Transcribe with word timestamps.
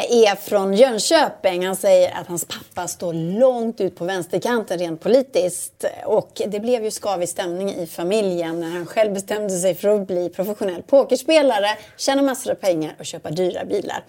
är 0.00 0.36
från 0.36 0.74
Jönköping. 0.74 1.66
Han 1.66 1.76
säger 1.76 2.20
att 2.20 2.26
hans 2.26 2.44
pappa 2.44 2.88
står 2.88 3.14
långt 3.14 3.80
ut 3.80 3.96
på 3.96 4.04
vänsterkanten 4.04 4.78
rent 4.78 5.00
politiskt. 5.00 5.84
Och 6.04 6.42
det 6.46 6.60
blev 6.60 6.84
ju 6.84 6.90
skavig 6.90 7.28
stämning 7.28 7.74
i 7.74 7.86
familjen 7.86 8.60
när 8.60 8.70
han 8.70 8.86
själv 8.86 9.12
bestämde 9.12 9.58
sig 9.58 9.74
för 9.74 9.88
att 9.88 10.06
bli 10.06 10.28
professionell 10.28 10.82
pokerspelare, 10.82 11.68
tjäna 11.96 12.22
massor 12.22 12.50
av 12.50 12.54
pengar 12.54 12.96
och 12.98 13.06
köpa 13.06 13.30
dyra 13.30 13.64
bilar. 13.64 14.04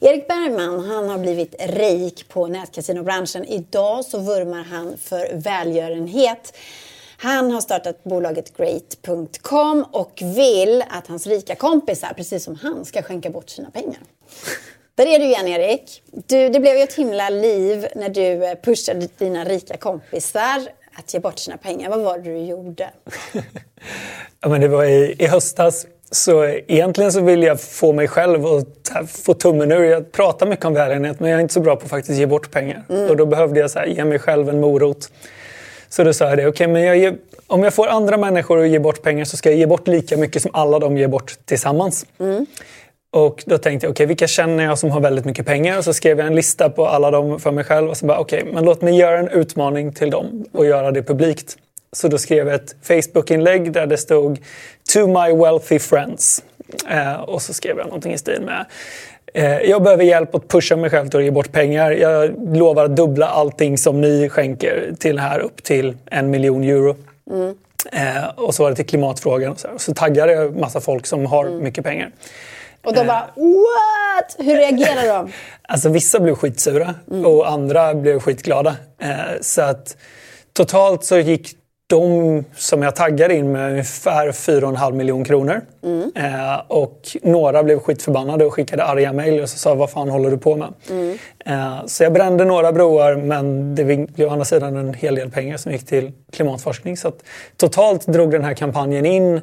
Erik 0.00 0.28
Bergman 0.28 0.84
han 0.84 1.08
har 1.08 1.18
blivit 1.18 1.54
rik 1.58 2.28
på 2.28 2.46
nätkasinobranschen. 2.46 3.44
Idag 3.44 4.04
så 4.04 4.18
vurmar 4.18 4.62
han 4.62 4.96
för 4.98 5.30
välgörenhet. 5.34 6.54
Han 7.20 7.50
har 7.50 7.60
startat 7.60 8.04
bolaget 8.04 8.56
Great.com 8.56 9.84
och 9.90 10.22
vill 10.22 10.84
att 10.90 11.06
hans 11.06 11.26
rika 11.26 11.54
kompisar, 11.54 12.12
precis 12.16 12.44
som 12.44 12.54
han, 12.54 12.84
ska 12.84 13.02
skänka 13.02 13.30
bort 13.30 13.50
sina 13.50 13.70
pengar. 13.70 13.98
Där 14.98 15.06
är 15.06 15.18
du 15.18 15.24
igen 15.24 15.48
Erik. 15.48 16.02
Du, 16.12 16.48
det 16.48 16.60
blev 16.60 16.76
ju 16.76 16.82
ett 16.82 16.94
himla 16.94 17.30
liv 17.30 17.86
när 17.96 18.08
du 18.08 18.44
eh, 18.44 18.54
pushade 18.64 19.08
dina 19.18 19.44
rika 19.44 19.76
kompisar 19.76 20.62
att 20.94 21.14
ge 21.14 21.20
bort 21.20 21.38
sina 21.38 21.56
pengar. 21.56 21.90
Vad 21.90 22.00
var 22.00 22.18
det 22.18 22.24
du 22.24 22.38
gjorde? 22.38 22.90
ja, 24.40 24.48
men 24.48 24.60
det 24.60 24.68
var 24.68 24.84
i, 24.84 25.16
i 25.18 25.26
höstas. 25.26 25.86
Så 26.10 26.44
egentligen 26.44 27.12
så 27.12 27.20
vill 27.20 27.42
jag 27.42 27.60
få 27.60 27.92
mig 27.92 28.08
själv 28.08 28.46
att 28.46 29.10
få 29.10 29.34
tummen 29.34 29.72
ur. 29.72 29.84
Jag 29.84 30.12
pratar 30.12 30.46
mycket 30.46 30.64
om 30.64 30.74
välgörenhet 30.74 31.20
men 31.20 31.30
jag 31.30 31.38
är 31.38 31.42
inte 31.42 31.54
så 31.54 31.60
bra 31.60 31.76
på 31.76 31.84
att 31.84 31.90
faktiskt 31.90 32.18
ge 32.18 32.26
bort 32.26 32.50
pengar. 32.50 32.84
Mm. 32.88 33.10
Och 33.10 33.16
då 33.16 33.26
behövde 33.26 33.60
jag 33.60 33.70
så 33.70 33.78
här, 33.78 33.86
ge 33.86 34.04
mig 34.04 34.18
själv 34.18 34.48
en 34.48 34.60
morot. 34.60 35.10
Så 35.88 36.04
då 36.04 36.12
sa 36.12 36.28
jag 36.28 36.38
det, 36.38 36.46
okay, 36.46 36.66
men 36.66 36.82
jag 36.82 36.98
ger, 36.98 37.16
om 37.46 37.62
jag 37.62 37.74
får 37.74 37.88
andra 37.88 38.16
människor 38.16 38.62
att 38.62 38.68
ge 38.68 38.78
bort 38.78 39.02
pengar 39.02 39.24
så 39.24 39.36
ska 39.36 39.50
jag 39.50 39.58
ge 39.58 39.66
bort 39.66 39.88
lika 39.88 40.16
mycket 40.16 40.42
som 40.42 40.50
alla 40.54 40.78
de 40.78 40.96
ger 40.96 41.08
bort 41.08 41.38
tillsammans. 41.44 42.06
Mm. 42.18 42.46
Och 43.10 43.44
då 43.46 43.58
tänkte 43.58 43.86
jag, 43.86 43.90
okej 43.90 44.04
okay, 44.04 44.06
vilka 44.06 44.26
känner 44.26 44.64
jag 44.64 44.78
som 44.78 44.90
har 44.90 45.00
väldigt 45.00 45.24
mycket 45.24 45.46
pengar? 45.46 45.78
Och 45.78 45.84
så 45.84 45.92
skrev 45.92 46.18
jag 46.18 46.26
en 46.26 46.34
lista 46.34 46.70
på 46.70 46.86
alla 46.86 47.10
dem 47.10 47.40
för 47.40 47.50
mig 47.50 47.64
själv. 47.64 47.88
Och 47.88 47.96
så 47.96 48.06
bara, 48.06 48.18
okej, 48.18 48.40
okay, 48.42 48.52
men 48.54 48.64
låt 48.64 48.82
mig 48.82 48.96
göra 48.96 49.18
en 49.18 49.28
utmaning 49.28 49.92
till 49.92 50.10
dem 50.10 50.44
och 50.52 50.66
göra 50.66 50.90
det 50.90 51.02
publikt. 51.02 51.56
Så 51.92 52.08
då 52.08 52.18
skrev 52.18 52.46
jag 52.46 52.54
ett 52.54 52.76
Facebook-inlägg 52.82 53.72
där 53.72 53.86
det 53.86 53.96
stod 53.96 54.38
“To 54.94 55.06
my 55.06 55.36
wealthy 55.36 55.78
friends”. 55.78 56.42
Eh, 56.90 57.20
och 57.20 57.42
så 57.42 57.54
skrev 57.54 57.78
jag 57.78 57.86
någonting 57.86 58.12
i 58.12 58.18
stil 58.18 58.42
med 58.42 58.66
eh, 59.34 59.70
jag 59.70 59.82
behöver 59.82 60.04
hjälp 60.04 60.34
att 60.34 60.48
pusha 60.48 60.76
mig 60.76 60.90
själv 60.90 61.08
till 61.08 61.18
att 61.18 61.24
ge 61.24 61.30
bort 61.30 61.52
pengar. 61.52 61.90
Jag 61.90 62.56
lovar 62.56 62.84
att 62.84 62.96
dubbla 62.96 63.26
allting 63.26 63.78
som 63.78 64.00
ni 64.00 64.28
skänker 64.28 64.94
till 64.98 65.18
här 65.18 65.38
upp 65.38 65.62
till 65.62 65.96
en 66.06 66.30
miljon 66.30 66.64
euro. 66.64 66.96
Mm. 67.30 67.54
Eh, 67.92 68.28
och 68.36 68.54
så 68.54 68.62
var 68.62 68.70
det 68.70 68.76
till 68.76 68.86
klimatfrågan. 68.86 69.52
Och 69.52 69.60
så, 69.60 69.68
så 69.76 69.94
taggade 69.94 70.32
jag 70.32 70.56
massa 70.56 70.80
folk 70.80 71.06
som 71.06 71.26
har 71.26 71.46
mm. 71.46 71.62
mycket 71.62 71.84
pengar. 71.84 72.10
Och 72.88 72.94
de 72.94 73.06
bara 73.06 73.30
what? 73.36 74.36
Hur 74.38 74.54
reagerar 74.54 75.06
de? 75.08 75.32
Alltså 75.70 75.88
vissa 75.88 76.20
blev 76.20 76.34
skitsura 76.34 76.94
mm. 77.10 77.26
och 77.26 77.50
andra 77.50 77.94
blev 77.94 78.20
skitglada. 78.20 78.76
Eh, 79.00 79.40
så 79.40 79.62
att 79.62 79.96
totalt 80.52 81.04
så 81.04 81.18
gick 81.18 81.54
de 81.86 82.44
som 82.56 82.82
jag 82.82 82.96
taggade 82.96 83.34
in 83.34 83.52
med 83.52 83.70
ungefär 83.70 84.32
4,5 84.32 84.92
miljoner 84.92 85.24
kronor. 85.24 85.60
Mm. 85.84 86.12
Eh, 86.14 86.60
och 86.68 87.00
några 87.22 87.62
blev 87.62 87.78
skitförbannade 87.78 88.44
och 88.44 88.54
skickade 88.54 88.84
arga 88.84 89.12
mejl 89.12 89.40
och 89.40 89.48
sa 89.48 89.74
vad 89.74 89.90
fan 89.90 90.08
håller 90.08 90.30
du 90.30 90.38
på 90.38 90.56
med? 90.56 90.72
Mm. 90.90 91.18
Eh, 91.46 91.86
så 91.86 92.02
jag 92.02 92.12
brände 92.12 92.44
några 92.44 92.72
broar 92.72 93.16
men 93.16 93.74
det 93.74 93.84
blev 93.84 94.28
å 94.28 94.30
andra 94.30 94.44
sidan 94.44 94.76
en 94.76 94.94
hel 94.94 95.14
del 95.14 95.30
pengar 95.30 95.56
som 95.56 95.72
gick 95.72 95.86
till 95.86 96.12
klimatforskning. 96.32 96.96
Så 96.96 97.12
totalt 97.56 98.06
drog 98.06 98.30
den 98.30 98.44
här 98.44 98.54
kampanjen 98.54 99.06
in 99.06 99.40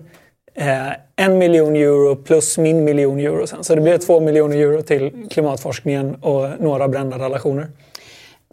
eh, 0.56 0.92
en 1.16 1.38
miljon 1.38 1.76
euro 1.76 2.16
plus 2.16 2.58
min 2.58 2.84
miljon 2.84 3.20
euro 3.20 3.48
sen. 3.48 3.64
Så 3.64 3.76
det 3.76 3.82
blev 3.82 3.98
två 3.98 4.20
miljoner 4.20 4.58
euro 4.58 4.82
till 4.82 5.28
klimatforskningen 5.30 6.16
och 6.16 6.50
några 6.60 6.88
brända 6.88 7.20
relationer. 7.20 7.68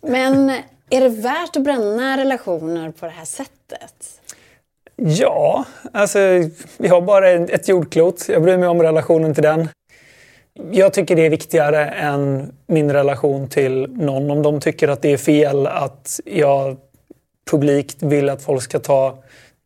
Men 0.02 0.50
är 0.90 1.00
det 1.00 1.08
värt 1.08 1.56
att 1.56 1.62
bränna 1.62 2.16
relationer 2.16 2.90
på 2.90 3.06
det 3.06 3.12
här 3.12 3.24
sättet? 3.24 4.20
Ja, 4.96 5.64
alltså 5.92 6.18
vi 6.76 6.88
har 6.88 7.00
bara 7.00 7.30
ett 7.30 7.68
jordklot. 7.68 8.28
Jag 8.28 8.42
bryr 8.42 8.56
mig 8.56 8.68
om 8.68 8.82
relationen 8.82 9.34
till 9.34 9.42
den. 9.42 9.68
Jag 10.70 10.92
tycker 10.92 11.16
det 11.16 11.26
är 11.26 11.30
viktigare 11.30 11.84
än 11.86 12.52
min 12.66 12.92
relation 12.92 13.48
till 13.48 13.86
någon. 13.90 14.30
Om 14.30 14.42
de 14.42 14.60
tycker 14.60 14.88
att 14.88 15.02
det 15.02 15.12
är 15.12 15.16
fel 15.16 15.66
att 15.66 16.20
jag 16.24 16.76
publikt 17.50 18.02
vill 18.02 18.28
att 18.28 18.42
folk 18.42 18.62
ska 18.62 18.78
ta 18.78 19.18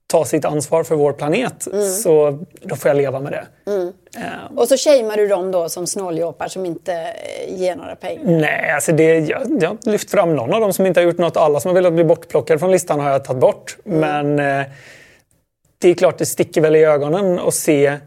ta 0.06 0.24
sitt 0.24 0.44
ansvar 0.44 0.84
för 0.84 0.94
vår 0.94 1.12
planet 1.12 1.66
mm. 1.66 1.88
så 1.88 2.44
då 2.62 2.76
får 2.76 2.88
jag 2.88 2.96
leva 2.96 3.20
med 3.20 3.32
det. 3.32 3.70
Mm. 3.70 3.86
Um, 3.86 4.58
och 4.58 4.68
så 4.68 4.76
shamear 4.76 5.16
du 5.16 5.26
dem 5.26 5.50
då 5.50 5.68
som 5.68 5.86
snåljåpar 5.86 6.48
som 6.48 6.66
inte 6.66 6.92
eh, 6.92 7.60
ger 7.60 7.76
några 7.76 7.96
pengar? 7.96 8.22
Nej, 8.24 8.70
alltså 8.70 8.92
det, 8.92 9.18
jag, 9.18 9.42
jag 9.60 9.68
har 9.68 9.90
lyft 9.90 10.10
fram 10.10 10.36
någon 10.36 10.54
av 10.54 10.60
dem 10.60 10.72
som 10.72 10.86
inte 10.86 11.00
har 11.00 11.04
gjort 11.04 11.18
något. 11.18 11.36
Alla 11.36 11.60
som 11.60 11.68
har 11.68 11.74
velat 11.74 11.92
bli 11.92 12.04
bortplockade 12.04 12.58
från 12.58 12.70
listan 12.70 13.00
har 13.00 13.10
jag 13.10 13.24
tagit 13.24 13.40
bort. 13.40 13.76
Mm. 13.86 14.00
Men 14.00 14.60
eh, 14.60 14.66
det 15.78 15.88
är 15.88 15.94
klart 15.94 16.18
det 16.18 16.26
sticker 16.26 16.60
väl 16.60 16.76
i 16.76 16.84
ögonen 16.84 17.38
att 17.38 17.54
se 17.54 17.98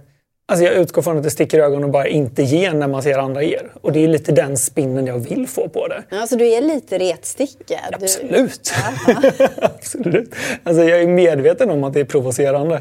Alltså 0.50 0.66
jag 0.66 0.74
utgår 0.74 1.02
från 1.02 1.18
att 1.18 1.24
det 1.24 1.30
sticker 1.30 1.58
i 1.58 1.62
ögonen 1.62 1.84
och 1.84 1.90
bara 1.90 2.08
inte 2.08 2.44
ge 2.44 2.74
när 2.74 2.88
man 2.88 3.04
ser 3.04 3.18
andra 3.18 3.44
ger. 3.44 3.72
Och 3.82 3.92
det 3.92 4.04
är 4.04 4.08
lite 4.08 4.32
den 4.32 4.58
spinnen 4.58 5.08
jag 5.08 5.20
vill 5.20 5.48
få 5.48 5.70
på 5.70 5.88
det. 5.88 6.04
Alltså 6.12 6.36
du 6.36 6.48
är 6.48 6.62
lite 6.62 6.98
retstickad? 6.98 7.94
Absolut! 7.94 8.74
Absolut. 9.62 10.36
Alltså 10.64 10.84
jag 10.84 11.02
är 11.02 11.08
medveten 11.08 11.70
om 11.70 11.84
att 11.84 11.94
det 11.94 12.00
är 12.00 12.06
provocerande. 12.06 12.76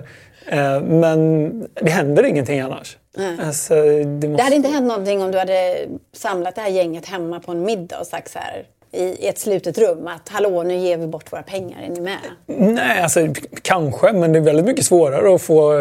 Eh, 0.46 0.80
men 0.80 1.50
det 1.74 1.90
händer 1.90 2.24
ingenting 2.24 2.60
annars. 2.60 2.96
Alltså, 3.40 3.74
det, 3.74 4.04
måste... 4.04 4.26
det 4.28 4.42
hade 4.42 4.56
inte 4.56 4.68
hänt 4.68 4.86
någonting 4.86 5.22
om 5.22 5.32
du 5.32 5.38
hade 5.38 5.86
samlat 6.12 6.54
det 6.54 6.60
här 6.60 6.68
gänget 6.68 7.06
hemma 7.06 7.40
på 7.40 7.52
en 7.52 7.62
middag 7.62 8.00
och 8.00 8.06
sagt 8.06 8.30
så 8.30 8.38
här 8.38 8.64
i 8.92 9.28
ett 9.28 9.38
slutet 9.38 9.78
rum 9.78 10.06
att 10.06 10.28
hallå 10.28 10.62
nu 10.62 10.76
ger 10.76 10.96
vi 10.96 11.06
bort 11.06 11.32
våra 11.32 11.42
pengar, 11.42 11.82
är 11.82 11.88
ni 11.88 12.00
med? 12.00 12.18
Nej, 12.46 13.02
alltså 13.02 13.20
kanske, 13.62 14.12
men 14.12 14.32
det 14.32 14.38
är 14.38 14.40
väldigt 14.40 14.64
mycket 14.64 14.84
svårare 14.84 15.34
att 15.34 15.42
få, 15.42 15.72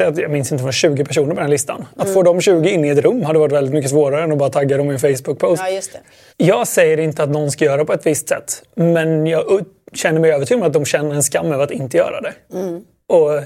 att 0.00 0.18
jag 0.18 0.30
minns 0.30 0.52
inte, 0.52 0.62
det 0.62 0.66
var 0.66 0.72
20 0.72 1.04
personer 1.04 1.34
på 1.34 1.40
den 1.40 1.50
listan. 1.50 1.86
Att 1.96 2.02
mm. 2.02 2.14
få 2.14 2.22
de 2.22 2.40
20 2.40 2.70
in 2.70 2.84
i 2.84 2.88
ett 2.88 2.98
rum 2.98 3.22
hade 3.22 3.38
varit 3.38 3.52
väldigt 3.52 3.74
mycket 3.74 3.90
svårare 3.90 4.24
än 4.24 4.32
att 4.32 4.38
bara 4.38 4.50
tagga 4.50 4.76
dem 4.76 4.90
i 4.90 4.92
en 4.92 4.98
Facebook-post. 4.98 5.62
Ja, 5.66 5.70
just 5.70 5.92
det. 5.92 6.00
Jag 6.44 6.68
säger 6.68 7.00
inte 7.00 7.22
att 7.22 7.30
någon 7.30 7.50
ska 7.50 7.64
göra 7.64 7.84
på 7.84 7.92
ett 7.92 8.06
visst 8.06 8.28
sätt, 8.28 8.62
men 8.74 9.26
jag 9.26 9.64
känner 9.94 10.20
mig 10.20 10.32
övertygad 10.32 10.62
om 10.62 10.66
att 10.66 10.72
de 10.72 10.84
känner 10.84 11.14
en 11.14 11.22
skam 11.22 11.52
över 11.52 11.64
att 11.64 11.70
inte 11.70 11.96
göra 11.96 12.20
det. 12.20 12.32
Mm. 12.52 12.82
Och 13.06 13.42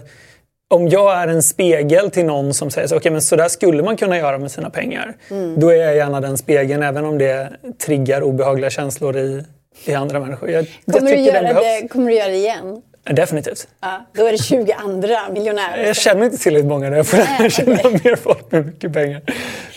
om 0.72 0.88
jag 0.88 1.14
är 1.14 1.28
en 1.28 1.42
spegel 1.42 2.10
till 2.10 2.24
någon 2.24 2.54
som 2.54 2.70
säger 2.70 2.88
så, 2.88 2.96
okay, 2.96 3.12
men 3.12 3.22
så 3.22 3.36
där 3.36 3.48
skulle 3.48 3.82
man 3.82 3.96
kunna 3.96 4.18
göra 4.18 4.38
med 4.38 4.50
sina 4.50 4.70
pengar. 4.70 5.14
Mm. 5.30 5.60
Då 5.60 5.68
är 5.68 5.76
jag 5.76 5.96
gärna 5.96 6.20
den 6.20 6.38
spegeln 6.38 6.82
även 6.82 7.04
om 7.04 7.18
det 7.18 7.52
triggar 7.84 8.22
obehagliga 8.22 8.70
känslor 8.70 9.16
i, 9.16 9.44
i 9.84 9.94
andra 9.94 10.20
människor. 10.20 10.50
Jag, 10.50 10.66
kommer, 10.92 11.10
jag 11.10 11.18
du 11.18 11.22
göra 11.22 11.52
det, 11.52 11.88
kommer 11.88 12.10
du 12.10 12.16
göra 12.16 12.28
det 12.28 12.36
igen? 12.36 12.82
Definitivt. 13.04 13.68
Ja, 13.80 14.06
då 14.12 14.26
är 14.26 14.32
det 14.32 14.38
20 14.38 14.72
andra 14.72 15.28
miljonärer. 15.32 15.86
Jag 15.86 15.96
känner 15.96 16.24
inte 16.24 16.38
tillräckligt 16.38 16.68
många 16.68 16.90
där 16.90 16.96
jag 16.96 17.06
får 17.06 17.16
lära 17.16 17.50
känna 17.50 17.74
okay. 17.74 17.90
mer 18.04 18.16
folk 18.16 18.52
med 18.52 18.66
mycket 18.66 18.92
pengar. 18.92 19.22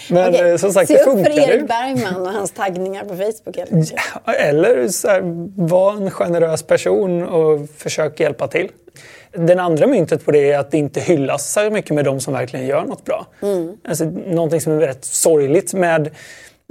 Men 0.09 0.29
okay. 0.29 0.51
Eh, 0.51 0.57
som 0.57 0.73
sagt, 0.73 0.87
Se 0.87 0.97
det 0.97 1.03
funkar. 1.03 1.31
Se 1.31 1.39
upp 1.39 1.45
för 1.45 1.53
Erik 1.53 1.67
Bergman 1.67 2.27
och 2.27 2.33
hans 2.33 2.51
taggningar 2.51 3.03
på 3.03 3.15
Facebook. 3.15 3.57
Ja, 4.25 4.33
eller 4.33 4.87
så 4.87 5.07
här, 5.07 5.21
var 5.55 5.93
en 5.93 6.11
generös 6.11 6.63
person 6.63 7.23
och 7.23 7.69
försök 7.77 8.19
hjälpa 8.19 8.47
till. 8.47 8.69
Den 9.35 9.59
andra 9.59 9.87
myntet 9.87 10.25
på 10.25 10.31
det 10.31 10.51
är 10.51 10.59
att 10.59 10.71
det 10.71 10.77
inte 10.77 10.99
hyllas 10.99 11.51
så 11.53 11.69
mycket 11.69 11.91
med 11.91 12.05
de 12.05 12.19
som 12.19 12.33
verkligen 12.33 12.67
gör 12.67 12.85
något 12.85 13.05
bra. 13.05 13.27
Mm. 13.41 13.77
Alltså, 13.87 14.05
någonting 14.05 14.61
som 14.61 14.73
är 14.73 14.79
rätt 14.79 15.05
sorgligt 15.05 15.73
med 15.73 16.09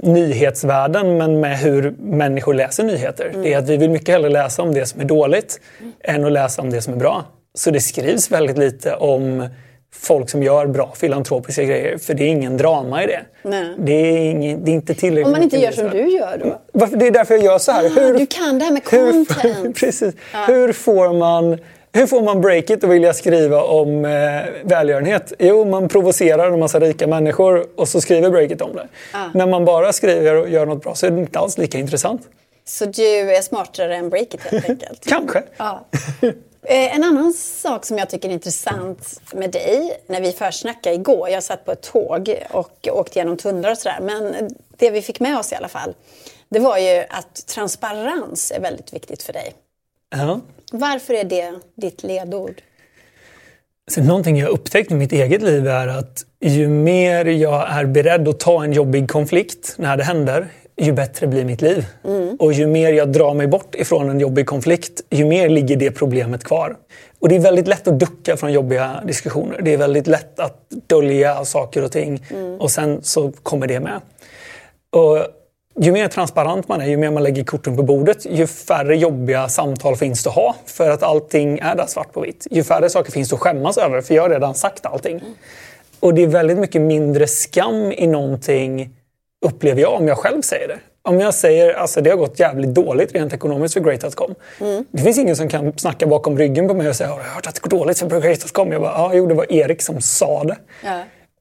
nyhetsvärlden 0.03 1.17
men 1.17 1.39
med 1.39 1.59
hur 1.59 1.95
människor 1.99 2.53
läser 2.53 2.83
nyheter. 2.83 3.25
Mm. 3.29 3.41
Det 3.41 3.53
är 3.53 3.57
att 3.57 3.69
vi 3.69 3.77
vill 3.77 3.89
mycket 3.89 4.09
hellre 4.09 4.29
läsa 4.29 4.61
om 4.61 4.73
det 4.73 4.85
som 4.85 5.01
är 5.01 5.05
dåligt 5.05 5.59
mm. 5.79 5.93
än 6.03 6.25
att 6.25 6.31
läsa 6.31 6.61
om 6.61 6.69
det 6.69 6.81
som 6.81 6.93
är 6.93 6.97
bra. 6.97 7.25
Så 7.53 7.71
det 7.71 7.79
skrivs 7.79 8.31
väldigt 8.31 8.57
lite 8.57 8.95
om 8.95 9.47
folk 9.95 10.29
som 10.29 10.43
gör 10.43 10.67
bra 10.67 10.93
filantropiska 10.95 11.63
grejer. 11.63 11.97
För 11.97 12.13
det 12.13 12.23
är 12.23 12.27
ingen 12.27 12.57
drama 12.57 13.03
i 13.03 13.07
det. 13.07 13.21
Det, 13.77 13.93
är 13.93 14.29
ingen, 14.29 14.65
det 14.65 14.71
är 14.71 14.73
inte 14.73 14.95
tillräckligt 14.95 15.25
Om 15.25 15.31
man 15.31 15.43
inte 15.43 15.57
gör 15.57 15.71
som 15.71 15.89
du 15.89 16.09
gör 16.09 16.37
då? 16.43 16.61
Varför, 16.73 16.97
det 16.97 17.07
är 17.07 17.11
därför 17.11 17.33
jag 17.33 17.43
gör 17.43 17.57
så 17.57 17.71
här. 17.71 17.85
Ah, 17.85 17.89
hur, 17.89 18.19
du 18.19 18.25
kan 18.25 18.59
det 18.59 18.65
här 18.65 18.71
med 18.71 18.83
content. 18.83 19.45
Hur, 19.45 19.73
precis. 19.79 20.13
Ah. 20.33 20.45
Hur 20.45 20.73
får 20.73 21.13
man 21.13 21.57
hur 21.95 22.07
får 22.07 22.21
man 22.21 22.41
breaket 22.41 22.83
att 22.83 22.89
vilja 22.89 23.13
skriva 23.13 23.63
om 23.63 24.05
eh, 24.05 24.11
välgörenhet? 24.63 25.33
Jo, 25.39 25.65
man 25.65 25.89
provocerar 25.89 26.51
en 26.51 26.59
massa 26.59 26.79
rika 26.79 27.07
människor 27.07 27.67
och 27.75 27.87
så 27.87 28.01
skriver 28.01 28.29
breaket 28.29 28.61
om 28.61 28.75
det. 28.75 28.87
Ah. 29.13 29.27
När 29.33 29.47
man 29.47 29.65
bara 29.65 29.93
skriver 29.93 30.35
och 30.35 30.49
gör 30.49 30.65
något 30.65 30.83
bra 30.83 30.95
så 30.95 31.05
är 31.05 31.11
det 31.11 31.21
inte 31.21 31.39
alls 31.39 31.57
lika 31.57 31.77
intressant. 31.77 32.21
Så 32.65 32.85
du 32.85 33.35
är 33.35 33.41
smartare 33.41 33.95
än 33.95 34.09
breaket 34.09 34.41
helt 34.41 34.69
enkelt? 34.69 35.05
Kanske. 35.05 35.43
Ja. 35.57 35.85
Eh, 36.67 36.95
en 36.95 37.03
annan 37.03 37.33
sak 37.33 37.85
som 37.85 37.97
jag 37.97 38.09
tycker 38.09 38.29
är 38.29 38.33
intressant 38.33 39.21
med 39.33 39.51
dig, 39.51 40.01
när 40.07 40.21
vi 40.21 40.31
försnackade 40.31 40.95
igår, 40.95 41.29
jag 41.29 41.43
satt 41.43 41.65
på 41.65 41.71
ett 41.71 41.81
tåg 41.81 42.35
och 42.51 42.87
åkte 42.91 43.19
genom 43.19 43.37
tunnlar 43.37 43.71
och 43.71 43.77
sådär, 43.77 43.99
men 44.01 44.49
det 44.77 44.89
vi 44.89 45.01
fick 45.01 45.19
med 45.19 45.39
oss 45.39 45.51
i 45.51 45.55
alla 45.55 45.67
fall, 45.67 45.93
det 46.49 46.59
var 46.59 46.77
ju 46.77 47.03
att 47.09 47.47
transparens 47.47 48.51
är 48.51 48.59
väldigt 48.61 48.93
viktigt 48.93 49.23
för 49.23 49.33
dig. 49.33 49.53
Ja. 50.09 50.39
Varför 50.79 51.13
är 51.13 51.23
det 51.23 51.53
ditt 51.75 52.03
ledord? 52.03 52.61
Så 53.91 54.03
någonting 54.03 54.37
jag 54.37 54.49
upptäckt 54.49 54.91
i 54.91 54.95
mitt 54.95 55.11
eget 55.11 55.41
liv 55.41 55.67
är 55.67 55.87
att 55.87 56.25
ju 56.41 56.67
mer 56.67 57.25
jag 57.25 57.69
är 57.69 57.85
beredd 57.85 58.27
att 58.27 58.39
ta 58.39 58.63
en 58.63 58.73
jobbig 58.73 59.09
konflikt 59.09 59.75
när 59.77 59.97
det 59.97 60.03
händer, 60.03 60.47
ju 60.77 60.91
bättre 60.91 61.27
blir 61.27 61.45
mitt 61.45 61.61
liv. 61.61 61.85
Mm. 62.05 62.35
Och 62.35 62.53
ju 62.53 62.67
mer 62.67 62.93
jag 62.93 63.11
drar 63.11 63.33
mig 63.33 63.47
bort 63.47 63.75
ifrån 63.75 64.09
en 64.09 64.19
jobbig 64.19 64.45
konflikt, 64.45 65.01
ju 65.09 65.25
mer 65.25 65.49
ligger 65.49 65.75
det 65.75 65.91
problemet 65.91 66.43
kvar. 66.43 66.75
Och 67.19 67.29
det 67.29 67.35
är 67.35 67.39
väldigt 67.39 67.67
lätt 67.67 67.87
att 67.87 67.99
ducka 67.99 68.37
från 68.37 68.53
jobbiga 68.53 69.01
diskussioner. 69.05 69.61
Det 69.61 69.73
är 69.73 69.77
väldigt 69.77 70.07
lätt 70.07 70.39
att 70.39 70.69
dölja 70.87 71.45
saker 71.45 71.83
och 71.83 71.91
ting 71.91 72.25
mm. 72.29 72.61
och 72.61 72.71
sen 72.71 73.03
så 73.03 73.31
kommer 73.31 73.67
det 73.67 73.79
med. 73.79 74.01
Och 74.89 75.17
ju 75.79 75.91
mer 75.91 76.07
transparent 76.07 76.67
man 76.67 76.81
är, 76.81 76.85
ju 76.85 76.97
mer 76.97 77.11
man 77.11 77.23
lägger 77.23 77.43
korten 77.43 77.75
på 77.75 77.83
bordet, 77.83 78.25
ju 78.25 78.47
färre 78.47 78.97
jobbiga 78.97 79.49
samtal 79.49 79.95
finns 79.95 80.23
det 80.23 80.29
att 80.29 80.35
ha. 80.35 80.55
För 80.65 80.89
att 80.89 81.03
allting 81.03 81.59
är 81.59 81.75
där 81.75 81.85
svart 81.87 82.13
på 82.13 82.21
vitt. 82.21 82.47
Ju 82.51 82.63
färre 82.63 82.89
saker 82.89 83.11
finns 83.11 83.29
det 83.29 83.35
att 83.35 83.41
skämmas 83.41 83.77
över, 83.77 84.01
för 84.01 84.15
jag 84.15 84.23
har 84.23 84.29
redan 84.29 84.55
sagt 84.55 84.85
allting. 84.85 85.21
Och 85.99 86.13
det 86.13 86.23
är 86.23 86.27
väldigt 86.27 86.57
mycket 86.57 86.81
mindre 86.81 87.27
skam 87.27 87.91
i 87.91 88.07
någonting, 88.07 88.89
upplever 89.45 89.81
jag, 89.81 89.93
om 89.93 90.07
jag 90.07 90.17
själv 90.17 90.41
säger 90.41 90.67
det. 90.67 90.79
Om 91.01 91.19
jag 91.19 91.33
säger 91.33 91.73
att 91.73 91.81
alltså, 91.81 92.01
det 92.01 92.09
har 92.09 92.17
gått 92.17 92.39
jävligt 92.39 92.73
dåligt 92.73 93.15
rent 93.15 93.33
ekonomiskt 93.33 93.73
för 93.73 93.81
Great.com. 93.81 94.35
Mm. 94.61 94.85
Det 94.91 95.01
finns 95.01 95.17
ingen 95.17 95.35
som 95.35 95.49
kan 95.49 95.77
snacka 95.77 96.07
bakom 96.07 96.37
ryggen 96.37 96.67
på 96.67 96.73
mig 96.73 96.89
och 96.89 96.95
säga 96.95 97.09
har 97.09 97.17
du 97.17 97.23
hört 97.23 97.47
att 97.47 97.55
det 97.55 97.61
går 97.61 97.69
dåligt 97.69 97.99
för 97.99 98.21
Great.com? 98.21 98.71
Jag 98.71 98.81
bara, 98.81 98.91
ja, 98.91 99.11
jo, 99.13 99.27
det 99.27 99.33
var 99.33 99.53
Erik 99.53 99.81
som 99.81 100.01
sa 100.01 100.43
det. 100.43 100.57
Ja. 100.83 100.99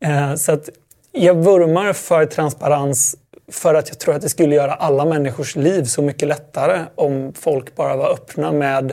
Eh, 0.09 0.35
så 0.35 0.53
att 0.53 0.69
jag 1.13 1.35
vurmar 1.35 1.93
för 1.93 2.27
transparens 2.27 3.17
för 3.53 3.75
att 3.75 3.89
jag 3.89 3.99
tror 3.99 4.15
att 4.15 4.23
det 4.23 4.29
skulle 4.29 4.55
göra 4.55 4.75
alla 4.75 5.05
människors 5.05 5.57
liv 5.57 5.85
så 5.85 6.03
mycket 6.03 6.29
lättare 6.29 6.81
om 6.95 7.33
folk 7.37 7.77
bara 7.77 7.97
var 7.97 8.11
öppna 8.11 8.53
med 8.53 8.93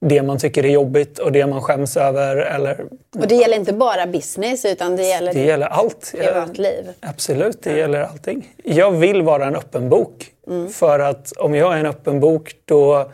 det 0.00 0.22
man 0.22 0.38
tycker 0.38 0.64
är 0.64 0.68
jobbigt 0.68 1.18
och 1.18 1.32
det 1.32 1.46
man 1.46 1.62
skäms 1.62 1.96
över. 1.96 2.36
Eller... 2.36 2.84
Och 3.18 3.28
det 3.28 3.34
gäller 3.34 3.56
inte 3.56 3.72
bara 3.72 4.06
business 4.06 4.64
utan 4.64 4.96
det 4.96 5.02
gäller, 5.02 5.34
det 5.34 5.44
gäller 5.44 5.66
allt. 5.66 6.14
privatliv? 6.18 6.88
Absolut, 7.00 7.62
det 7.62 7.70
ja. 7.70 7.76
gäller 7.76 8.02
allting. 8.02 8.54
Jag 8.64 8.90
vill 8.90 9.22
vara 9.22 9.46
en 9.46 9.56
öppen 9.56 9.88
bok. 9.88 10.26
Mm. 10.46 10.68
För 10.68 10.98
att 10.98 11.32
om 11.32 11.54
jag 11.54 11.74
är 11.74 11.78
en 11.78 11.86
öppen 11.86 12.20
bok 12.20 12.54
då 12.64 13.10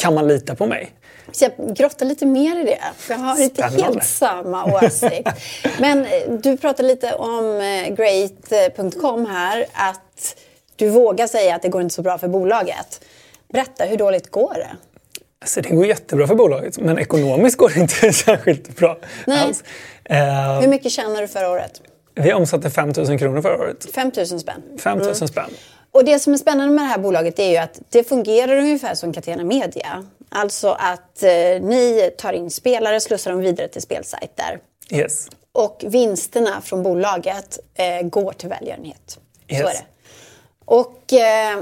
kan 0.00 0.14
man 0.14 0.28
lita 0.28 0.54
på 0.54 0.66
mig. 0.66 0.92
Så 1.32 1.44
jag 1.44 1.76
grottar 1.76 2.06
lite 2.06 2.26
mer 2.26 2.60
i 2.60 2.64
det, 2.64 2.78
för 2.96 3.14
jag 3.14 3.20
har 3.20 3.34
Spännande. 3.34 3.74
inte 3.74 3.84
helt 3.84 4.04
samma 4.04 4.64
åsikt. 4.64 5.28
Men 5.78 6.04
eh, 6.04 6.10
du 6.42 6.56
pratade 6.56 6.88
lite 6.88 7.14
om 7.14 7.60
eh, 7.60 7.94
Great.com 7.94 9.26
här, 9.26 9.66
att 9.72 10.36
du 10.76 10.88
vågar 10.88 11.26
säga 11.26 11.54
att 11.54 11.62
det 11.62 11.68
går 11.68 11.82
inte 11.82 11.94
så 11.94 12.02
bra 12.02 12.18
för 12.18 12.28
bolaget. 12.28 13.00
Berätta, 13.52 13.84
hur 13.84 13.96
dåligt 13.96 14.30
går 14.30 14.54
det? 14.54 14.70
Alltså, 15.40 15.60
det 15.60 15.68
går 15.68 15.86
jättebra 15.86 16.26
för 16.26 16.34
bolaget, 16.34 16.78
men 16.78 16.98
ekonomiskt 16.98 17.56
går 17.56 17.68
det 17.68 17.80
inte 17.80 18.12
särskilt 18.12 18.76
bra. 18.76 18.98
Nej. 19.26 19.44
Alls. 19.44 19.64
Hur 20.62 20.68
mycket 20.68 20.92
tjänade 20.92 21.20
du 21.20 21.28
förra 21.28 21.50
året? 21.50 21.80
Vi 22.14 22.32
omsatte 22.32 22.70
5 22.70 22.92
000 22.96 23.18
kronor 23.18 23.42
förra 23.42 23.58
året. 23.58 23.86
5 23.94 24.10
000 24.16 24.26
spänn? 24.26 24.62
5 24.78 24.98
000 24.98 25.06
mm. 25.06 25.28
spänn. 25.28 25.50
Och 25.92 26.04
det 26.04 26.18
som 26.18 26.32
är 26.32 26.36
spännande 26.36 26.74
med 26.74 26.84
det 26.84 26.88
här 26.88 26.98
bolaget 26.98 27.38
är 27.38 27.50
ju 27.50 27.56
att 27.56 27.80
det 27.88 28.04
fungerar 28.04 28.56
ungefär 28.56 28.94
som 28.94 29.12
Catena 29.12 29.44
Media. 29.44 30.04
Alltså 30.28 30.68
att 30.78 31.22
eh, 31.22 31.30
ni 31.60 32.10
tar 32.18 32.32
in 32.32 32.50
spelare, 32.50 33.00
slussar 33.00 33.30
dem 33.30 33.40
vidare 33.40 33.68
till 33.68 33.82
spelsajter. 33.82 34.58
Yes. 34.90 35.28
Och 35.52 35.84
vinsterna 35.86 36.60
från 36.60 36.82
bolaget 36.82 37.58
eh, 37.74 38.02
går 38.02 38.32
till 38.32 38.48
välgörenhet. 38.48 39.18
Yes. 39.48 39.60
Så 39.60 39.68
är 39.68 39.72
det. 39.72 39.84
Och 40.64 41.12
eh, 41.12 41.58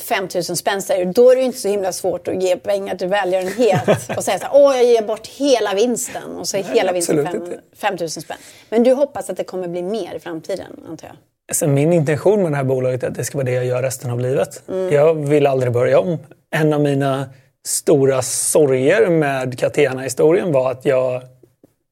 5 0.00 0.28
000 0.34 0.44
spänn 0.44 0.82
säger 0.82 1.06
då 1.06 1.30
är 1.30 1.36
det 1.36 1.42
inte 1.42 1.58
så 1.58 1.68
himla 1.68 1.92
svårt 1.92 2.28
att 2.28 2.42
ge 2.42 2.56
pengar 2.56 2.96
till 2.96 3.08
välgörenhet 3.08 3.88
och 4.16 4.24
säga 4.24 4.38
så 4.38 4.44
här, 4.44 4.50
åh 4.52 4.76
jag 4.76 4.84
ger 4.84 5.02
bort 5.02 5.26
hela 5.26 5.74
vinsten 5.74 6.36
och 6.36 6.48
så 6.48 6.56
är 6.56 6.62
Nej, 6.62 6.72
hela 6.74 6.92
vinsten 6.92 7.58
5 7.76 7.96
000 8.00 8.10
spänn. 8.10 8.36
Men 8.68 8.82
du 8.82 8.92
hoppas 8.92 9.30
att 9.30 9.36
det 9.36 9.44
kommer 9.44 9.68
bli 9.68 9.82
mer 9.82 10.14
i 10.14 10.18
framtiden, 10.18 10.84
antar 10.88 11.08
jag? 11.08 11.16
Alltså, 11.48 11.66
min 11.66 11.92
intention 11.92 12.42
med 12.42 12.52
det 12.52 12.56
här 12.56 12.64
bolaget 12.64 13.02
är 13.02 13.08
att 13.08 13.14
det 13.14 13.24
ska 13.24 13.38
vara 13.38 13.44
det 13.44 13.52
jag 13.52 13.66
gör 13.66 13.82
resten 13.82 14.10
av 14.10 14.20
livet. 14.20 14.62
Mm. 14.68 14.92
Jag 14.92 15.14
vill 15.28 15.46
aldrig 15.46 15.72
börja 15.72 16.00
om. 16.00 16.18
En 16.50 16.72
av 16.72 16.80
mina 16.80 17.24
stora 17.66 18.22
sorger 18.22 19.10
med 19.10 19.58
Catena-historien 19.58 20.52
var 20.52 20.70
att 20.70 20.84
jag 20.84 21.22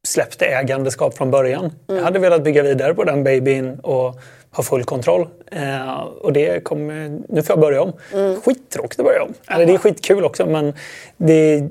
släppte 0.06 0.46
ägandeskap 0.46 1.16
från 1.16 1.31
början. 1.31 1.64
Mm. 1.64 1.96
Jag 1.96 2.02
hade 2.04 2.19
velat 2.19 2.44
bygga 2.44 2.62
vidare 2.62 2.94
på 2.94 3.04
den 3.04 3.25
babyn 3.25 3.81
och 3.81 4.20
ha 4.52 4.62
full 4.62 4.84
kontroll. 4.84 5.28
Eh, 5.52 6.00
och 6.00 6.32
det 6.32 6.64
kommer, 6.64 7.20
nu 7.28 7.43
får 7.43 7.52
jag 7.52 7.60
börja 7.60 7.82
om. 7.82 7.93
Mm. 8.12 8.40
Skittråkigt 8.40 9.00
att 9.00 9.06
börja 9.06 9.22
om. 9.22 9.34
Eller 9.49 9.66
det 9.66 9.75
är 9.75 9.78
skitkul 9.78 10.25
också 10.25 10.46
men 10.46 10.75
det, 11.16 11.69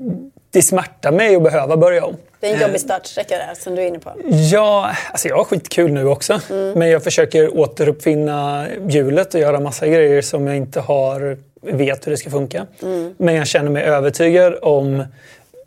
det 0.52 0.62
smärtar 0.62 1.12
mig 1.12 1.36
att 1.36 1.42
behöva 1.42 1.76
börja 1.76 2.04
om. 2.04 2.16
Det 2.40 2.50
är 2.50 2.54
en 2.54 2.60
jobbig 2.60 2.80
startsträcka 2.80 3.36
där 3.36 3.54
som 3.54 3.74
du 3.74 3.82
är 3.82 3.86
inne 3.86 3.98
på. 3.98 4.12
Ja, 4.52 4.90
alltså 5.10 5.28
jag 5.28 5.36
har 5.36 5.44
skitkul 5.44 5.92
nu 5.92 6.06
också. 6.06 6.40
Mm. 6.50 6.78
Men 6.78 6.90
jag 6.90 7.04
försöker 7.04 7.56
återuppfinna 7.56 8.66
hjulet 8.88 9.34
och 9.34 9.40
göra 9.40 9.60
massa 9.60 9.86
grejer 9.86 10.22
som 10.22 10.46
jag 10.46 10.56
inte 10.56 10.80
har 10.80 11.36
vet 11.62 12.06
hur 12.06 12.10
det 12.10 12.16
ska 12.16 12.30
funka. 12.30 12.66
Mm. 12.82 13.14
Men 13.18 13.34
jag 13.34 13.46
känner 13.46 13.70
mig 13.70 13.84
övertygad 13.84 14.54
om 14.62 15.04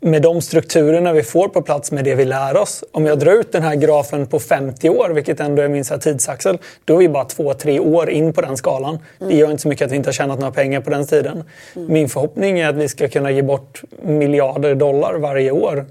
med 0.06 0.22
de 0.22 0.42
strukturerna 0.42 1.12
vi 1.12 1.22
får 1.22 1.48
på 1.48 1.62
plats 1.62 1.92
med 1.92 2.04
det 2.04 2.14
vi 2.14 2.24
lär 2.24 2.56
oss. 2.56 2.84
Om 2.92 3.06
jag 3.06 3.18
drar 3.18 3.32
ut 3.32 3.52
den 3.52 3.62
här 3.62 3.74
grafen 3.74 4.26
på 4.26 4.40
50 4.40 4.88
år, 4.88 5.10
vilket 5.10 5.40
ändå 5.40 5.62
är 5.62 5.68
min 5.68 5.84
tidsaxel, 5.84 6.58
då 6.84 6.94
är 6.94 6.98
vi 6.98 7.08
bara 7.08 7.24
två, 7.24 7.54
tre 7.54 7.80
år 7.80 8.10
in 8.10 8.32
på 8.32 8.40
den 8.40 8.56
skalan. 8.56 8.98
Mm. 9.20 9.32
Det 9.32 9.38
gör 9.38 9.50
inte 9.50 9.62
så 9.62 9.68
mycket 9.68 9.86
att 9.86 9.92
vi 9.92 9.96
inte 9.96 10.08
har 10.08 10.12
tjänat 10.12 10.38
några 10.38 10.52
pengar 10.52 10.80
på 10.80 10.90
den 10.90 11.06
tiden. 11.06 11.44
Mm. 11.76 11.92
Min 11.92 12.08
förhoppning 12.08 12.58
är 12.58 12.68
att 12.68 12.76
vi 12.76 12.88
ska 12.88 13.08
kunna 13.08 13.30
ge 13.30 13.42
bort 13.42 13.82
miljarder 14.02 14.74
dollar 14.74 15.14
varje 15.14 15.50
år 15.50 15.86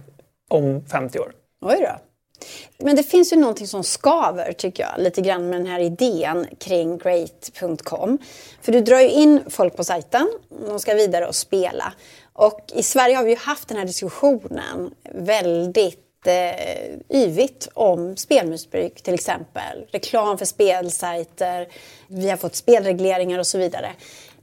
om 0.50 0.86
50 0.92 1.20
år. 1.20 1.32
Oj 1.62 1.78
då. 1.80 2.00
Men 2.78 2.96
det 2.96 3.04
finns 3.04 3.34
ju 3.34 3.38
någonting 3.38 3.68
som 3.68 3.84
skaver, 3.84 4.54
tycker 4.54 4.84
jag, 4.84 5.04
lite 5.04 5.22
grann 5.22 5.50
med 5.50 5.60
den 5.60 5.68
här 5.68 5.80
idén 5.80 6.48
kring 6.60 6.98
Great.com. 6.98 8.18
För 8.62 8.72
du 8.72 8.82
drar 8.82 9.00
ju 9.00 9.10
in 9.10 9.42
folk 9.50 9.76
på 9.76 9.84
sajten, 9.84 10.28
de 10.68 10.80
ska 10.80 10.94
vidare 10.94 11.26
och 11.26 11.36
spela. 11.36 11.94
Och 12.36 12.72
i 12.74 12.84
Sverige 12.84 13.16
har 13.16 13.24
vi 13.24 13.30
ju 13.30 13.38
haft 13.38 13.68
den 13.68 13.78
här 13.78 13.86
diskussionen 13.86 14.94
väldigt 15.12 16.28
eh, 16.28 17.18
yvigt 17.18 17.68
om 17.74 18.18
spelmissbruk 18.18 19.02
till 19.02 19.14
exempel. 19.14 19.86
Reklam 19.92 20.38
för 20.38 20.46
spelsajter, 20.46 21.68
vi 22.08 22.30
har 22.30 22.38
fått 22.38 22.56
spelregleringar 22.56 23.40
och 23.40 23.48
så 23.48 23.58
vidare. 23.58 23.92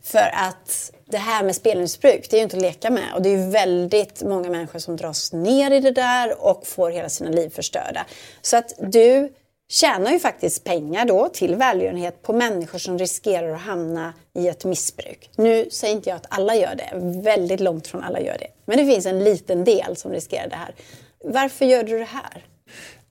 För 0.03 0.31
att 0.33 0.93
det 1.05 1.19
här 1.19 1.45
med 1.45 1.57
spelmissbruk, 1.57 2.31
det 2.31 2.37
är 2.37 2.39
ju 2.39 2.45
inte 2.45 2.57
att 2.57 2.63
leka 2.63 2.91
med. 2.91 3.15
Och 3.15 3.23
det 3.23 3.29
är 3.29 3.37
ju 3.37 3.51
väldigt 3.51 4.23
många 4.23 4.51
människor 4.51 4.79
som 4.79 4.97
dras 4.97 5.33
ner 5.33 5.71
i 5.71 5.81
det 5.81 5.91
där 5.91 6.47
och 6.47 6.67
får 6.67 6.91
hela 6.91 7.09
sina 7.09 7.31
liv 7.31 7.51
förstörda. 7.51 8.07
Så 8.43 8.57
att 8.57 8.75
du 8.79 9.33
tjänar 9.73 10.11
ju 10.13 10.19
faktiskt 10.19 10.65
pengar 10.65 11.05
då 11.05 11.29
till 11.29 11.55
välgörenhet 11.55 12.23
på 12.23 12.33
människor 12.33 12.79
som 12.79 12.99
riskerar 12.99 13.55
att 13.55 13.61
hamna 13.61 14.13
i 14.35 14.49
ett 14.49 14.65
missbruk. 14.65 15.31
Nu 15.37 15.71
säger 15.71 15.95
inte 15.95 16.11
jag 16.11 16.17
att 16.17 16.27
alla 16.29 16.55
gör 16.55 16.75
det, 16.75 16.91
väldigt 17.23 17.61
långt 17.61 17.87
från 17.87 18.03
alla 18.03 18.21
gör 18.21 18.37
det. 18.39 18.49
Men 18.65 18.79
det 18.79 18.87
finns 18.87 19.07
en 19.07 19.25
liten 19.25 19.65
del 19.65 19.97
som 19.97 20.13
riskerar 20.13 20.49
det 20.49 20.57
här. 20.57 20.75
Varför 21.25 21.65
gör 21.65 21.83
du 21.83 21.99
det 21.99 22.05
här? 22.05 22.45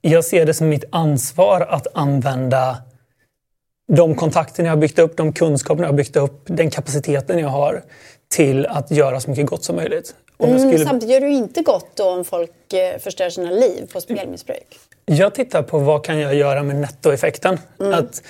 Jag 0.01 0.25
ser 0.25 0.45
det 0.45 0.53
som 0.53 0.69
mitt 0.69 0.83
ansvar 0.91 1.61
att 1.61 1.87
använda 1.93 2.77
de 3.93 4.15
kontakter 4.15 4.63
jag 4.63 4.71
har 4.71 4.77
byggt 4.77 4.99
upp, 4.99 5.17
de 5.17 5.33
kunskaper 5.33 5.83
jag 5.83 5.89
har 5.89 5.97
byggt 5.97 6.15
upp, 6.15 6.43
den 6.45 6.69
kapaciteten 6.69 7.39
jag 7.39 7.49
har 7.49 7.83
till 8.31 8.65
att 8.65 8.91
göra 8.91 9.19
så 9.19 9.29
mycket 9.29 9.45
gott 9.45 9.63
som 9.63 9.75
möjligt. 9.75 10.15
Mm, 10.48 10.60
skulle... 10.60 10.86
Samtidigt 10.86 11.13
gör 11.13 11.21
du 11.21 11.29
inte 11.29 11.62
gott 11.62 11.91
då 11.95 12.10
om 12.10 12.25
folk 12.25 12.74
eh, 12.74 13.00
förstör 13.00 13.29
sina 13.29 13.51
liv 13.51 13.89
på 13.93 14.01
spelmissbruk? 14.01 14.79
Jag 15.05 15.36
tittar 15.36 15.63
på 15.63 15.79
vad 15.79 16.05
kan 16.05 16.19
jag 16.19 16.36
göra 16.36 16.63
med 16.63 16.75
nettoeffekten. 16.75 17.60
Mm. 17.79 17.93
Att, 17.93 18.24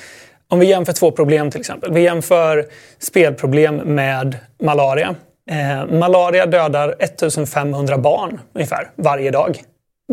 om 0.48 0.60
vi 0.60 0.66
jämför 0.66 0.94
två 0.94 1.12
problem 1.12 1.52
till 1.52 1.60
exempel. 1.60 1.94
Vi 1.94 2.02
jämför 2.02 2.66
spelproblem 3.00 3.76
med 3.76 4.38
malaria. 4.64 5.16
Eh, 5.50 5.86
malaria 5.86 6.46
dödar 6.46 6.96
1500 7.00 7.98
barn 7.98 8.40
ungefär 8.54 8.92
varje 8.96 9.32
dag. 9.32 9.64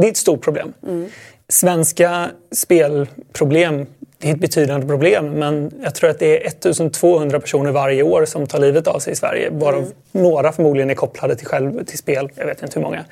Det 0.01 0.07
är 0.07 0.11
ett 0.11 0.17
stort 0.17 0.45
problem. 0.45 0.73
Mm. 0.87 1.09
Svenska 1.49 2.31
spelproblem 2.53 3.87
det 4.19 4.29
är 4.29 4.35
ett 4.35 4.41
betydande 4.41 4.87
problem 4.87 5.31
men 5.31 5.73
jag 5.83 5.95
tror 5.95 6.11
att 6.11 6.19
det 6.19 6.45
är 6.45 6.47
1200 6.47 7.41
personer 7.41 7.73
varje 7.73 8.03
år 8.03 8.25
som 8.25 8.47
tar 8.47 8.59
livet 8.59 8.87
av 8.87 8.99
sig 8.99 9.13
i 9.13 9.17
Sverige. 9.17 9.51
Varav 9.51 9.83
mm. 9.83 9.93
några 10.13 10.53
förmodligen 10.53 10.91
är 10.91 10.95
kopplade 10.95 11.37
till, 11.37 11.47
själv, 11.47 11.85
till 11.85 11.99
spel. 11.99 12.31
Jag 12.35 12.47
vet 12.47 12.63
inte 12.63 12.79
hur 12.79 12.85
många. 12.85 13.05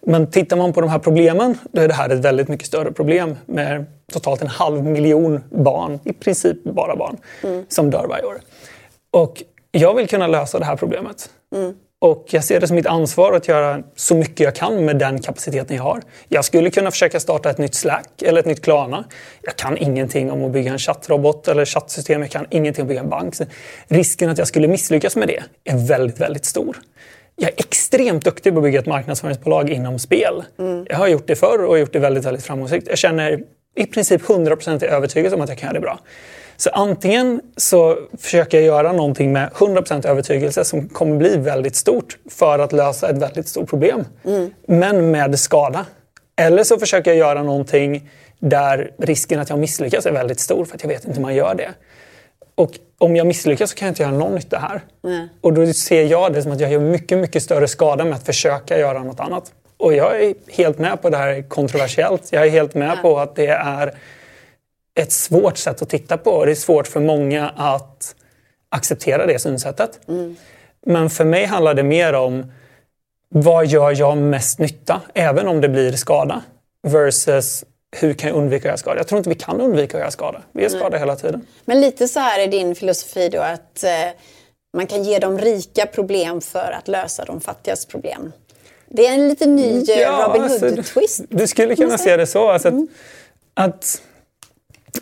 Men 0.00 0.30
tittar 0.30 0.56
man 0.56 0.72
på 0.72 0.80
de 0.80 0.90
här 0.90 0.98
problemen 0.98 1.58
då 1.72 1.80
är 1.82 1.88
det 1.88 1.94
här 1.94 2.10
ett 2.10 2.18
väldigt 2.18 2.48
mycket 2.48 2.66
större 2.66 2.92
problem 2.92 3.36
med 3.46 3.86
totalt 4.12 4.42
en 4.42 4.48
halv 4.48 4.84
miljon 4.84 5.40
barn, 5.50 5.98
i 6.04 6.12
princip 6.12 6.64
bara 6.64 6.96
barn, 6.96 7.16
mm. 7.42 7.64
som 7.68 7.90
dör 7.90 8.06
varje 8.08 8.24
år. 8.24 8.40
Och 9.10 9.42
jag 9.70 9.94
vill 9.94 10.08
kunna 10.08 10.26
lösa 10.26 10.58
det 10.58 10.64
här 10.64 10.76
problemet. 10.76 11.30
Mm. 11.54 11.74
Och 12.02 12.24
jag 12.30 12.44
ser 12.44 12.60
det 12.60 12.66
som 12.66 12.76
mitt 12.76 12.86
ansvar 12.86 13.32
att 13.32 13.48
göra 13.48 13.82
så 13.96 14.14
mycket 14.14 14.40
jag 14.40 14.54
kan 14.54 14.84
med 14.84 14.98
den 14.98 15.22
kapaciteten 15.22 15.76
jag 15.76 15.82
har. 15.82 16.02
Jag 16.28 16.44
skulle 16.44 16.70
kunna 16.70 16.90
försöka 16.90 17.20
starta 17.20 17.50
ett 17.50 17.58
nytt 17.58 17.74
Slack 17.74 18.22
eller 18.22 18.40
ett 18.40 18.46
nytt 18.46 18.62
Klarna. 18.62 19.04
Jag 19.42 19.56
kan 19.56 19.76
ingenting 19.76 20.30
om 20.30 20.44
att 20.44 20.52
bygga 20.52 20.72
en 20.72 20.78
chattrobot 20.78 21.48
eller 21.48 21.64
chattsystem. 21.64 22.20
Jag 22.20 22.30
kan 22.30 22.46
ingenting 22.50 22.82
om 22.82 22.86
att 22.86 22.88
bygga 22.88 23.00
en 23.00 23.08
bank. 23.08 23.34
Så 23.34 23.44
risken 23.88 24.30
att 24.30 24.38
jag 24.38 24.48
skulle 24.48 24.68
misslyckas 24.68 25.16
med 25.16 25.28
det 25.28 25.42
är 25.64 25.88
väldigt, 25.88 26.20
väldigt 26.20 26.44
stor. 26.44 26.76
jag 27.36 27.50
är 27.50 27.54
extremt 27.58 28.24
duktig 28.24 28.52
på 28.52 28.58
att 28.58 28.64
bygga 28.64 28.78
ett 28.78 28.86
marknadsföringsbolag 28.86 29.70
inom 29.70 29.98
spel. 29.98 30.42
Jag 30.88 30.96
har 30.96 31.08
gjort 31.08 31.26
det 31.26 31.36
förr 31.36 31.64
och 31.64 31.78
gjort 31.78 31.92
det 31.92 31.98
väldigt, 31.98 32.24
väldigt 32.24 32.44
framgångsrikt. 32.44 32.88
Jag 32.88 32.98
känner 32.98 33.40
i 33.76 33.86
princip 33.86 34.22
100% 34.22 34.84
övertygelse 34.84 35.36
om 35.36 35.42
att 35.42 35.48
jag 35.48 35.58
kan 35.58 35.66
göra 35.66 35.74
det 35.74 35.80
bra. 35.80 35.98
Så 36.60 36.70
antingen 36.70 37.40
så 37.56 37.98
försöker 38.18 38.58
jag 38.58 38.66
göra 38.66 38.92
någonting 38.92 39.32
med 39.32 39.48
100% 39.50 40.06
övertygelse 40.06 40.64
som 40.64 40.88
kommer 40.88 41.16
bli 41.16 41.36
väldigt 41.36 41.76
stort 41.76 42.18
för 42.30 42.58
att 42.58 42.72
lösa 42.72 43.10
ett 43.10 43.18
väldigt 43.18 43.48
stort 43.48 43.70
problem. 43.70 44.04
Men 44.66 45.10
med 45.10 45.38
skada. 45.38 45.86
Eller 46.36 46.64
så 46.64 46.78
försöker 46.78 47.10
jag 47.10 47.18
göra 47.18 47.42
någonting 47.42 48.10
där 48.38 48.90
risken 48.98 49.40
att 49.40 49.50
jag 49.50 49.58
misslyckas 49.58 50.06
är 50.06 50.12
väldigt 50.12 50.40
stor 50.40 50.64
för 50.64 50.74
att 50.74 50.82
jag 50.82 50.88
vet 50.88 51.04
inte 51.04 51.16
hur 51.16 51.22
man 51.22 51.34
gör 51.34 51.54
det. 51.54 51.70
Och 52.54 52.70
om 52.98 53.16
jag 53.16 53.26
misslyckas 53.26 53.70
så 53.70 53.76
kan 53.76 53.86
jag 53.86 53.90
inte 53.92 54.02
göra 54.02 54.12
någon 54.12 54.34
nytta 54.34 54.58
här. 54.58 54.80
Nej. 55.02 55.28
Och 55.40 55.52
då 55.52 55.72
ser 55.72 56.04
jag 56.04 56.32
det 56.32 56.42
som 56.42 56.52
att 56.52 56.60
jag 56.60 56.72
gör 56.72 56.80
mycket, 56.80 57.18
mycket 57.18 57.42
större 57.42 57.68
skada 57.68 58.04
med 58.04 58.14
att 58.14 58.26
försöka 58.26 58.78
göra 58.78 59.02
något 59.02 59.20
annat. 59.20 59.52
Och 59.76 59.94
jag 59.94 60.22
är 60.24 60.34
helt 60.48 60.78
med 60.78 61.02
på 61.02 61.10
det 61.10 61.16
här 61.16 61.48
kontroversiellt. 61.48 62.32
Jag 62.32 62.46
är 62.46 62.50
helt 62.50 62.74
med 62.74 62.90
Ja. 62.90 63.02
på 63.02 63.18
att 63.18 63.36
det 63.36 63.46
är 63.46 63.94
ett 65.02 65.12
svårt 65.12 65.58
sätt 65.58 65.82
att 65.82 65.88
titta 65.88 66.16
på. 66.16 66.44
Det 66.44 66.50
är 66.50 66.54
svårt 66.54 66.86
för 66.86 67.00
många 67.00 67.48
att 67.48 68.14
acceptera 68.68 69.26
det 69.26 69.38
synsättet. 69.38 70.00
Men 70.86 71.10
för 71.10 71.24
mig 71.24 71.44
handlar 71.44 71.74
det 71.74 71.82
mer 71.82 72.12
om 72.12 72.52
vad 73.28 73.66
gör 73.66 73.94
jag 73.98 74.16
mest 74.16 74.58
nytta, 74.58 75.00
även 75.14 75.48
om 75.48 75.60
det 75.60 75.68
blir 75.68 75.92
skada? 75.92 76.42
Versus 76.82 77.64
hur 77.96 78.14
kan 78.14 78.28
jag 78.28 78.38
undvika 78.38 78.62
att 78.62 78.64
göra 78.64 78.76
skada? 78.76 78.96
Jag 78.96 79.08
tror 79.08 79.18
inte 79.18 79.30
vi 79.30 79.36
kan 79.36 79.60
undvika 79.60 79.96
att 79.96 80.00
göra 80.00 80.10
skada. 80.10 80.42
Vi 80.52 80.62
gör 80.62 80.68
skada 80.68 80.98
hela 80.98 81.16
tiden. 81.16 81.46
Men 81.64 81.80
lite 81.80 82.08
så 82.08 82.20
här 82.20 82.40
är 82.40 82.46
din 82.46 82.74
filosofi 82.74 83.28
då 83.28 83.40
att 83.40 83.84
eh, 83.84 83.90
man 84.76 84.86
kan 84.86 85.04
ge 85.04 85.18
de 85.18 85.38
rika 85.38 85.86
problem 85.86 86.40
för 86.40 86.72
att 86.78 86.88
lösa 86.88 87.24
de 87.24 87.40
fattigas 87.40 87.86
problem. 87.86 88.32
Det 88.88 89.06
är 89.06 89.14
en 89.14 89.28
lite 89.28 89.46
ny 89.46 89.84
eh, 89.90 90.26
Robin 90.26 90.42
alltså, 90.42 90.66
Hood-twist. 90.66 91.24
Du 91.28 91.46
skulle 91.46 91.76
kunna 91.76 91.98
se 91.98 92.16
det 92.16 92.26
så. 92.26 92.50
Alltså 92.50 92.68
att, 92.68 92.74
att 93.54 94.02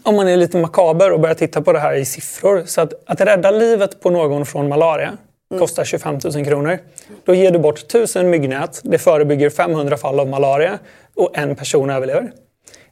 om 0.03 0.17
man 0.17 0.29
är 0.29 0.37
lite 0.37 0.59
makaber 0.59 1.13
och 1.13 1.21
börjar 1.21 1.35
titta 1.35 1.63
på 1.63 1.73
det 1.73 1.79
här 1.79 1.95
i 1.95 2.05
siffror. 2.05 2.63
Så 2.67 2.81
att, 2.81 2.93
att 3.07 3.21
rädda 3.21 3.51
livet 3.51 4.01
på 4.01 4.11
någon 4.11 4.47
från 4.47 4.69
malaria 4.69 5.17
kostar 5.59 5.85
25 5.85 6.19
000 6.35 6.45
kronor. 6.45 6.79
Då 7.25 7.35
ger 7.35 7.51
du 7.51 7.59
bort 7.59 7.79
1000 7.79 8.31
myggnät. 8.31 8.81
Det 8.85 8.99
förebygger 8.99 9.51
500 9.51 9.97
fall 9.97 10.21
av 10.21 10.29
malaria 10.29 10.79
och 11.17 11.39
en 11.39 11.57
person 11.57 11.91
överlever. 11.91 12.33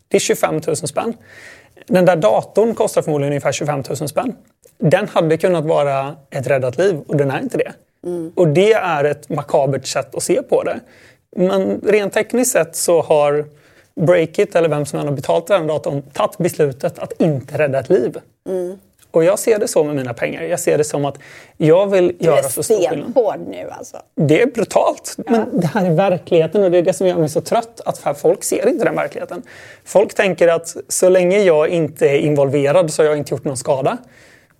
Det 0.08 0.16
är 0.16 0.20
25 0.20 0.60
000 0.66 0.76
spänn. 0.76 1.14
Den 1.86 2.04
där 2.04 2.16
datorn 2.16 2.74
kostar 2.74 3.02
förmodligen 3.02 3.32
ungefär 3.32 3.52
25 3.52 3.82
000 3.88 4.08
spänn. 4.08 4.36
Den 4.78 5.08
hade 5.08 5.36
kunnat 5.36 5.64
vara 5.64 6.16
ett 6.30 6.46
räddat 6.46 6.78
liv 6.78 7.00
och 7.06 7.16
den 7.16 7.30
är 7.30 7.40
inte 7.40 7.58
det. 7.58 7.72
Och 8.34 8.48
det 8.48 8.72
är 8.72 9.04
ett 9.04 9.28
makabert 9.28 9.86
sätt 9.86 10.14
att 10.14 10.22
se 10.22 10.42
på 10.42 10.62
det. 10.62 10.80
Men 11.36 11.80
rent 11.80 12.12
tekniskt 12.12 12.52
sett 12.52 12.76
så 12.76 13.02
har 13.02 13.44
Breakit, 14.00 14.54
eller 14.54 14.68
vem 14.68 14.86
som 14.86 14.98
än 15.00 15.06
har 15.06 15.14
betalt 15.14 15.46
den 15.46 15.66
datorn, 15.66 16.02
tagit 16.12 16.38
beslutet 16.38 16.98
att 16.98 17.12
inte 17.20 17.58
rädda 17.58 17.78
ett 17.78 17.88
liv. 17.88 18.18
Och 19.10 19.24
jag 19.24 19.38
ser 19.38 19.58
det 19.58 19.68
så 19.68 19.84
med 19.84 19.96
mina 19.96 20.14
pengar. 20.14 20.42
Jag 20.42 20.60
ser 20.60 20.78
det 20.78 20.84
som 20.84 21.04
att 21.04 21.18
jag 21.56 21.86
vill 21.86 22.16
Du 22.18 22.24
göra 22.24 22.38
är 22.38 22.42
så 22.42 22.62
stor 22.62 22.74
skillnad. 22.74 23.10
stenhård 23.10 23.40
nu 23.48 23.70
alltså. 23.70 23.96
Det 24.14 24.42
är 24.42 24.46
brutalt. 24.46 25.14
Men 25.16 25.60
det 25.60 25.66
här 25.66 25.86
är 25.86 25.90
verkligheten 25.94 26.64
och 26.64 26.70
det 26.70 26.78
är 26.78 26.82
det 26.82 26.92
som 26.92 27.06
gör 27.06 27.16
mig 27.16 27.28
så 27.28 27.40
trött. 27.40 27.80
Att 27.84 28.18
folk 28.20 28.44
ser 28.44 28.68
inte 28.68 28.84
den 28.84 28.96
verkligheten. 28.96 29.42
Folk 29.84 30.14
tänker 30.14 30.48
att 30.48 30.76
så 30.88 31.08
länge 31.08 31.38
jag 31.38 31.68
inte 31.68 32.06
är 32.08 32.18
involverad 32.18 32.92
så 32.92 33.02
har 33.02 33.08
jag 33.08 33.18
inte 33.18 33.34
gjort 33.34 33.44
någon 33.44 33.56
skada. 33.56 33.98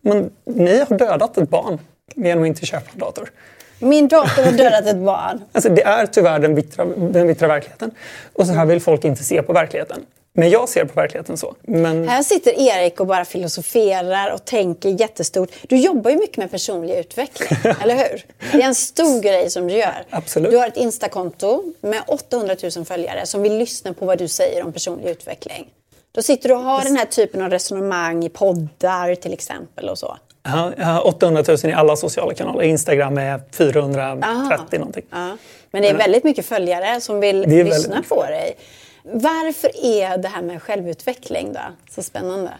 Men 0.00 0.30
ni 0.44 0.78
har 0.88 0.98
dödat 0.98 1.38
ett 1.38 1.48
barn 1.48 1.78
genom 2.14 2.44
att 2.44 2.48
inte 2.48 2.66
köpa 2.66 2.90
en 2.92 2.98
dator. 2.98 3.30
Min 3.78 4.08
dator 4.08 4.42
har 4.42 4.52
dödat 4.52 4.86
ett 4.86 4.96
barn. 4.96 5.44
Alltså 5.52 5.70
det 5.70 5.82
är 5.82 6.06
tyvärr 6.06 6.38
den 6.38 6.54
bittra, 6.54 6.84
den 6.84 7.26
bittra 7.26 7.48
verkligheten. 7.48 7.90
Och 8.32 8.46
så 8.46 8.52
här 8.52 8.66
vill 8.66 8.80
folk 8.80 9.04
inte 9.04 9.24
se 9.24 9.42
på 9.42 9.52
verkligheten. 9.52 10.06
Men 10.38 10.50
jag 10.50 10.68
ser 10.68 10.84
på 10.84 11.00
verkligheten 11.00 11.36
så. 11.36 11.54
Men 11.62 12.08
Här 12.08 12.22
sitter 12.22 12.60
Erik 12.60 13.00
och 13.00 13.06
bara 13.06 13.24
filosoferar 13.24 14.30
och 14.34 14.44
tänker 14.44 15.00
jättestort. 15.00 15.50
Du 15.62 15.76
jobbar 15.76 16.10
ju 16.10 16.16
mycket 16.16 16.36
med 16.36 16.50
personlig 16.50 16.94
utveckling, 16.94 17.74
eller 17.82 17.96
hur? 17.96 18.24
Det 18.52 18.62
är 18.62 18.66
en 18.66 18.74
stor 18.74 19.20
grej 19.22 19.50
som 19.50 19.68
du 19.68 19.74
gör. 19.74 20.04
Absolut. 20.10 20.50
Du 20.50 20.56
har 20.56 20.66
ett 20.66 20.76
Instakonto 20.76 21.62
med 21.80 22.02
800 22.06 22.56
000 22.76 22.84
följare 22.84 23.26
som 23.26 23.42
vill 23.42 23.58
lyssna 23.58 23.94
på 23.94 24.06
vad 24.06 24.18
du 24.18 24.28
säger 24.28 24.64
om 24.64 24.72
personlig 24.72 25.10
utveckling. 25.10 25.66
Då 26.12 26.22
sitter 26.22 26.48
du 26.48 26.54
och 26.54 26.62
har 26.62 26.84
den 26.84 26.96
här 26.96 27.04
typen 27.04 27.42
av 27.42 27.50
resonemang 27.50 28.24
i 28.24 28.28
poddar 28.28 29.14
till 29.14 29.32
exempel 29.32 29.88
och 29.88 29.98
så. 29.98 30.16
Ja, 30.46 30.72
jag 30.76 30.84
har 30.84 31.06
800 31.06 31.44
000 31.48 31.58
i 31.64 31.72
alla 31.72 31.96
sociala 31.96 32.34
kanaler. 32.34 32.62
Instagram 32.62 33.18
är 33.18 33.40
430 33.52 34.24
Aha. 34.28 34.58
någonting. 34.72 35.04
Ja. 35.10 35.36
Men 35.70 35.82
det 35.82 35.88
är 35.88 35.94
väldigt 35.94 36.24
mycket 36.24 36.46
följare 36.46 37.00
som 37.00 37.20
vill 37.20 37.40
lyssna 37.40 37.94
väldigt 37.94 38.08
på 38.08 38.22
dig. 38.22 38.56
Varför 39.02 39.70
är 39.84 40.18
det 40.18 40.28
här 40.28 40.42
med 40.42 40.62
självutveckling 40.62 41.52
då 41.52 41.60
så 41.90 42.02
spännande? 42.02 42.50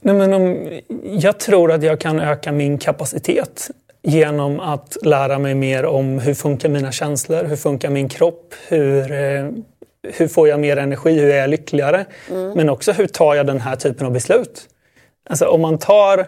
Nej, 0.00 0.14
men 0.14 0.32
om, 0.32 0.68
jag 1.02 1.38
tror 1.38 1.72
att 1.72 1.82
jag 1.82 2.00
kan 2.00 2.20
öka 2.20 2.52
min 2.52 2.78
kapacitet 2.78 3.70
genom 4.02 4.60
att 4.60 4.96
lära 5.02 5.38
mig 5.38 5.54
mer 5.54 5.84
om 5.84 6.18
hur 6.18 6.34
funkar 6.34 6.68
mina 6.68 6.92
känslor, 6.92 7.44
hur 7.44 7.56
funkar 7.56 7.90
min 7.90 8.08
kropp, 8.08 8.54
hur, 8.68 9.12
eh, 9.12 9.50
hur 10.02 10.28
får 10.28 10.48
jag 10.48 10.60
mer 10.60 10.76
energi, 10.76 11.12
hur 11.12 11.30
är 11.30 11.38
jag 11.38 11.50
lyckligare? 11.50 12.04
Men 12.54 12.70
också 12.70 12.92
hur 12.92 13.06
tar 13.06 13.34
jag 13.34 13.46
den 13.46 13.60
här 13.60 13.76
typen 13.76 14.06
av 14.06 14.12
beslut? 14.12 14.68
Alltså 15.30 15.46
om 15.46 15.60
man 15.60 15.78
tar 15.78 16.26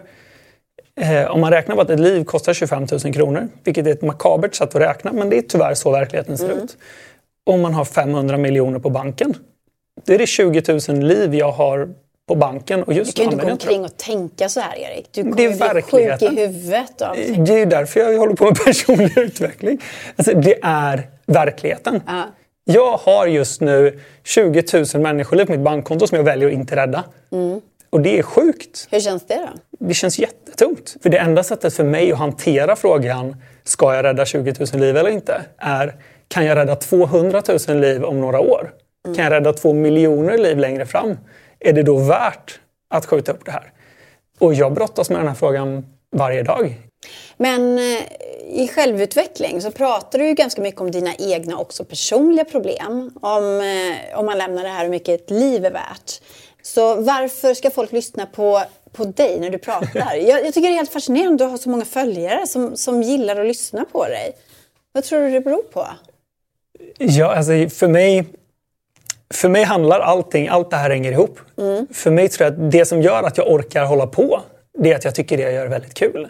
om 1.29 1.41
man 1.41 1.51
räknar 1.51 1.75
på 1.75 1.81
att 1.81 1.89
ett 1.89 1.99
liv 1.99 2.23
kostar 2.23 2.53
25 2.53 2.87
000 3.03 3.13
kronor, 3.13 3.47
vilket 3.63 3.87
är 3.87 3.91
ett 3.91 4.01
makabert 4.01 4.55
sätt 4.55 4.75
att 4.75 4.81
räkna, 4.81 5.13
men 5.13 5.29
det 5.29 5.37
är 5.37 5.41
tyvärr 5.41 5.73
så 5.73 5.91
verkligheten 5.91 6.37
ser 6.37 6.49
ut. 6.49 6.77
Om 7.45 7.61
man 7.61 7.73
har 7.73 7.85
500 7.85 8.37
miljoner 8.37 8.79
på 8.79 8.89
banken, 8.89 9.33
då 10.05 10.13
är 10.13 10.17
det 10.17 10.27
20 10.27 10.79
000 10.89 10.99
liv 10.99 11.35
jag 11.35 11.51
har 11.51 11.89
på 12.27 12.35
banken. 12.35 12.83
Och 12.83 12.93
just 12.93 13.15
Du 13.15 13.21
kan 13.21 13.25
ju 13.25 13.33
inte 13.33 13.45
gå 13.45 13.51
omkring 13.51 13.85
och 13.85 13.97
tänka 13.97 14.49
så 14.49 14.59
här 14.59 14.77
Erik. 14.77 15.09
Du 15.11 15.23
Det 15.23 15.29
kommer 15.29 15.65
är 15.65 15.73
bli 15.73 15.81
sjuk 15.81 16.21
i 16.21 16.41
huvudet 16.41 17.01
av 17.01 17.15
det. 17.15 17.45
Det 17.45 17.61
är 17.61 17.65
därför 17.65 17.99
jag 17.99 18.19
håller 18.19 18.35
på 18.35 18.45
med 18.45 18.55
personlig 18.65 19.17
utveckling. 19.17 19.81
Alltså, 20.15 20.33
det 20.35 20.59
är 20.63 21.09
verkligheten. 21.25 22.01
Ja. 22.07 22.23
Jag 22.63 22.97
har 22.97 23.27
just 23.27 23.61
nu 23.61 23.99
20 24.23 24.63
000 24.93 25.01
människoliv 25.01 25.45
på 25.45 25.51
mitt 25.51 25.61
bankkonto 25.61 26.07
som 26.07 26.15
jag 26.15 26.25
väljer 26.25 26.47
att 26.47 26.53
inte 26.53 26.75
rädda. 26.75 27.03
Och 27.89 28.01
det 28.01 28.19
är 28.19 28.23
sjukt. 28.23 28.87
Hur 28.91 28.99
känns 28.99 29.25
det 29.25 29.35
då? 29.35 29.72
Det 29.87 29.93
känns 29.93 30.19
jättetungt. 30.19 30.95
För 31.03 31.09
det 31.09 31.17
enda 31.17 31.43
sättet 31.43 31.73
för 31.73 31.83
mig 31.83 32.11
att 32.11 32.17
hantera 32.17 32.75
frågan, 32.75 33.35
ska 33.63 33.95
jag 33.95 34.05
rädda 34.05 34.25
20 34.25 34.53
000 34.73 34.81
liv 34.81 34.97
eller 34.97 35.09
inte? 35.09 35.41
Är, 35.57 35.95
kan 36.27 36.45
jag 36.45 36.55
rädda 36.57 36.75
200 36.75 37.41
000 37.67 37.77
liv 37.77 38.03
om 38.03 38.21
några 38.21 38.39
år? 38.39 38.71
Kan 39.05 39.23
jag 39.23 39.31
rädda 39.31 39.53
2 39.53 39.73
miljoner 39.73 40.37
liv 40.37 40.57
längre 40.57 40.85
fram? 40.85 41.17
Är 41.59 41.73
det 41.73 41.83
då 41.83 41.97
värt 41.97 42.59
att 42.89 43.05
skjuta 43.05 43.31
upp 43.31 43.45
det 43.45 43.51
här? 43.51 43.71
Och 44.39 44.53
jag 44.53 44.73
brottas 44.73 45.09
med 45.09 45.19
den 45.19 45.27
här 45.27 45.35
frågan 45.35 45.85
varje 46.15 46.43
dag. 46.43 46.79
Men 47.37 47.77
eh, 47.77 48.03
i 48.49 48.67
självutveckling 48.75 49.61
så 49.61 49.71
pratar 49.71 50.19
du 50.19 50.27
ju 50.27 50.33
ganska 50.33 50.61
mycket 50.61 50.81
om 50.81 50.91
dina 50.91 51.15
egna 51.15 51.57
också 51.57 51.85
personliga 51.85 52.45
problem. 52.45 53.11
Om, 53.21 53.61
eh, 53.61 54.19
om 54.19 54.25
man 54.25 54.37
lämnar 54.37 54.63
det 54.63 54.69
här 54.69 54.83
hur 54.83 54.91
mycket 54.91 55.21
ett 55.21 55.31
liv 55.31 55.65
är 55.65 55.71
värt. 55.71 56.21
Så 56.61 56.95
varför 56.95 57.53
ska 57.53 57.69
folk 57.69 57.91
lyssna 57.91 58.25
på, 58.25 58.63
på 58.93 59.05
dig 59.05 59.39
när 59.39 59.49
du 59.49 59.57
pratar? 59.57 60.15
Jag, 60.15 60.45
jag 60.45 60.53
tycker 60.53 60.61
det 60.61 60.73
är 60.73 60.77
helt 60.77 60.93
fascinerande 60.93 61.33
att 61.33 61.37
du 61.37 61.51
har 61.51 61.57
så 61.57 61.69
många 61.69 61.85
följare 61.85 62.47
som, 62.47 62.77
som 62.77 63.01
gillar 63.01 63.35
att 63.39 63.47
lyssna 63.47 63.85
på 63.91 64.05
dig. 64.05 64.33
Vad 64.91 65.03
tror 65.03 65.21
du 65.21 65.29
det 65.31 65.41
beror 65.41 65.63
på? 65.63 65.87
Ja, 66.97 67.35
alltså 67.35 67.51
för 67.69 67.87
mig, 67.87 68.25
för 69.33 69.49
mig 69.49 69.63
handlar 69.63 69.99
allting, 69.99 70.47
allt 70.47 70.69
det 70.69 70.75
här 70.75 70.89
hänger 70.89 71.11
ihop. 71.11 71.39
För 71.91 72.11
mig 72.11 72.29
tror 72.29 72.45
jag 72.45 72.53
att 72.53 72.71
det 72.71 72.85
som 72.85 73.01
gör 73.01 73.23
att 73.23 73.37
jag 73.37 73.51
orkar 73.51 73.85
hålla 73.85 74.07
på, 74.07 74.41
det 74.77 74.91
är 74.91 74.95
att 74.95 75.05
jag 75.05 75.15
tycker 75.15 75.37
det 75.37 75.43
jag 75.43 75.53
gör 75.53 75.65
är 75.65 75.69
väldigt 75.69 75.93
kul. 75.93 76.29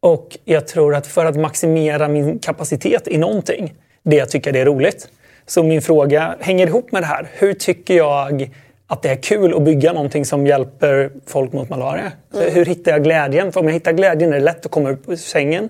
Och 0.00 0.38
jag 0.44 0.66
tror 0.66 0.94
att 0.94 1.06
för 1.06 1.24
att 1.24 1.36
maximera 1.36 2.08
min 2.08 2.38
kapacitet 2.38 3.08
i 3.08 3.18
någonting, 3.18 3.74
det 4.02 4.16
jag 4.16 4.30
tycker 4.30 4.52
det 4.52 4.60
är 4.60 4.64
roligt. 4.64 5.08
Så 5.46 5.62
min 5.62 5.82
fråga 5.82 6.36
hänger 6.40 6.66
ihop 6.66 6.92
med 6.92 7.02
det 7.02 7.06
här. 7.06 7.30
Hur 7.32 7.54
tycker 7.54 7.94
jag 7.94 8.50
att 8.92 9.02
det 9.02 9.08
är 9.08 9.16
kul 9.16 9.54
att 9.54 9.62
bygga 9.62 9.92
någonting 9.92 10.24
som 10.24 10.46
hjälper 10.46 11.10
folk 11.26 11.52
mot 11.52 11.68
malaria? 11.68 12.12
Så 12.32 12.40
Hur 12.40 12.64
hittar 12.64 12.92
jag 12.92 13.04
glädjen? 13.04 13.52
För 13.52 13.60
om 13.60 13.66
jag 13.66 13.72
hittar 13.74 13.92
glädjen 13.92 14.32
är 14.32 14.38
det 14.38 14.44
lätt 14.44 14.66
att 14.66 14.72
komma 14.72 14.90
upp 14.90 15.08
ur 15.08 15.16
sängen. 15.16 15.68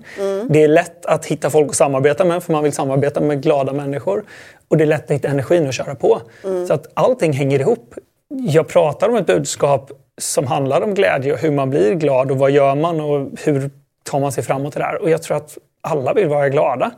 Det 0.49 0.63
är 0.63 0.67
lätt 0.67 1.05
att 1.05 1.25
hitta 1.25 1.49
folk 1.49 1.69
att 1.69 1.75
samarbeta 1.75 2.25
med 2.25 2.43
för 2.43 2.53
man 2.53 2.63
vill 2.63 2.73
samarbeta 2.73 3.21
med 3.21 3.43
glada 3.43 3.73
människor. 3.73 4.23
Och 4.67 4.77
det 4.77 4.83
är 4.83 4.85
lätt 4.85 5.03
att 5.03 5.11
hitta 5.11 5.27
energin 5.27 5.67
att 5.67 5.73
köra 5.73 5.95
på. 5.95 6.21
Så 6.67 6.73
att 6.73 6.87
allting 6.93 7.33
hänger 7.33 7.59
ihop. 7.59 7.95
Jag 8.27 8.67
pratar 8.67 9.09
om 9.09 9.15
ett 9.15 9.25
budskap 9.25 9.91
som 10.21 10.47
handlar 10.47 10.81
om 10.81 10.93
glädje 10.93 11.33
och 11.33 11.39
hur 11.39 11.51
man 11.51 11.69
blir 11.69 11.93
glad 11.93 12.31
och 12.31 12.37
vad 12.37 12.51
gör 12.51 12.75
man 12.75 13.01
och 13.01 13.29
hur 13.43 13.69
tar 14.03 14.19
man 14.19 14.31
sig 14.31 14.43
framåt 14.43 14.75
i 14.75 14.79
det 14.79 14.85
här. 14.85 15.01
Och 15.01 15.09
jag 15.09 15.23
tror 15.23 15.37
att 15.37 15.57
alla 15.81 16.13
vill 16.13 16.27
vara 16.27 16.49
glada. 16.49 16.91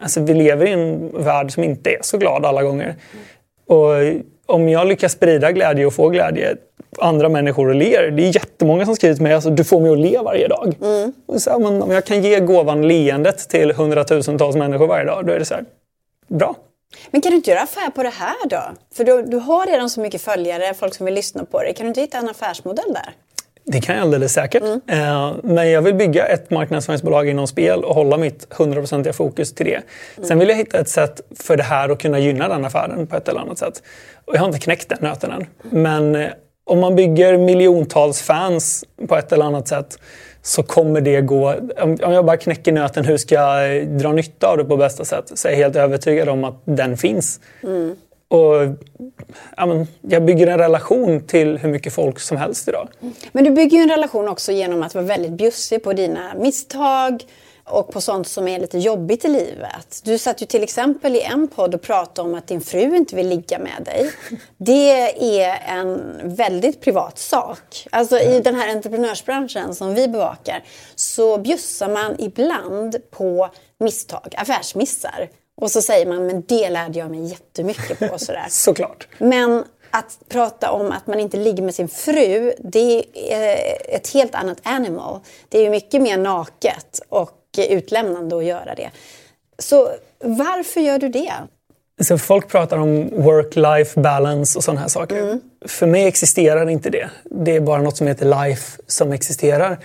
Alltså, 0.00 0.20
vi 0.20 0.34
lever 0.34 0.66
i 0.66 0.72
en 0.72 1.10
värld 1.24 1.50
som 1.52 1.64
inte 1.64 1.90
är 1.90 1.98
så 2.02 2.18
glad 2.18 2.46
alla 2.46 2.62
gånger. 2.62 2.94
Och 3.66 3.94
om 4.52 4.68
jag 4.68 4.86
lyckas 4.86 5.12
sprida 5.12 5.52
glädje 5.52 5.86
och 5.86 5.94
få 5.94 6.08
glädje 6.08 6.56
andra 6.98 7.28
människor 7.28 7.70
att 7.70 7.76
le. 7.76 8.10
Det 8.10 8.22
är 8.22 8.34
jättemånga 8.34 8.84
som 8.84 8.96
skrivit 8.96 9.16
till 9.16 9.22
mig 9.22 9.32
alltså, 9.32 9.50
du 9.50 9.64
får 9.64 9.80
mig 9.80 9.92
att 9.92 9.98
le 9.98 10.18
varje 10.18 10.48
dag. 10.48 10.74
Mm. 10.82 11.12
Så, 11.38 11.58
men, 11.58 11.82
om 11.82 11.90
jag 11.90 12.04
kan 12.04 12.22
ge 12.22 12.40
gåvan 12.40 12.88
leendet 12.88 13.48
till 13.48 13.72
hundratusentals 13.72 14.56
människor 14.56 14.86
varje 14.86 15.04
dag, 15.04 15.26
då 15.26 15.32
är 15.32 15.38
det 15.38 15.44
så 15.44 15.54
här, 15.54 15.64
bra. 16.28 16.56
Men 17.10 17.20
kan 17.20 17.30
du 17.30 17.36
inte 17.36 17.50
göra 17.50 17.60
affär 17.60 17.90
på 17.90 18.02
det 18.02 18.12
här 18.14 18.48
då? 18.48 18.62
För 18.94 19.04
du, 19.04 19.22
du 19.22 19.36
har 19.36 19.66
redan 19.66 19.90
så 19.90 20.00
mycket 20.00 20.22
följare, 20.22 20.74
folk 20.74 20.94
som 20.94 21.06
vill 21.06 21.14
lyssna 21.14 21.44
på 21.44 21.62
dig. 21.62 21.74
Kan 21.74 21.84
du 21.84 21.88
inte 21.88 22.00
hitta 22.00 22.18
en 22.18 22.28
affärsmodell 22.28 22.92
där? 22.92 23.14
Det 23.64 23.80
kan 23.80 23.94
jag 23.94 24.02
alldeles 24.02 24.32
säkert. 24.32 24.62
Mm. 24.62 24.80
Eh, 24.86 25.34
men 25.42 25.70
jag 25.70 25.82
vill 25.82 25.94
bygga 25.94 26.26
ett 26.26 26.50
marknadsföringsbolag 26.50 27.28
inom 27.28 27.46
spel 27.46 27.84
och 27.84 27.94
hålla 27.94 28.16
mitt 28.16 28.48
100% 28.50 29.12
fokus 29.12 29.54
till 29.54 29.66
det. 29.66 29.74
Mm. 30.16 30.28
Sen 30.28 30.38
vill 30.38 30.48
jag 30.48 30.56
hitta 30.56 30.78
ett 30.78 30.88
sätt 30.88 31.20
för 31.40 31.56
det 31.56 31.62
här 31.62 31.88
att 31.88 31.98
kunna 31.98 32.18
gynna 32.18 32.48
den 32.48 32.64
affären 32.64 33.06
på 33.06 33.16
ett 33.16 33.28
eller 33.28 33.40
annat 33.40 33.58
sätt. 33.58 33.82
Och 34.24 34.34
jag 34.34 34.40
har 34.40 34.46
inte 34.46 34.58
knäckt 34.58 34.88
den 34.88 34.98
nöten 35.00 35.30
än. 35.30 35.46
Men 35.70 36.14
eh, 36.14 36.28
om 36.64 36.80
man 36.80 36.96
bygger 36.96 37.38
miljontals 37.38 38.22
fans 38.22 38.84
på 39.08 39.16
ett 39.16 39.32
eller 39.32 39.44
annat 39.44 39.68
sätt 39.68 39.98
så 40.42 40.62
kommer 40.62 41.00
det 41.00 41.20
gå... 41.20 41.54
Om 41.80 42.12
jag 42.12 42.24
bara 42.24 42.36
knäcker 42.36 42.72
nöten, 42.72 43.04
hur 43.04 43.16
ska 43.16 43.34
jag 43.34 43.88
dra 43.88 44.12
nytta 44.12 44.46
av 44.46 44.56
det 44.56 44.64
på 44.64 44.76
bästa 44.76 45.04
sätt? 45.04 45.32
Så 45.34 45.48
är 45.48 45.52
jag 45.52 45.58
helt 45.58 45.76
övertygad 45.76 46.28
om 46.28 46.44
att 46.44 46.62
den 46.64 46.96
finns. 46.96 47.40
Mm. 47.62 47.96
Och 48.32 48.66
ja, 49.56 49.66
men, 49.66 49.86
jag 50.00 50.24
bygger 50.24 50.46
en 50.46 50.58
relation 50.58 51.26
till 51.26 51.58
hur 51.58 51.68
mycket 51.68 51.92
folk 51.92 52.20
som 52.20 52.36
helst 52.36 52.68
idag. 52.68 52.88
Men 53.32 53.44
du 53.44 53.50
bygger 53.50 53.76
ju 53.78 53.82
en 53.82 53.90
relation 53.90 54.28
också 54.28 54.52
genom 54.52 54.82
att 54.82 54.94
vara 54.94 55.04
väldigt 55.04 55.32
bjussig 55.32 55.82
på 55.82 55.92
dina 55.92 56.34
misstag 56.34 57.24
och 57.64 57.92
på 57.92 58.00
sånt 58.00 58.28
som 58.28 58.48
är 58.48 58.58
lite 58.58 58.78
jobbigt 58.78 59.24
i 59.24 59.28
livet. 59.28 60.00
Du 60.04 60.18
satt 60.18 60.42
ju 60.42 60.46
till 60.46 60.62
exempel 60.62 61.16
i 61.16 61.20
en 61.20 61.48
podd 61.48 61.74
och 61.74 61.82
pratade 61.82 62.28
om 62.28 62.34
att 62.34 62.46
din 62.46 62.60
fru 62.60 62.96
inte 62.96 63.16
vill 63.16 63.28
ligga 63.28 63.58
med 63.58 63.84
dig. 63.84 64.10
Det 64.56 65.00
är 65.40 65.78
en 65.78 66.20
väldigt 66.24 66.80
privat 66.80 67.18
sak. 67.18 67.86
Alltså 67.90 68.18
i 68.18 68.40
den 68.40 68.54
här 68.54 68.76
entreprenörsbranschen 68.76 69.74
som 69.74 69.94
vi 69.94 70.08
bevakar 70.08 70.64
så 70.94 71.38
bjussar 71.38 71.88
man 71.88 72.14
ibland 72.18 72.96
på 73.10 73.50
misstag, 73.78 74.34
affärsmissar. 74.36 75.28
Och 75.62 75.70
så 75.70 75.82
säger 75.82 76.06
man, 76.06 76.26
men 76.26 76.42
det 76.48 76.70
lärde 76.70 76.98
jag 76.98 77.10
mig 77.10 77.24
jättemycket 77.26 77.98
på. 77.98 78.18
Sådär. 78.18 78.46
Såklart. 78.48 79.08
Men 79.18 79.64
att 79.90 80.18
prata 80.28 80.70
om 80.70 80.92
att 80.92 81.06
man 81.06 81.20
inte 81.20 81.36
ligger 81.36 81.62
med 81.62 81.74
sin 81.74 81.88
fru, 81.88 82.52
det 82.58 83.04
är 83.14 83.56
ett 83.88 84.12
helt 84.12 84.34
annat 84.34 84.58
animal. 84.62 85.20
Det 85.48 85.58
är 85.58 85.62
ju 85.62 85.70
mycket 85.70 86.02
mer 86.02 86.18
naket 86.18 87.00
och 87.08 87.38
utlämnande 87.68 88.36
att 88.36 88.44
göra 88.44 88.74
det. 88.74 88.90
Så 89.58 89.90
varför 90.24 90.80
gör 90.80 90.98
du 90.98 91.08
det? 91.08 91.32
Så 92.00 92.18
folk 92.18 92.48
pratar 92.48 92.78
om 92.78 93.10
work-life 93.10 94.00
balance 94.00 94.58
och 94.58 94.64
sådana 94.64 94.80
här 94.80 94.88
saker. 94.88 95.22
Mm. 95.22 95.40
För 95.66 95.86
mig 95.86 96.06
existerar 96.06 96.68
inte 96.70 96.90
det. 96.90 97.10
Det 97.24 97.56
är 97.56 97.60
bara 97.60 97.82
något 97.82 97.96
som 97.96 98.06
heter 98.06 98.44
life 98.46 98.82
som 98.86 99.12
existerar. 99.12 99.78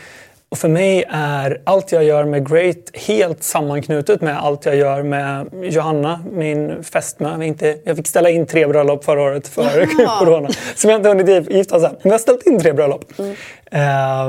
Och 0.50 0.58
för 0.58 0.70
mig 0.70 1.04
är 1.10 1.62
allt 1.64 1.92
jag 1.92 2.04
gör 2.04 2.26
med 2.26 2.50
Great 2.50 2.78
helt 2.94 3.44
sammanknutet 3.44 4.22
med 4.22 4.44
allt 4.44 4.66
jag 4.66 4.76
gör 4.76 5.04
med 5.04 5.48
Johanna, 5.62 6.24
min 6.32 6.84
fästmö. 6.84 7.44
Inte, 7.44 7.78
jag 7.84 7.98
fick 7.98 8.08
ställa 8.08 8.30
in 8.30 8.46
tre 8.46 8.68
bröllop 8.68 9.04
förra 9.04 9.22
året 9.22 9.48
för 9.48 9.88
Jaha. 10.00 10.20
corona. 10.20 10.50
Som 10.76 10.90
jag 10.90 11.00
inte 11.00 11.10
hunnit 11.10 11.52
gifta 11.52 11.80
sen. 11.80 11.92
Men 11.92 12.00
jag 12.04 12.12
har 12.12 12.18
ställt 12.18 12.48
in 12.48 12.60
tre 12.60 12.74
bröllop. 12.74 13.06
Mm. 13.20 13.32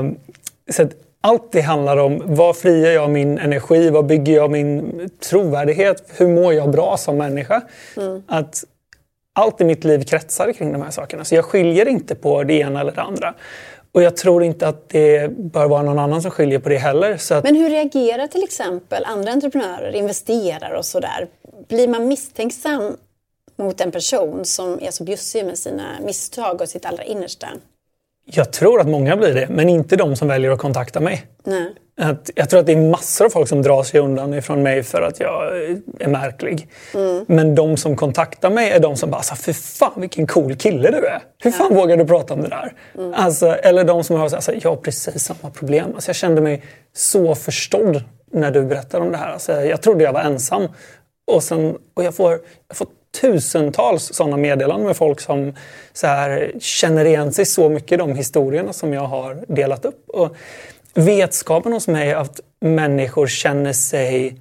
Uh, 0.05 0.13
så 0.69 0.87
allt 1.21 1.51
det 1.51 1.61
handlar 1.61 1.97
om 1.97 2.21
vad 2.25 2.57
friar 2.57 2.91
jag 2.91 3.09
min 3.09 3.37
energi, 3.37 3.89
vad 3.89 4.05
bygger 4.05 4.33
jag 4.35 4.51
min 4.51 5.09
trovärdighet, 5.29 6.03
hur 6.17 6.27
mår 6.27 6.53
jag 6.53 6.71
bra 6.71 6.97
som 6.97 7.17
människa? 7.17 7.61
Mm. 7.97 8.23
Att 8.27 8.63
allt 9.33 9.61
i 9.61 9.63
mitt 9.63 9.83
liv 9.83 10.03
kretsar 10.03 10.53
kring 10.53 10.73
de 10.73 10.81
här 10.81 10.91
sakerna. 10.91 11.25
Så 11.25 11.35
jag 11.35 11.45
skiljer 11.45 11.87
inte 11.87 12.15
på 12.15 12.43
det 12.43 12.53
ena 12.53 12.81
eller 12.81 12.91
det 12.91 13.01
andra. 13.01 13.33
Och 13.91 14.03
jag 14.03 14.17
tror 14.17 14.43
inte 14.43 14.67
att 14.67 14.89
det 14.89 15.31
bör 15.37 15.67
vara 15.67 15.81
någon 15.81 15.99
annan 15.99 16.21
som 16.21 16.31
skiljer 16.31 16.59
på 16.59 16.69
det 16.69 16.77
heller. 16.77 17.17
Så 17.17 17.33
att... 17.33 17.43
Men 17.43 17.55
hur 17.55 17.69
reagerar 17.69 18.27
till 18.27 18.43
exempel 18.43 19.03
andra 19.05 19.31
entreprenörer, 19.31 19.95
investerare 19.95 20.77
och 20.77 20.85
sådär? 20.85 21.27
Blir 21.67 21.87
man 21.87 22.07
misstänksam 22.07 22.97
mot 23.55 23.81
en 23.81 23.91
person 23.91 24.45
som 24.45 24.79
är 24.81 24.91
så 24.91 25.03
bjussig 25.03 25.45
med 25.45 25.57
sina 25.57 25.83
misstag 26.01 26.61
och 26.61 26.69
sitt 26.69 26.85
allra 26.85 27.03
innersta? 27.03 27.47
Jag 28.31 28.53
tror 28.53 28.79
att 28.79 28.87
många 28.87 29.17
blir 29.17 29.33
det, 29.33 29.47
men 29.49 29.69
inte 29.69 29.95
de 29.95 30.15
som 30.15 30.27
väljer 30.27 30.51
att 30.51 30.59
kontakta 30.59 30.99
mig. 30.99 31.25
Nej. 31.45 31.73
Att, 32.01 32.29
jag 32.35 32.49
tror 32.49 32.59
att 32.59 32.65
det 32.65 32.71
är 32.71 32.89
massor 32.89 33.25
av 33.25 33.29
folk 33.29 33.47
som 33.47 33.61
drar 33.61 33.83
sig 33.83 33.99
undan 33.99 34.33
ifrån 34.33 34.63
mig 34.63 34.83
för 34.83 35.01
att 35.01 35.19
jag 35.19 35.57
är 35.99 36.07
märklig. 36.07 36.67
Mm. 36.93 37.25
Men 37.27 37.55
de 37.55 37.77
som 37.77 37.95
kontaktar 37.95 38.49
mig 38.49 38.71
är 38.71 38.79
de 38.79 38.95
som 38.95 39.11
bara 39.11 39.17
alltså, 39.17 39.35
“Fy 39.35 39.53
fan 39.53 39.91
vilken 39.95 40.27
cool 40.27 40.55
kille 40.55 40.91
du 40.91 40.97
är! 40.97 41.19
Hur 41.43 41.51
fan 41.51 41.67
ja. 41.71 41.75
vågar 41.75 41.97
du 41.97 42.05
prata 42.05 42.33
om 42.33 42.41
det 42.41 42.47
där?” 42.47 42.73
mm. 42.97 43.13
alltså, 43.13 43.47
Eller 43.47 43.83
de 43.83 44.03
som 44.03 44.15
har 44.15 44.23
alltså, 44.23 44.53
“Jag 44.53 44.69
har 44.69 44.77
precis 44.77 45.23
samma 45.23 45.51
problem”. 45.53 45.91
Alltså, 45.95 46.09
jag 46.09 46.15
kände 46.15 46.41
mig 46.41 46.63
så 46.95 47.35
förstådd 47.35 48.03
när 48.31 48.51
du 48.51 48.65
berättade 48.65 49.05
om 49.05 49.11
det 49.11 49.17
här. 49.17 49.33
Alltså, 49.33 49.51
jag 49.51 49.81
trodde 49.81 50.03
jag 50.03 50.13
var 50.13 50.21
ensam. 50.21 50.67
Och, 51.31 51.43
sen, 51.43 51.77
och 51.93 52.03
jag, 52.03 52.15
får, 52.15 52.31
jag 52.67 52.77
får 52.77 52.87
tusentals 53.21 54.13
sådana 54.13 54.37
meddelanden 54.37 54.87
med 54.87 54.97
folk 54.97 55.19
som 55.21 55.53
så 55.93 56.07
här, 56.07 56.51
känner 56.59 57.05
igen 57.05 57.31
sig 57.31 57.45
så 57.45 57.69
mycket 57.69 57.91
i 57.91 57.97
de 57.97 58.15
historierna 58.15 58.73
som 58.73 58.93
jag 58.93 59.01
har 59.01 59.43
delat 59.47 59.85
upp. 59.85 60.09
Och 60.09 60.35
vetskapen 60.93 61.73
hos 61.73 61.87
mig 61.87 62.13
att 62.13 62.39
människor 62.59 63.27
känner 63.27 63.73
sig 63.73 64.35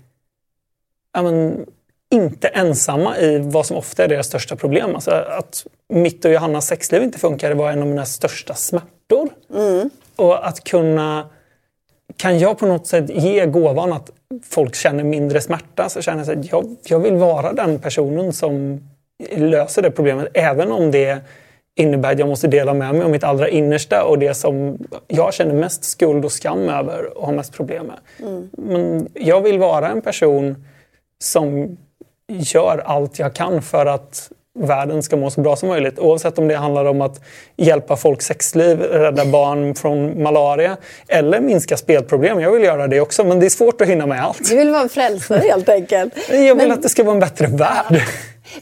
men, 1.22 1.66
inte 2.10 2.48
ensamma 2.48 3.18
i 3.18 3.38
vad 3.38 3.66
som 3.66 3.76
ofta 3.76 4.04
är 4.04 4.08
deras 4.08 4.26
största 4.26 4.56
problem. 4.56 4.94
Alltså 4.94 5.10
att 5.10 5.66
mitt 5.88 6.24
och 6.24 6.32
Johannas 6.32 6.66
sexliv 6.66 7.02
inte 7.02 7.18
funkar 7.18 7.54
var 7.54 7.70
en 7.70 7.82
av 7.82 7.88
mina 7.88 8.04
största 8.04 8.54
smärtor. 8.54 9.28
Mm. 9.54 9.90
Och 10.16 10.48
att 10.48 10.64
kunna... 10.64 11.28
Kan 12.16 12.38
jag 12.38 12.58
på 12.58 12.66
något 12.66 12.86
sätt 12.86 13.10
ge 13.10 13.46
gåvan 13.46 13.92
att 13.92 14.10
folk 14.44 14.74
känner 14.74 15.04
mindre 15.04 15.40
smärta 15.40 15.88
så 15.88 16.02
känner 16.02 16.24
jag 16.26 16.38
att 16.38 16.52
jag, 16.52 16.76
jag 16.86 16.98
vill 16.98 17.16
vara 17.16 17.52
den 17.52 17.78
personen 17.78 18.32
som 18.32 18.80
löser 19.30 19.82
det 19.82 19.90
problemet. 19.90 20.28
Även 20.34 20.72
om 20.72 20.90
det 20.90 21.18
innebär 21.74 22.12
att 22.12 22.18
jag 22.18 22.28
måste 22.28 22.46
dela 22.46 22.74
med 22.74 22.94
mig 22.94 23.02
av 23.04 23.10
mitt 23.10 23.24
allra 23.24 23.48
innersta 23.48 24.04
och 24.04 24.18
det 24.18 24.34
som 24.34 24.78
jag 25.06 25.34
känner 25.34 25.54
mest 25.54 25.84
skuld 25.84 26.24
och 26.24 26.32
skam 26.32 26.68
över 26.68 27.18
och 27.18 27.26
har 27.26 27.32
mest 27.32 27.52
problem 27.52 27.86
med. 27.86 27.98
Mm. 28.28 28.50
Men 28.52 29.08
jag 29.14 29.40
vill 29.40 29.58
vara 29.58 29.88
en 29.88 30.02
person 30.02 30.66
som 31.18 31.76
gör 32.28 32.78
allt 32.78 33.18
jag 33.18 33.34
kan 33.34 33.62
för 33.62 33.86
att 33.86 34.32
världen 34.66 35.02
ska 35.02 35.16
må 35.16 35.30
så 35.30 35.40
bra 35.40 35.56
som 35.56 35.68
möjligt. 35.68 35.98
Oavsett 35.98 36.38
om 36.38 36.48
det 36.48 36.56
handlar 36.56 36.84
om 36.84 37.00
att 37.00 37.20
hjälpa 37.56 37.96
folks 37.96 38.26
sexliv, 38.26 38.80
rädda 38.82 39.24
barn 39.24 39.74
från 39.74 40.22
malaria 40.22 40.76
eller 41.08 41.40
minska 41.40 41.76
spelproblem. 41.76 42.40
Jag 42.40 42.52
vill 42.52 42.62
göra 42.62 42.86
det 42.86 43.00
också, 43.00 43.24
men 43.24 43.40
det 43.40 43.46
är 43.46 43.50
svårt 43.50 43.80
att 43.80 43.88
hinna 43.88 44.06
med 44.06 44.24
allt. 44.24 44.48
Du 44.48 44.56
vill 44.56 44.70
vara 44.70 44.82
en 44.82 44.88
frälsare 44.88 45.38
helt 45.38 45.68
enkelt. 45.68 46.14
Jag 46.28 46.38
vill 46.38 46.56
men... 46.56 46.72
att 46.72 46.82
det 46.82 46.88
ska 46.88 47.04
vara 47.04 47.14
en 47.14 47.20
bättre 47.20 47.46
värld. 47.46 48.02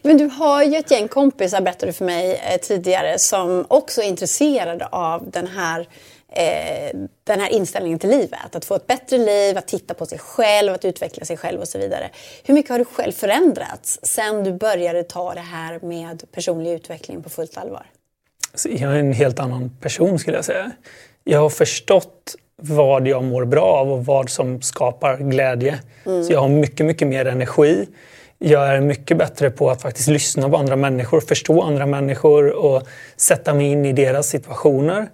Men 0.03 0.19
du 0.19 0.25
har 0.25 0.63
ju 0.63 0.77
ett 0.77 0.91
gäng 0.91 1.09
kompisar, 1.09 1.61
berättade 1.61 1.87
du 1.87 1.93
för 1.93 2.05
mig 2.05 2.41
eh, 2.53 2.61
tidigare, 2.61 3.19
som 3.19 3.65
också 3.69 4.03
är 4.03 4.07
intresserade 4.07 4.87
av 4.87 5.31
den 5.31 5.47
här 5.47 5.89
eh, 6.37 6.99
den 7.25 7.41
här 7.41 7.49
inställningen 7.49 7.99
till 7.99 8.11
livet. 8.11 8.57
Att 8.57 8.65
få 8.65 8.75
ett 8.75 8.87
bättre 8.87 9.19
liv, 9.19 9.59
att 9.59 9.69
titta 9.69 9.95
på 9.95 10.07
sig 10.07 10.19
själv, 10.19 10.73
att 10.73 10.85
utveckla 10.85 11.25
sig 11.25 11.37
själv 11.37 11.61
och 11.61 11.69
så 11.69 11.79
vidare. 11.79 12.11
Hur 12.45 12.55
mycket 12.55 12.71
har 12.71 12.79
du 12.79 12.85
själv 12.85 13.13
förändrats 13.13 14.01
sen 14.03 14.45
du 14.45 14.53
började 14.53 15.03
ta 15.03 15.35
det 15.35 15.41
här 15.41 15.81
med 15.83 16.23
personlig 16.33 16.73
utveckling 16.73 17.23
på 17.23 17.31
fullt 17.31 17.57
allvar? 17.57 17.87
Jag 18.65 18.93
är 18.93 18.99
en 18.99 19.13
helt 19.13 19.39
annan 19.39 19.77
person 19.81 20.19
skulle 20.19 20.37
jag 20.37 20.45
säga. 20.45 20.71
Jag 21.25 21.41
har 21.41 21.51
förstått 21.51 22.37
vad 22.57 23.09
jag 23.09 23.25
mår 23.25 23.45
bra 23.45 23.65
av 23.65 23.93
och 23.93 24.05
vad 24.05 24.31
som 24.31 24.63
skapar 24.63 25.17
glädje. 25.17 25.79
Mm. 26.07 26.25
Så 26.25 26.33
jag 26.33 26.41
har 26.41 26.49
mycket, 26.49 26.87
mycket 26.87 27.09
mer 27.09 27.27
energi. 27.27 27.89
Jag 28.39 28.69
är 28.69 28.81
mycket 28.81 29.17
bättre 29.17 29.51
på 29.51 29.71
att 29.71 29.83
faktiskt 29.83 30.09
lyssna 30.09 30.49
på 30.49 30.57
andra 30.57 30.77
människor, 30.77 31.21
förstå 31.21 31.63
andra 31.63 31.87
människor 31.87 32.51
och 32.51 32.83
sätta 33.17 33.55
mig 33.55 33.67
in 33.67 33.85
i 33.87 33.93
deras 33.93 34.29
situationer. 34.29 35.09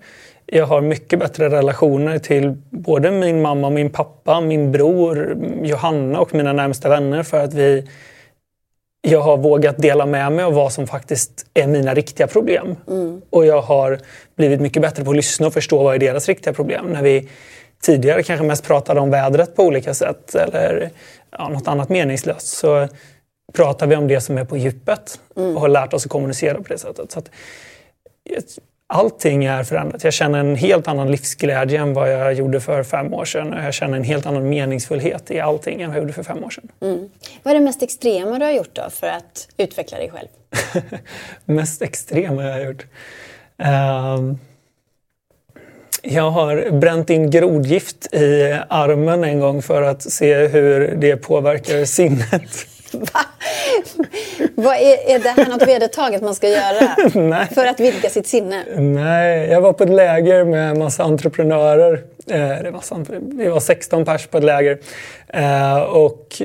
Jag 0.54 0.66
har 0.66 0.80
mycket 0.80 1.18
bättre 1.18 1.48
relationer 1.48 2.18
till 2.18 2.56
både 2.70 3.10
min 3.10 3.42
mamma, 3.42 3.70
min 3.70 3.90
pappa, 3.90 4.40
min 4.40 4.72
bror, 4.72 5.36
Johanna 5.62 6.20
och 6.20 6.34
mina 6.34 6.52
närmsta 6.52 6.88
vänner 6.88 7.22
för 7.22 7.44
att 7.44 7.54
vi 7.54 7.88
jag 9.00 9.20
har 9.20 9.36
vågat 9.36 9.78
dela 9.78 10.06
med 10.06 10.32
mig 10.32 10.44
av 10.44 10.54
vad 10.54 10.72
som 10.72 10.86
faktiskt 10.86 11.46
är 11.54 11.66
mina 11.66 11.94
riktiga 11.94 12.26
problem. 12.26 12.76
Mm. 12.88 13.22
Och 13.30 13.46
jag 13.46 13.62
har 13.62 13.98
blivit 14.36 14.60
mycket 14.60 14.82
bättre 14.82 15.04
på 15.04 15.10
att 15.10 15.16
lyssna 15.16 15.46
och 15.46 15.52
förstå 15.52 15.82
vad 15.82 15.94
är 15.94 15.98
deras 15.98 16.28
riktiga 16.28 16.52
problem. 16.52 16.86
När 16.86 17.02
vi 17.02 17.28
tidigare 17.82 18.22
kanske 18.22 18.46
mest 18.46 18.64
pratade 18.64 19.00
om 19.00 19.10
vädret 19.10 19.56
på 19.56 19.62
olika 19.62 19.94
sätt 19.94 20.34
eller 20.34 20.90
ja, 21.30 21.48
något 21.48 21.68
annat 21.68 21.88
meningslöst 21.88 22.48
så 22.48 22.88
pratar 23.52 23.86
vi 23.86 23.96
om 23.96 24.08
det 24.08 24.20
som 24.20 24.38
är 24.38 24.44
på 24.44 24.56
djupet 24.56 25.20
mm. 25.36 25.54
och 25.56 25.60
har 25.60 25.68
lärt 25.68 25.92
oss 25.92 26.04
att 26.06 26.12
kommunicera 26.12 26.54
på 26.54 26.68
det 26.68 26.78
sättet. 26.78 27.12
Så 27.12 27.18
att, 27.18 27.30
allting 28.92 29.44
är 29.44 29.64
förändrat. 29.64 30.04
Jag 30.04 30.12
känner 30.12 30.38
en 30.38 30.56
helt 30.56 30.88
annan 30.88 31.10
livsglädje 31.10 31.80
än 31.80 31.94
vad 31.94 32.12
jag 32.12 32.32
gjorde 32.32 32.60
för 32.60 32.82
fem 32.82 33.14
år 33.14 33.24
sedan. 33.24 33.54
Jag 33.64 33.74
känner 33.74 33.96
en 33.96 34.04
helt 34.04 34.26
annan 34.26 34.48
meningsfullhet 34.48 35.30
i 35.30 35.40
allting 35.40 35.82
än 35.82 35.88
vad 35.88 35.96
jag 35.96 36.02
gjorde 36.02 36.12
för 36.12 36.22
fem 36.22 36.44
år 36.44 36.50
sedan. 36.50 36.68
Mm. 36.80 37.08
Vad 37.42 37.54
är 37.54 37.58
det 37.58 37.64
mest 37.64 37.82
extrema 37.82 38.38
du 38.38 38.44
har 38.44 38.52
gjort 38.52 38.70
då 38.72 38.90
för 38.90 39.06
att 39.06 39.48
utveckla 39.56 39.98
dig 39.98 40.10
själv? 40.10 40.28
mest 41.44 41.82
extrema 41.82 42.44
jag 42.44 42.52
har 42.52 42.60
gjort? 42.60 42.86
Uh, 43.62 44.34
jag 46.02 46.30
har 46.30 46.70
bränt 46.70 47.10
in 47.10 47.30
grodgift 47.30 48.14
i 48.14 48.58
armen 48.68 49.24
en 49.24 49.40
gång 49.40 49.62
för 49.62 49.82
att 49.82 50.02
se 50.02 50.46
hur 50.46 50.96
det 50.96 51.16
påverkar 51.16 51.84
sinnet. 51.84 52.66
Va? 52.92 53.20
Vad 54.54 54.74
är, 54.74 55.14
är 55.14 55.18
det 55.18 55.28
här 55.28 55.48
något 55.48 55.68
vedertaget 55.68 56.22
man 56.22 56.34
ska 56.34 56.48
göra 56.48 57.46
för 57.54 57.66
att 57.66 57.80
vidga 57.80 58.10
sitt 58.10 58.26
sinne? 58.26 58.64
Nej, 58.76 59.48
jag 59.48 59.60
var 59.60 59.72
på 59.72 59.84
ett 59.84 59.90
läger 59.90 60.44
med 60.44 60.70
en 60.70 60.78
massa 60.78 61.02
entreprenörer. 61.02 61.92
Eh, 62.26 62.62
det 62.62 62.70
var, 62.70 62.82
vi 63.36 63.48
var 63.48 63.60
16 63.60 64.04
pers 64.04 64.26
på 64.26 64.38
ett 64.38 64.44
läger. 64.44 64.78
Eh, 65.28 65.80
och 65.82 66.42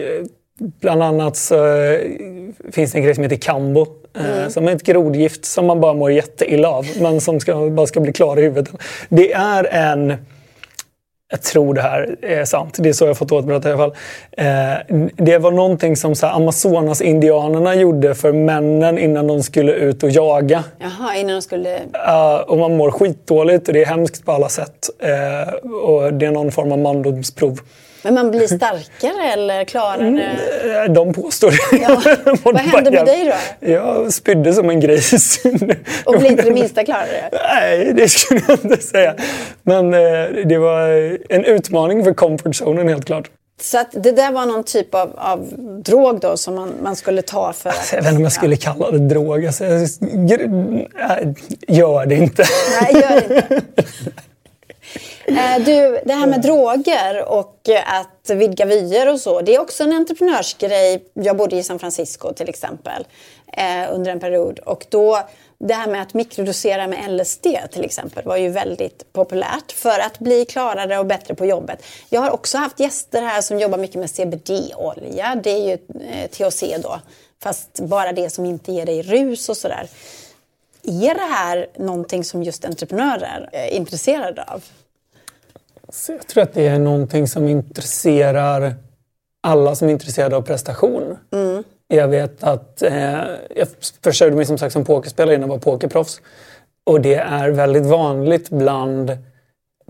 bland 0.60 1.04
annat 1.04 1.36
så 1.36 1.68
eh, 1.68 2.00
finns 2.72 2.92
det 2.92 2.98
en 2.98 3.04
grej 3.04 3.16
som 3.16 3.24
heter 3.24 3.36
Kambo. 3.36 3.88
Mm. 4.20 4.50
Som 4.50 4.68
är 4.68 4.76
ett 4.76 4.84
grodgift 4.84 5.46
som 5.46 5.66
man 5.66 5.82
bara 5.82 5.94
mår 5.94 6.12
jätteilla 6.12 6.70
av 6.70 6.86
men 7.02 7.22
som 7.22 7.40
ska, 7.40 7.70
bara 7.70 7.88
ska 7.88 8.00
bli 8.00 8.14
klar 8.14 8.40
i 8.40 8.42
huvudet. 8.42 8.70
Det 9.10 9.34
är 9.34 9.64
en 9.72 10.14
jag 11.30 11.42
tror 11.42 11.74
det 11.74 11.82
här 11.82 12.16
är 12.22 12.46
sant. 12.46 12.76
Det 12.80 12.90
är 12.90 12.94
så 12.94 13.06
jag 13.06 13.18
fått 13.18 13.32
återberättat 13.32 13.66
i 13.66 13.70
alla 13.70 13.78
fall. 13.78 13.96
Eh, 14.32 14.98
det 15.16 15.38
var 15.38 15.52
någonting 15.52 15.96
som 15.96 16.16
Amazonas-indianerna 16.22 17.76
gjorde 17.76 18.16
för 18.16 18.34
männen 18.34 18.98
innan 18.98 19.28
de 19.28 19.44
skulle 19.44 19.72
ut 19.72 20.04
och 20.04 20.10
jaga. 20.10 20.64
Jaha, 20.80 21.16
innan 21.16 21.36
de 21.36 21.42
skulle... 21.42 21.76
Uh, 21.78 22.36
och 22.48 22.58
man 22.58 22.78
mår 22.78 22.92
skitdåligt 22.92 23.68
och 23.68 23.74
det 23.74 23.82
är 23.82 23.86
hemskt 23.86 24.26
på 24.26 24.32
alla 24.32 24.50
sätt. 24.50 24.90
Uh, 25.04 25.72
och 25.74 26.14
det 26.14 26.26
är 26.26 26.32
någon 26.32 26.52
form 26.52 26.72
av 26.72 26.80
mandomsprov. 26.80 27.60
Men 28.02 28.14
man 28.14 28.32
blir 28.32 28.48
starkare 28.48 29.32
eller 29.34 29.64
klarare? 29.64 30.08
Mm, 30.08 30.94
de 30.94 31.14
påstår 31.14 31.52
det. 31.52 31.78
Ja. 31.82 32.02
Vad 32.44 32.58
hände 32.58 32.92
med 32.92 33.06
dig 33.06 33.26
då? 33.60 33.68
Jag 33.72 34.14
spydde 34.14 34.54
som 34.54 34.70
en 34.70 34.80
gris. 34.80 35.40
Och 36.06 36.20
blev 36.20 36.32
inte 36.32 36.44
det 36.44 36.52
minsta 36.52 36.86
klarare? 36.86 37.30
Nej, 37.32 37.94
det 37.94 38.10
skulle 38.10 38.42
jag 38.48 38.60
inte 38.64 38.84
säga. 38.84 39.16
Men 39.64 39.94
eh, 39.94 40.00
det 40.46 40.58
var 40.58 40.88
en 41.30 41.46
utmaning 41.46 42.04
för 42.04 42.14
comfort 42.14 42.56
zonen 42.56 42.88
helt 42.90 43.06
klart. 43.06 43.30
Så 43.62 43.84
det 43.92 44.12
där 44.12 44.32
var 44.32 44.46
någon 44.46 44.64
typ 44.64 44.96
av, 44.96 45.14
av 45.18 45.48
drog 45.86 46.20
då 46.20 46.38
som 46.38 46.56
man, 46.56 46.74
man 46.84 46.96
skulle 46.96 47.22
ta 47.22 47.54
för 47.54 47.70
att... 47.70 47.90
Jag 47.92 48.02
vet 48.02 48.08
inte 48.08 48.18
om 48.18 48.24
jag 48.24 48.32
skulle 48.32 48.56
kalla 48.56 48.92
det 48.92 49.00
drog. 49.00 49.46
Alltså, 49.46 49.64
gör 51.68 52.06
det 52.06 52.16
inte. 52.16 52.44
Nej, 52.82 52.94
gör 52.94 53.28
det 53.28 53.36
inte. 53.36 53.62
Eh, 55.28 55.66
du, 55.66 56.00
det 56.06 56.14
här 56.14 56.28
med 56.28 56.42
droger 56.42 57.24
och 57.30 57.70
att 57.86 58.30
vidga 58.30 58.66
vyer 58.66 59.14
och 59.14 59.20
så, 59.20 59.42
det 59.42 59.56
är 59.56 59.60
också 59.60 59.84
en 59.84 59.94
entreprenörsgrej. 59.94 61.04
Jag 61.14 61.38
bodde 61.38 61.56
i 61.56 61.64
San 61.64 61.80
Francisco 61.80 62.34
till 62.34 62.50
exempel 62.50 63.08
eh, 63.54 63.94
under 63.94 64.12
en 64.12 64.20
period 64.20 64.60
och 64.60 64.86
då 64.90 65.24
det 65.60 65.74
här 65.74 65.88
med 65.88 66.02
att 66.02 66.14
mikrodosera 66.14 66.88
med 66.88 67.12
LSD 67.12 67.48
till 67.72 67.86
exempel 67.86 68.26
var 68.26 68.38
ju 68.38 68.50
väldigt 68.50 69.14
populärt 69.14 69.72
för 69.72 70.00
att 70.00 70.20
bli 70.20 70.46
klarare 70.46 70.98
och 71.00 71.06
bättre 71.06 71.36
på 71.36 71.46
jobbet. 71.46 71.84
Jag 72.10 72.22
har 72.22 72.32
också 72.32 72.58
haft 72.58 72.80
gäster 72.80 73.22
här 73.22 73.42
som 73.42 73.60
jobbar 73.60 73.78
mycket 73.78 74.00
med 74.00 74.10
CBD-olja. 74.10 75.42
Det 75.44 75.52
är 75.52 75.68
ju 75.68 75.78
eh, 76.12 76.30
THC 76.30 76.64
då, 76.84 77.00
fast 77.44 77.80
bara 77.80 78.12
det 78.12 78.30
som 78.30 78.46
inte 78.46 78.72
ger 78.72 78.86
dig 78.86 79.02
rus 79.02 79.50
och 79.50 79.58
sådär. 79.58 79.90
Är 80.84 81.14
det 81.14 81.34
här 81.34 81.68
någonting 81.78 82.24
som 82.24 82.44
just 82.44 82.66
entreprenörer 82.66 83.50
är 83.52 83.68
intresserade 83.68 84.44
av? 84.44 84.64
Så 85.90 86.12
jag 86.12 86.28
tror 86.28 86.44
att 86.44 86.54
det 86.54 86.68
är 86.68 86.80
någonting 86.80 87.28
som 87.28 87.48
intresserar 87.48 88.76
alla 89.44 89.76
som 89.76 89.88
är 89.88 89.92
intresserade 89.92 90.36
av 90.36 90.42
prestation. 90.42 91.18
Mm. 91.34 91.64
Jag 91.88 92.08
vet 92.08 92.44
att 92.44 92.82
eh, 92.82 93.20
jag 93.56 93.68
försörjde 94.04 94.36
mig 94.36 94.46
som 94.46 94.58
sagt 94.58 94.74
som 94.74 94.86
pokerspelare 94.86 95.36
innan 95.36 95.50
jag 95.50 95.56
var 95.56 95.62
pokerproffs. 95.62 96.22
Och 96.84 97.02
det 97.02 97.16
är 97.16 97.50
väldigt 97.50 97.86
vanligt 97.86 98.50
bland 98.50 99.18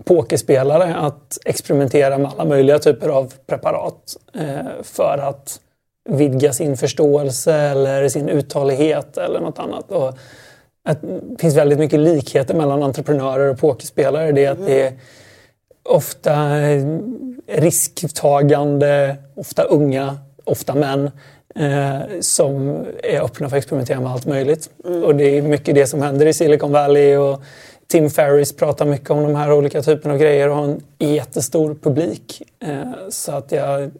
pokerspelare 0.04 0.94
att 0.94 1.38
experimentera 1.44 2.18
med 2.18 2.30
alla 2.30 2.44
möjliga 2.44 2.78
typer 2.78 3.08
av 3.08 3.34
preparat 3.46 4.16
eh, 4.34 4.82
för 4.82 5.18
att 5.18 5.60
vidga 6.08 6.52
sin 6.52 6.76
förståelse 6.76 7.54
eller 7.54 8.08
sin 8.08 8.28
uthållighet 8.28 9.18
eller 9.18 9.40
något 9.40 9.58
annat. 9.58 9.90
Och 9.90 10.18
att 10.84 11.02
det 11.02 11.40
finns 11.40 11.56
väldigt 11.56 11.78
mycket 11.78 12.00
likheter 12.00 12.54
mellan 12.54 12.82
entreprenörer 12.82 13.50
och 13.50 13.58
pokerspelare. 13.58 14.32
Det 14.32 14.44
är 14.44 14.50
att 14.50 14.66
det 14.66 14.82
är 14.82 14.92
ofta 15.88 16.60
risktagande, 17.46 19.16
ofta 19.34 19.62
unga, 19.62 20.18
ofta 20.44 20.74
män 20.74 21.10
eh, 21.54 22.20
som 22.20 22.84
är 23.02 23.20
öppna 23.20 23.48
för 23.48 23.56
att 23.56 23.62
experimentera 23.62 24.00
med 24.00 24.12
allt 24.12 24.26
möjligt. 24.26 24.70
Mm. 24.84 25.04
Och 25.04 25.14
det 25.14 25.38
är 25.38 25.42
mycket 25.42 25.74
det 25.74 25.86
som 25.86 26.02
händer 26.02 26.26
i 26.26 26.32
Silicon 26.32 26.72
Valley 26.72 27.16
och 27.16 27.42
Tim 27.86 28.10
Ferris 28.10 28.56
pratar 28.56 28.86
mycket 28.86 29.10
om 29.10 29.22
de 29.22 29.34
här 29.34 29.52
olika 29.52 29.82
typerna 29.82 30.14
av 30.14 30.20
grejer 30.20 30.48
och 30.48 30.56
har 30.56 30.64
en 30.64 30.82
jättestor 30.98 31.74
publik. 31.74 32.42
Eh, 32.60 33.08
så 33.08 33.32
att 33.32 33.52
jag 33.52 33.90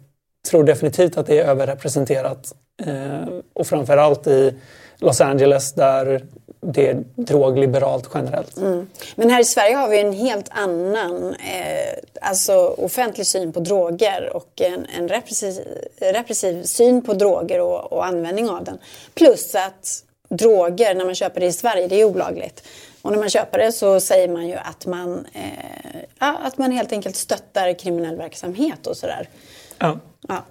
tror 0.49 0.63
definitivt 0.63 1.17
att 1.17 1.27
det 1.27 1.39
är 1.39 1.45
överrepresenterat. 1.45 2.53
Eh, 2.85 3.29
och 3.53 3.67
framförallt 3.67 4.27
i 4.27 4.53
Los 4.97 5.21
Angeles 5.21 5.73
där 5.73 6.25
det 6.61 6.87
är 6.87 7.03
drogliberalt 7.15 8.09
generellt. 8.13 8.57
Mm. 8.57 8.87
Men 9.15 9.29
här 9.29 9.41
i 9.41 9.45
Sverige 9.45 9.75
har 9.75 9.89
vi 9.89 9.99
en 9.99 10.13
helt 10.13 10.49
annan 10.49 11.33
eh, 11.33 11.97
alltså 12.21 12.75
offentlig 12.77 13.25
syn 13.25 13.53
på 13.53 13.59
droger 13.59 14.35
och 14.35 14.61
en, 14.61 14.85
en 14.97 15.07
repressiv, 15.07 15.59
repressiv, 15.99 16.63
syn 16.63 17.01
på 17.01 17.13
droger 17.13 17.61
och, 17.61 17.93
och, 17.93 18.05
användning 18.05 18.49
av 18.49 18.63
den. 18.63 18.77
Plus 19.13 19.55
att 19.55 20.03
droger, 20.29 20.95
när 20.95 21.05
man 21.05 21.15
köper 21.15 21.39
det 21.39 21.45
i 21.45 21.53
Sverige, 21.53 21.87
det 21.87 22.01
är 22.01 22.05
olagligt. 22.05 22.63
Och 23.01 23.11
när 23.11 23.19
man 23.19 23.29
köper 23.29 23.57
det 23.57 23.71
så 23.71 23.99
säger 23.99 24.27
man 24.27 24.47
ju 24.47 24.55
att 24.55 24.85
man, 24.85 25.27
eh, 25.33 26.35
att 26.45 26.57
man 26.57 26.71
helt 26.71 26.91
enkelt 26.91 27.15
stöttar 27.15 27.79
kriminell 27.79 28.17
verksamhet 28.17 28.87
och 28.87 28.97
sådär. 28.97 29.29
Ja. 29.77 29.99
ja. 30.27 30.45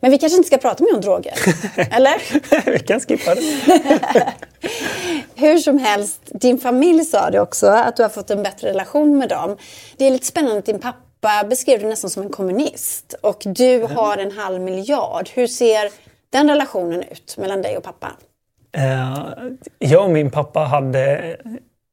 Men 0.00 0.10
vi 0.10 0.18
kanske 0.18 0.36
inte 0.36 0.46
ska 0.46 0.58
prata 0.58 0.84
mer 0.84 0.94
om 0.94 1.00
droger? 1.00 1.34
Eller? 1.90 2.22
vi 2.70 2.78
kan 2.78 3.00
skippa 3.00 3.34
det. 3.34 3.42
Hur 5.34 5.58
som 5.58 5.78
helst, 5.78 6.20
din 6.24 6.58
familj 6.58 7.04
sa 7.04 7.30
det 7.30 7.40
också, 7.40 7.66
att 7.66 7.96
du 7.96 8.02
har 8.02 8.10
fått 8.10 8.30
en 8.30 8.42
bättre 8.42 8.68
relation 8.68 9.18
med 9.18 9.28
dem. 9.28 9.56
Det 9.96 10.06
är 10.06 10.10
lite 10.10 10.26
spännande 10.26 10.58
att 10.58 10.66
din 10.66 10.78
pappa 10.78 11.44
beskrev 11.50 11.80
dig 11.80 11.88
nästan 11.88 12.10
som 12.10 12.22
en 12.22 12.28
kommunist. 12.28 13.14
Och 13.20 13.42
du 13.44 13.74
mm. 13.74 13.96
har 13.96 14.18
en 14.18 14.32
halv 14.32 14.60
miljard. 14.60 15.30
Hur 15.34 15.46
ser 15.46 15.90
den 16.30 16.50
relationen 16.50 17.02
ut 17.02 17.36
mellan 17.38 17.62
dig 17.62 17.76
och 17.76 17.82
pappa? 17.82 18.12
Uh, 18.76 19.52
jag 19.78 20.04
och 20.04 20.10
min 20.10 20.30
pappa 20.30 20.60
hade 20.60 21.36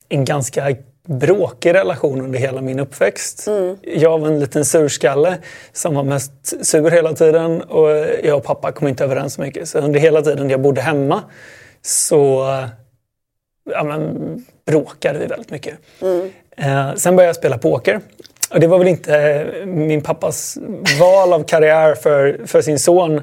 en 0.10 0.26
ganska 0.26 0.76
bråkig 1.10 1.74
relation 1.74 2.22
under 2.22 2.40
hela 2.40 2.62
min 2.62 2.80
uppväxt. 2.80 3.48
Mm. 3.48 3.78
Jag 3.84 4.20
var 4.20 4.28
en 4.28 4.40
liten 4.40 4.66
surskalle 4.66 5.38
som 5.74 5.96
var 5.96 6.04
mest 6.04 6.66
sur 6.66 6.92
hela 6.92 7.14
tiden 7.14 7.62
och 7.62 7.90
jag 8.24 8.38
och 8.38 8.44
pappa 8.44 8.72
kom 8.72 8.88
inte 8.88 9.04
överens 9.04 9.34
så 9.34 9.42
mycket. 9.42 9.70
Så 9.70 9.80
under 9.80 10.00
hela 10.00 10.22
tiden 10.22 10.50
jag 10.50 10.62
bodde 10.62 10.82
hemma 10.82 11.24
så 11.82 12.46
ja, 13.72 13.84
men, 13.84 14.46
bråkade 14.66 15.20
vi 15.20 15.26
väldigt 15.26 15.52
mycket. 15.52 15.74
Mm. 16.02 16.30
Eh, 16.58 16.96
sen 16.96 17.16
började 17.16 17.30
jag 17.30 17.36
spela 17.36 17.58
poker. 17.58 18.00
Och 18.54 18.60
det 18.60 18.68
var 18.68 18.78
väl 18.78 18.88
inte 18.88 19.46
min 19.66 20.02
pappas 20.02 20.58
val 21.00 21.34
av 21.34 21.44
karriär 21.44 21.96
för, 21.96 22.40
för 22.46 22.62
sin 22.62 22.80
son. 22.80 23.22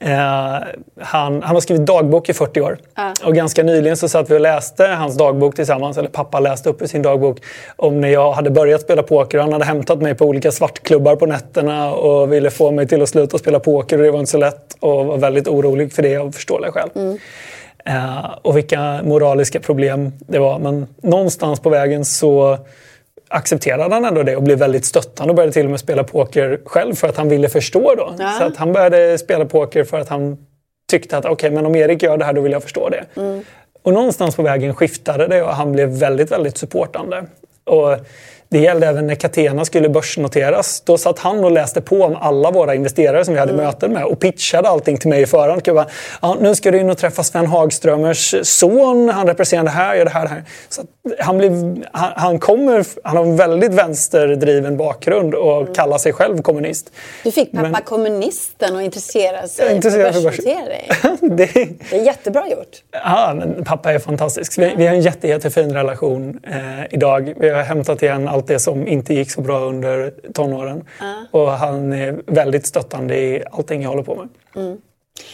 Eh, 0.00 0.58
han, 1.00 1.42
han 1.42 1.56
har 1.56 1.60
skrivit 1.60 1.86
dagbok 1.86 2.28
i 2.28 2.32
40 2.32 2.60
år. 2.60 2.78
Uh. 2.98 3.26
Och 3.26 3.34
ganska 3.34 3.62
nyligen 3.62 3.96
så 3.96 4.08
satt 4.08 4.30
vi 4.30 4.36
och 4.36 4.40
läste 4.40 4.86
hans 4.86 5.16
dagbok 5.16 5.54
tillsammans. 5.54 5.98
Eller 5.98 6.08
pappa 6.08 6.40
läste 6.40 6.68
upp 6.68 6.82
i 6.82 6.88
sin 6.88 7.02
dagbok 7.02 7.38
om 7.76 8.00
när 8.00 8.08
jag 8.08 8.32
hade 8.32 8.50
börjat 8.50 8.80
spela 8.80 9.02
poker. 9.02 9.38
Han 9.38 9.52
hade 9.52 9.64
hämtat 9.64 10.02
mig 10.02 10.14
på 10.14 10.24
olika 10.24 10.52
svartklubbar 10.52 11.16
på 11.16 11.26
nätterna 11.26 11.94
och 11.94 12.32
ville 12.32 12.50
få 12.50 12.70
mig 12.70 12.88
till 12.88 13.02
att 13.02 13.08
sluta 13.08 13.38
spela 13.38 13.60
poker. 13.60 13.98
Och 13.98 14.04
det 14.04 14.10
var 14.10 14.18
inte 14.18 14.30
så 14.30 14.38
lätt 14.38 14.76
och 14.80 15.06
var 15.06 15.16
väldigt 15.16 15.48
orolig 15.48 15.92
för 15.92 16.02
det 16.02 16.16
av 16.16 16.32
förståeliga 16.32 16.72
skäl. 16.72 16.90
Mm. 16.94 17.18
Uh, 17.90 18.38
och 18.42 18.56
vilka 18.56 19.02
moraliska 19.02 19.60
problem 19.60 20.12
det 20.18 20.38
var. 20.38 20.58
Men 20.58 20.86
någonstans 21.02 21.60
på 21.60 21.70
vägen 21.70 22.04
så 22.04 22.58
accepterade 23.28 23.94
han 23.94 24.04
ändå 24.04 24.22
det 24.22 24.36
och 24.36 24.42
blev 24.42 24.58
väldigt 24.58 24.84
stöttande 24.84 25.30
och 25.30 25.36
började 25.36 25.52
till 25.52 25.64
och 25.64 25.70
med 25.70 25.80
spela 25.80 26.04
poker 26.04 26.60
själv 26.64 26.94
för 26.94 27.08
att 27.08 27.16
han 27.16 27.28
ville 27.28 27.48
förstå. 27.48 27.94
Då. 27.94 28.14
Ja. 28.18 28.36
Så 28.38 28.44
att 28.44 28.56
han 28.56 28.72
började 28.72 29.18
spela 29.18 29.44
poker 29.44 29.84
för 29.84 30.00
att 30.00 30.08
han 30.08 30.36
tyckte 30.90 31.16
att 31.16 31.24
okej, 31.24 31.32
okay, 31.32 31.50
men 31.50 31.66
om 31.66 31.76
Erik 31.76 32.02
gör 32.02 32.16
det 32.16 32.24
här 32.24 32.32
då 32.32 32.40
vill 32.40 32.52
jag 32.52 32.62
förstå 32.62 32.88
det. 32.88 33.20
Mm. 33.20 33.44
Och 33.82 33.92
någonstans 33.92 34.36
på 34.36 34.42
vägen 34.42 34.74
skiftade 34.74 35.26
det 35.26 35.42
och 35.42 35.54
han 35.54 35.72
blev 35.72 35.88
väldigt, 35.88 36.32
väldigt 36.32 36.58
supportande. 36.58 37.24
Och 37.64 37.96
Det 38.52 38.58
gällde 38.58 38.86
även 38.86 39.06
när 39.06 39.14
Catena 39.14 39.64
skulle 39.64 39.88
börsnoteras. 39.88 40.80
Då 40.80 40.98
satt 40.98 41.18
han 41.18 41.44
och 41.44 41.50
läste 41.50 41.80
på 41.80 42.02
om 42.02 42.16
alla 42.16 42.50
våra 42.50 42.74
investerare 42.74 43.24
som 43.24 43.34
vi 43.34 43.40
hade 43.40 43.52
mm. 43.52 43.64
möten 43.64 43.92
med 43.92 44.04
och 44.04 44.20
pitchade 44.20 44.68
allting 44.68 44.98
till 44.98 45.08
mig 45.08 45.22
i 45.22 45.26
förhand. 45.26 45.62
Bara, 45.64 45.86
ja, 46.22 46.36
nu 46.40 46.54
ska 46.54 46.70
du 46.70 46.78
in 46.78 46.90
och 46.90 46.98
träffa 46.98 47.22
Sven 47.22 47.46
Hagströmers 47.46 48.34
son. 48.42 49.08
Han 49.08 49.26
representerar 49.26 49.64
det 49.64 49.70
här, 49.70 49.94
gör 49.94 50.04
det 50.04 50.10
här, 50.10 50.22
det 50.22 50.28
här. 50.28 50.44
Så 50.68 50.82
han, 51.18 51.38
blev, 51.38 51.52
han, 51.92 52.12
han, 52.16 52.38
kommer, 52.38 52.86
han 53.04 53.16
har 53.16 53.24
en 53.24 53.36
väldigt 53.36 53.74
vänsterdriven 53.74 54.76
bakgrund 54.76 55.34
och 55.34 55.60
mm. 55.60 55.74
kallar 55.74 55.98
sig 55.98 56.12
själv 56.12 56.42
kommunist. 56.42 56.92
Du 57.24 57.30
fick 57.30 57.52
pappa 57.52 57.68
Men, 57.68 57.82
kommunisten 57.82 58.76
att 58.76 58.82
intressera 58.82 59.48
sig 59.48 59.82
för 59.82 60.12
börsnotering. 60.12 60.88
det, 61.36 61.52
det 61.90 61.96
är 61.96 62.04
jättebra 62.04 62.48
gjort. 62.48 62.82
Ja, 62.92 63.32
men 63.36 63.64
pappa 63.64 63.92
är 63.92 63.98
fantastisk. 63.98 64.58
Vi, 64.58 64.74
vi 64.76 64.86
har 64.86 64.94
en 64.94 65.00
jätte, 65.00 65.28
jättefin 65.28 65.74
relation 65.74 66.40
eh, 66.46 66.94
idag. 66.94 67.34
Vi 67.36 67.50
har 67.50 67.62
hämtat 67.62 68.02
igen 68.02 68.28
allt 68.40 68.48
det 68.48 68.58
som 68.58 68.88
inte 68.88 69.14
gick 69.14 69.30
så 69.30 69.40
bra 69.40 69.60
under 69.60 70.14
tonåren. 70.34 70.84
Mm. 71.00 71.26
Och 71.30 71.50
han 71.50 71.92
är 71.92 72.22
väldigt 72.26 72.66
stöttande 72.66 73.16
i 73.16 73.42
allting 73.50 73.82
jag 73.82 73.90
håller 73.90 74.02
på 74.02 74.14
med. 74.14 74.28
Mm. 74.56 74.80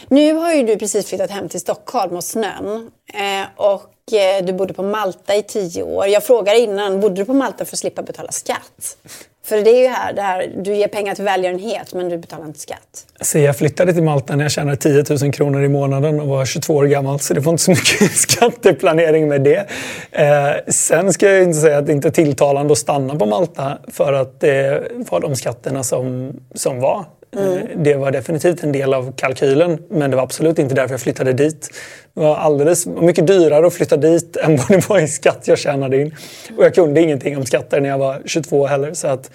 Nu 0.09 0.35
har 0.35 0.55
ju 0.55 0.62
du 0.62 0.77
precis 0.77 1.09
flyttat 1.09 1.31
hem 1.31 1.49
till 1.49 1.61
Stockholm 1.61 2.16
och 2.16 2.25
snön. 2.25 2.90
Eh, 3.14 3.47
och 3.57 4.12
eh, 4.12 4.45
du 4.45 4.53
bodde 4.53 4.75
på 4.75 4.83
Malta 4.83 5.35
i 5.35 5.42
tio 5.42 5.83
år. 5.83 6.07
Jag 6.07 6.25
frågade 6.25 6.59
innan, 6.59 7.01
bodde 7.01 7.14
du 7.14 7.25
på 7.25 7.35
Malta 7.35 7.64
för 7.64 7.75
att 7.75 7.79
slippa 7.79 8.03
betala 8.03 8.33
skatt? 8.33 8.97
För 9.46 9.56
det 9.56 9.70
är 9.70 9.82
ju 9.82 9.88
här, 9.88 10.12
det 10.12 10.22
här, 10.22 10.52
du 10.56 10.74
ger 10.74 10.88
pengar 10.88 11.14
till 11.14 11.24
välgörenhet 11.24 11.94
men 11.94 12.09
du 12.09 12.18
betalar 12.18 12.46
inte 12.46 12.59
skatt. 12.59 13.06
Så 13.20 13.38
jag 13.38 13.56
flyttade 13.56 13.92
till 13.92 14.02
Malta 14.02 14.37
när 14.37 14.44
jag 14.44 14.52
tjänade 14.52 14.76
10 14.76 15.04
000 15.22 15.32
kronor 15.32 15.64
i 15.64 15.68
månaden 15.68 16.20
och 16.20 16.28
var 16.28 16.44
22 16.44 16.74
år 16.74 16.85
gammal. 16.85 17.20
Så 17.20 17.35
det 17.35 17.40
var 17.40 17.52
inte 17.52 17.62
så 17.62 17.70
mycket 17.70 18.16
skatteplanering 18.16 19.28
med 19.28 19.40
det. 19.40 19.66
Eh, 20.12 20.72
sen 20.72 21.12
ska 21.12 21.30
jag 21.30 21.42
inte 21.42 21.59
säga 21.59 21.78
att 21.78 21.87
det 21.87 21.92
inte 21.92 22.09
är 22.09 22.12
tilltalande 22.12 22.72
att 22.72 22.78
stanna 22.78 23.16
på 23.16 23.26
Malta 23.26 23.78
för 23.88 24.12
att 24.12 24.40
det 24.40 24.82
var 25.11 25.20
de 25.20 25.37
skatterna 25.37 25.82
som, 25.82 26.32
som 26.54 26.80
var. 26.80 27.04
Mm. 27.37 27.83
Det 27.85 27.94
var 27.94 28.11
definitivt 28.11 28.62
en 28.62 28.72
del 28.72 28.94
av 28.94 29.12
kalkylen 29.16 29.79
men 29.90 30.11
det 30.11 30.16
var 30.16 30.25
absolut 30.25 30.59
inte 30.59 30.75
därför 30.75 30.94
jag 30.94 31.01
flyttade 31.01 31.33
dit. 31.33 31.70
Det 32.14 32.20
var 32.20 32.37
alldeles 32.37 32.87
mycket 32.87 33.27
dyrare 33.27 33.66
att 33.66 33.75
flytta 33.75 33.96
dit 33.96 34.37
än 34.42 34.57
vad 34.57 34.68
det 34.68 34.88
var 34.88 34.99
i 34.99 35.09
skatt 35.09 35.42
jag 35.44 35.59
tjänade 35.59 36.01
in. 36.01 36.14
Och 36.57 36.64
jag 36.64 36.75
kunde 36.75 37.01
ingenting 37.01 37.37
om 37.37 37.46
skatter 37.46 37.81
när 37.81 37.88
jag 37.88 37.99
var 37.99 38.22
22 38.25 38.66
heller. 38.66 38.94
Så 38.94 39.09
att 39.09 39.31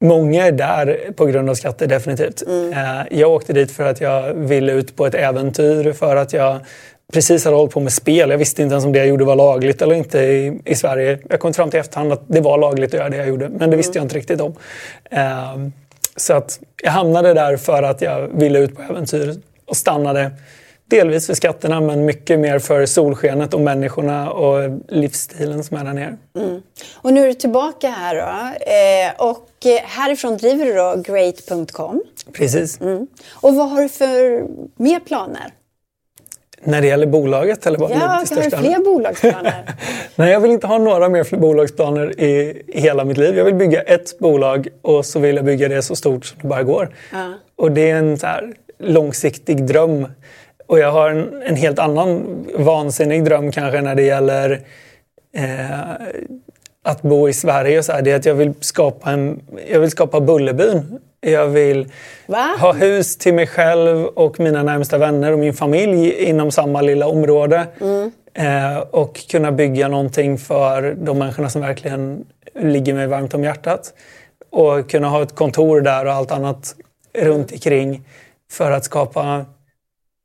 Många 0.00 0.46
är 0.46 0.52
där 0.52 1.12
på 1.16 1.26
grund 1.26 1.50
av 1.50 1.54
skatter, 1.54 1.86
definitivt. 1.86 2.42
Mm. 2.46 2.72
Eh, 2.72 3.06
jag 3.10 3.30
åkte 3.30 3.52
dit 3.52 3.72
för 3.72 3.84
att 3.84 4.00
jag 4.00 4.34
ville 4.34 4.72
ut 4.72 4.96
på 4.96 5.06
ett 5.06 5.14
äventyr, 5.14 5.92
för 5.92 6.16
att 6.16 6.32
jag 6.32 6.58
precis 7.12 7.44
hade 7.44 7.56
hållit 7.56 7.72
på 7.72 7.80
med 7.80 7.92
spel. 7.92 8.30
Jag 8.30 8.38
visste 8.38 8.62
inte 8.62 8.72
ens 8.72 8.84
om 8.84 8.92
det 8.92 8.98
jag 8.98 9.08
gjorde 9.08 9.24
var 9.24 9.36
lagligt 9.36 9.82
eller 9.82 9.94
inte 9.94 10.18
i, 10.18 10.60
i 10.64 10.74
Sverige. 10.74 11.18
Jag 11.28 11.40
kom 11.40 11.54
fram 11.54 11.70
till 11.70 11.80
efterhand 11.80 12.12
att 12.12 12.22
det 12.26 12.40
var 12.40 12.58
lagligt 12.58 12.94
att 12.94 13.00
göra 13.00 13.08
det 13.08 13.16
jag 13.16 13.28
gjorde, 13.28 13.48
men 13.48 13.70
det 13.70 13.76
visste 13.76 13.98
mm. 13.98 14.00
jag 14.00 14.04
inte 14.04 14.16
riktigt 14.16 14.40
om. 14.40 14.54
Så 16.16 16.32
att 16.32 16.60
jag 16.82 16.90
hamnade 16.90 17.34
där 17.34 17.56
för 17.56 17.82
att 17.82 18.00
jag 18.00 18.28
ville 18.28 18.58
ut 18.58 18.76
på 18.76 18.82
äventyr 18.82 19.34
och 19.66 19.76
stannade 19.76 20.30
delvis 20.88 21.26
för 21.26 21.34
skatterna 21.34 21.80
men 21.80 22.04
mycket 22.04 22.38
mer 22.38 22.58
för 22.58 22.86
solskenet 22.86 23.54
och 23.54 23.60
människorna 23.60 24.30
och 24.30 24.80
livsstilen 24.88 25.64
som 25.64 25.76
är 25.76 25.84
där 25.84 25.92
nere. 25.92 26.16
Mm. 26.38 26.62
Och 26.94 27.12
nu 27.12 27.22
är 27.22 27.26
du 27.26 27.34
tillbaka 27.34 27.90
här 27.90 28.14
då. 28.14 28.54
Eh, 28.72 29.28
och 29.30 29.48
härifrån 29.84 30.36
driver 30.36 30.64
du 30.64 30.74
då 30.74 31.02
great.com. 31.06 32.02
Precis. 32.32 32.80
Mm. 32.80 33.06
Och 33.32 33.54
vad 33.54 33.70
har 33.70 33.82
du 33.82 33.88
för 33.88 34.44
mer 34.82 35.00
planer? 35.00 35.52
När 36.64 36.80
det 36.80 36.86
gäller 36.86 37.06
bolaget? 37.06 37.66
Eller 37.66 37.78
vad 37.78 37.90
ja, 37.90 37.96
har 37.96 38.42
du 38.42 38.50
fler 38.50 38.84
bolagsplaner? 38.84 39.64
Nej, 40.16 40.32
jag 40.32 40.40
vill 40.40 40.50
inte 40.50 40.66
ha 40.66 40.78
några 40.78 41.08
mer 41.08 41.36
bolagsplaner 41.36 42.20
i, 42.20 42.62
i, 42.66 42.80
hela 42.80 43.04
mitt 43.04 43.18
liv. 43.18 43.36
Jag 43.36 43.44
vill 43.44 43.54
bygga 43.54 43.82
ett 43.82 44.18
bolag 44.18 44.68
och 44.82 45.06
så 45.06 45.18
vill 45.18 45.36
jag 45.36 45.44
bygga 45.44 45.68
det 45.68 45.82
så 45.82 45.96
stort 45.96 46.24
som 46.24 46.38
det 46.42 46.48
bara 46.48 46.62
går. 46.62 46.88
Ja. 47.12 47.32
Och 47.56 47.72
det 47.72 47.90
är 47.90 47.96
en 47.96 48.18
så 48.18 48.26
här, 48.26 48.52
långsiktig 48.78 49.66
dröm. 49.66 50.06
Och 50.66 50.78
jag 50.78 50.92
har 50.92 51.10
en, 51.10 51.42
en, 51.42 51.56
helt 51.56 51.78
annan 51.78 52.44
vansinnig 52.54 53.24
dröm 53.24 53.52
kanske 53.52 53.80
när 53.80 53.94
det 53.94 54.02
gäller 54.02 54.60
eh, 55.36 55.80
att 56.82 57.02
bo 57.02 57.28
i 57.28 57.32
Sverige. 57.32 57.82
Så 57.82 57.92
här, 57.92 58.02
det 58.02 58.10
är 58.10 58.16
att 58.16 58.26
jag 58.26 58.34
vill 58.34 58.54
skapa, 58.60 59.10
en, 59.10 59.40
jag 59.70 59.80
vill 59.80 59.90
skapa 59.90 60.20
Bullerbyn 60.20 60.98
jag 61.30 61.46
vill 61.46 61.92
Va? 62.26 62.56
ha 62.60 62.72
hus 62.72 63.16
till 63.16 63.34
mig 63.34 63.46
själv 63.46 64.06
och 64.06 64.40
mina 64.40 64.62
närmsta 64.62 64.98
vänner 64.98 65.32
och 65.32 65.38
min 65.38 65.54
familj 65.54 66.10
inom 66.12 66.50
samma 66.50 66.80
lilla 66.80 67.06
område. 67.06 67.66
Mm. 67.80 68.12
Eh, 68.34 68.78
och 68.78 69.28
kunna 69.30 69.52
bygga 69.52 69.88
någonting 69.88 70.38
för 70.38 70.94
de 70.98 71.18
människorna 71.18 71.50
som 71.50 71.60
verkligen 71.60 72.24
ligger 72.54 72.94
mig 72.94 73.06
varmt 73.06 73.34
om 73.34 73.44
hjärtat. 73.44 73.94
Och 74.50 74.90
kunna 74.90 75.08
ha 75.08 75.22
ett 75.22 75.34
kontor 75.34 75.80
där 75.80 76.04
och 76.04 76.12
allt 76.12 76.30
annat 76.30 76.74
runt 77.18 77.52
omkring 77.52 78.02
för 78.50 78.70
att 78.70 78.84
skapa 78.84 79.44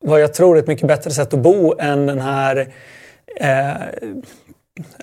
vad 0.04 0.22
jag 0.22 0.34
tror 0.34 0.58
är 0.58 0.62
ett 0.62 0.68
mycket 0.68 0.88
bättre 0.88 1.12
sätt 1.12 1.34
att 1.34 1.40
bo 1.40 1.76
än 1.80 2.06
den 2.06 2.20
här 2.20 2.74
eh, 3.36 3.72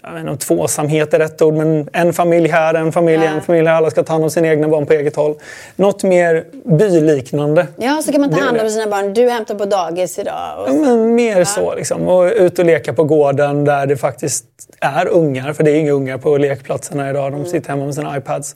jag 0.03 0.11
vet 0.11 0.21
inte 0.21 0.31
om 0.31 0.39
tvåsamhet 0.39 1.15
är 1.15 1.19
rätt 1.19 1.43
ord, 1.43 1.55
men 1.55 1.89
en 1.93 2.13
familj 2.13 2.49
här, 2.49 2.75
en 2.75 2.93
familj, 2.93 3.25
ja. 3.25 3.31
en 3.31 3.43
familj 3.43 3.67
här. 3.67 3.75
Alla 3.75 3.91
ska 3.91 4.03
ta 4.03 4.13
hand 4.13 4.25
om 4.25 4.31
sina 4.31 4.49
egna 4.49 4.69
barn 4.69 4.87
på 4.87 4.93
eget 4.93 5.17
håll. 5.17 5.35
Något 5.77 6.03
mer 6.03 6.45
byliknande. 6.79 7.67
Ja, 7.77 8.03
så 8.05 8.13
kan 8.13 8.21
man 8.21 8.31
ta 8.31 8.41
hand 8.41 8.61
om 8.61 8.71
sina 8.71 8.87
barn. 8.87 9.15
Du 9.15 9.29
hämtar 9.29 9.55
på 9.55 9.65
dagis 9.65 10.19
idag. 10.19 10.65
Ja, 10.67 10.73
men 10.73 11.15
mer 11.15 11.39
ja. 11.39 11.45
så. 11.45 11.75
Liksom. 11.75 12.09
Och 12.09 12.33
ut 12.37 12.59
och 12.59 12.65
leka 12.65 12.93
på 12.93 13.05
gården 13.05 13.65
där 13.65 13.87
det 13.87 13.97
faktiskt 13.97 14.45
är 14.81 15.09
ungar. 15.09 15.53
För 15.53 15.65
det 15.65 15.71
är 15.71 15.77
inga 15.77 15.93
ungar 15.93 16.19
på 16.19 16.37
lekplatserna 16.37 17.11
idag. 17.11 17.33
De 17.33 17.35
mm. 17.35 17.47
sitter 17.47 17.71
hemma 17.71 17.85
med 17.85 17.95
sina 17.95 18.17
iPads. 18.17 18.55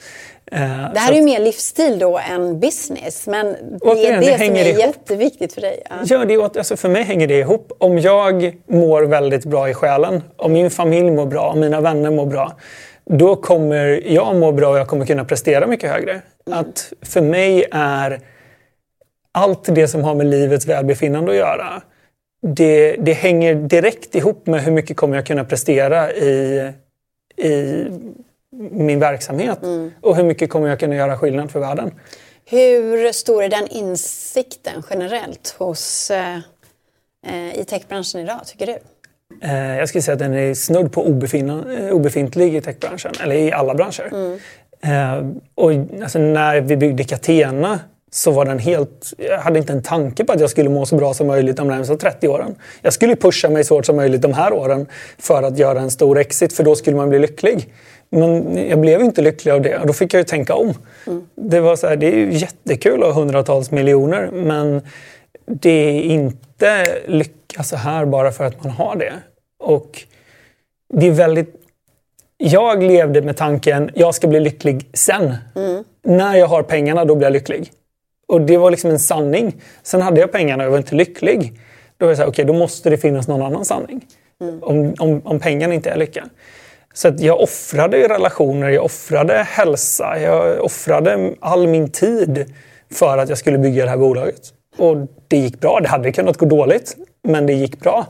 Eh, 0.53 0.61
det 0.95 0.99
här 0.99 1.13
är 1.13 1.17
ju 1.17 1.23
mer 1.23 1.41
livsstil 1.41 1.99
då 1.99 2.19
än 2.31 2.61
business, 2.61 3.27
men 3.27 3.47
det 3.81 4.07
är 4.07 4.21
det, 4.21 4.27
det 4.27 4.39
som 4.39 4.57
är 4.57 4.67
ihop. 4.67 4.81
jätteviktigt 4.81 5.53
för 5.53 5.61
dig. 5.61 5.83
Ja. 5.91 5.97
Ja, 6.05 6.25
det, 6.25 6.57
alltså 6.59 6.77
för 6.77 6.89
mig 6.89 7.03
hänger 7.03 7.27
det 7.27 7.39
ihop. 7.39 7.73
Om 7.79 7.99
jag 7.99 8.57
mår 8.67 9.03
väldigt 9.03 9.45
bra 9.45 9.69
i 9.69 9.75
själen, 9.75 10.23
om 10.37 10.53
min 10.53 10.71
familj 10.71 11.11
mår 11.11 11.27
bra, 11.27 11.51
om 11.51 11.61
mina 11.61 11.81
vänner 11.81 12.11
mår 12.11 12.27
bra, 12.27 12.53
då 13.05 13.37
kommer 13.37 14.03
jag 14.07 14.37
må 14.37 14.53
bra 14.53 14.69
och 14.69 14.79
jag 14.79 14.89
kommer 14.89 15.07
kunna 15.07 15.25
prestera 15.25 15.67
mycket 15.67 15.91
högre. 15.91 16.13
Mm. 16.47 16.59
Att 16.59 16.93
för 17.03 17.21
mig 17.21 17.65
är 17.73 18.21
allt 19.33 19.75
det 19.75 19.89
som 19.89 20.05
har 20.05 20.15
med 20.15 20.27
livets 20.27 20.67
välbefinnande 20.67 21.31
att 21.31 21.37
göra, 21.37 21.83
det, 22.47 22.97
det 22.99 23.13
hänger 23.13 23.55
direkt 23.55 24.15
ihop 24.15 24.47
med 24.47 24.63
hur 24.63 24.73
mycket 24.73 24.97
kommer 24.97 25.17
jag 25.17 25.27
kunna 25.27 25.45
prestera 25.45 26.13
i, 26.13 26.71
i 27.37 27.85
min 28.71 29.01
verksamhet 29.01 29.63
mm. 29.63 29.91
och 30.01 30.17
hur 30.17 30.25
mycket 30.25 30.51
kommer 30.51 30.69
jag 30.69 30.81
kunna 30.81 30.95
göra 30.95 31.19
skillnad 31.19 31.51
för 31.51 31.61
världen. 31.61 31.91
Hur 32.45 33.13
stor 33.13 33.43
är 33.43 33.49
den 33.49 33.69
insikten 33.69 34.83
generellt 34.91 35.55
hos, 35.59 36.11
eh, 36.11 36.37
eh 37.27 37.61
i 37.61 37.65
techbranschen 37.65 38.21
idag, 38.21 38.41
tycker 38.47 38.67
du? 38.67 38.79
Eh, 39.43 39.79
jag 39.79 39.89
skulle 39.89 40.03
säga 40.03 40.13
att 40.13 40.19
den 40.19 40.35
är 40.35 40.55
snudd 40.55 40.93
på 40.93 41.01
eh, 41.01 41.93
obefintlig 41.93 42.57
i 42.57 42.61
techbranschen, 42.61 43.13
eller 43.23 43.35
i 43.35 43.53
alla 43.53 43.75
branscher. 43.75 44.11
Mm. 44.13 44.39
Eh, 44.85 45.37
och 45.55 45.71
alltså, 46.03 46.19
när 46.19 46.61
vi 46.61 46.77
byggde 46.77 47.05
Catena 47.05 47.81
så 48.11 48.31
var 48.31 48.45
den 48.45 48.59
helt... 48.59 49.15
Jag 49.19 49.39
hade 49.39 49.59
inte 49.59 49.73
en 49.73 49.83
tanke 49.83 50.25
på 50.25 50.33
att 50.33 50.41
jag 50.41 50.51
skulle 50.51 50.69
må 50.69 50.87
så 50.87 50.97
bra 50.97 51.15
som 51.15 51.27
möjligt 51.27 51.57
de 51.57 51.69
närmaste 51.69 51.97
30 51.97 52.29
åren. 52.29 52.55
Jag 52.83 52.93
skulle 52.93 53.17
pusha 53.17 53.49
mig 53.49 53.65
så 53.65 53.75
hårt 53.75 53.87
som 53.87 53.97
möjligt 53.97 54.23
de 54.23 54.33
här 54.33 54.53
åren 54.53 54.87
för 55.19 55.43
att 55.43 55.59
göra 55.59 55.81
en 55.81 55.91
stor 55.91 56.19
exit, 56.19 56.53
för 56.53 56.65
då 56.65 56.75
skulle 56.75 56.97
man 56.97 57.09
bli 57.09 57.19
lycklig. 57.19 57.73
Men 58.15 58.57
jag 58.69 58.81
blev 58.81 59.03
inte 59.03 59.23
lycklig 59.23 59.53
av 59.53 59.63
det 59.63 59.79
och 59.79 59.87
då 59.87 59.93
fick 59.93 60.15
jag 60.15 60.19
ju 60.19 60.25
tänka 60.25 60.55
om. 60.55 60.75
Mm. 61.07 61.27
Det, 61.35 61.61
var 61.61 61.77
så 61.77 61.87
här, 61.87 61.97
det 61.97 62.07
är 62.07 62.17
ju 62.17 62.33
jättekul 62.33 63.03
att 63.03 63.15
ha 63.15 63.21
hundratals 63.21 63.71
miljoner 63.71 64.31
men 64.33 64.83
det 65.47 65.71
är 65.71 66.03
inte 66.03 66.87
lycka 67.07 67.63
så 67.63 67.77
här 67.77 68.05
bara 68.05 68.33
för 68.33 68.45
att 68.45 68.65
man 68.65 68.73
har 68.73 68.97
det. 68.97 69.13
Och 69.59 70.03
det 70.95 71.07
är 71.07 71.11
väldigt... 71.11 71.55
Jag 72.37 72.83
levde 72.83 73.23
med 73.23 73.37
tanken 73.37 73.91
jag 73.95 74.15
ska 74.15 74.29
bli 74.29 74.41
lycklig 74.41 74.91
sen. 74.95 75.35
Mm. 75.55 75.85
När 76.03 76.37
jag 76.37 76.47
har 76.47 76.63
pengarna 76.63 77.05
då 77.05 77.15
blir 77.15 77.27
jag 77.27 77.33
lycklig. 77.33 77.73
Och 78.29 78.41
det 78.41 78.57
var 78.57 78.71
liksom 78.71 78.91
en 78.91 78.99
sanning. 78.99 79.55
Sen 79.83 80.03
hade 80.03 80.21
jag 80.21 80.33
pengarna 80.33 80.63
och 80.63 80.67
jag 80.67 80.71
var 80.71 80.79
inte 80.79 80.95
lycklig. 80.95 81.61
Då 81.97 82.07
var 82.07 82.11
jag 82.11 82.17
så 82.17 82.23
här, 82.23 82.31
okay, 82.31 82.45
då 82.45 82.53
måste 82.53 82.91
det 82.91 82.97
finnas 82.97 83.29
någon 83.29 83.43
annan 83.43 83.65
sanning. 83.65 84.07
Mm. 84.41 84.63
Om, 84.63 84.95
om, 84.99 85.23
om 85.25 85.41
pengarna 85.41 85.75
inte 85.75 85.91
är 85.91 85.97
lycka. 85.97 86.25
Så 86.93 87.15
jag 87.19 87.41
offrade 87.41 88.09
relationer, 88.09 88.69
jag 88.69 88.85
offrade 88.85 89.35
hälsa, 89.35 90.19
jag 90.19 90.65
offrade 90.65 91.35
all 91.41 91.67
min 91.67 91.91
tid 91.91 92.55
för 92.93 93.19
att 93.19 93.29
jag 93.29 93.39
skulle 93.39 93.59
bygga 93.59 93.85
det 93.85 93.91
här 93.91 93.97
bolaget. 93.97 94.53
Och 94.79 94.97
det 95.29 95.37
gick 95.37 95.61
bra. 95.61 95.81
Det 95.81 95.89
hade 95.89 96.13
kunnat 96.13 96.37
gå 96.37 96.47
dåligt, 96.47 96.97
men 97.23 97.47
det 97.47 97.53
gick 97.53 97.81
bra. 97.81 98.07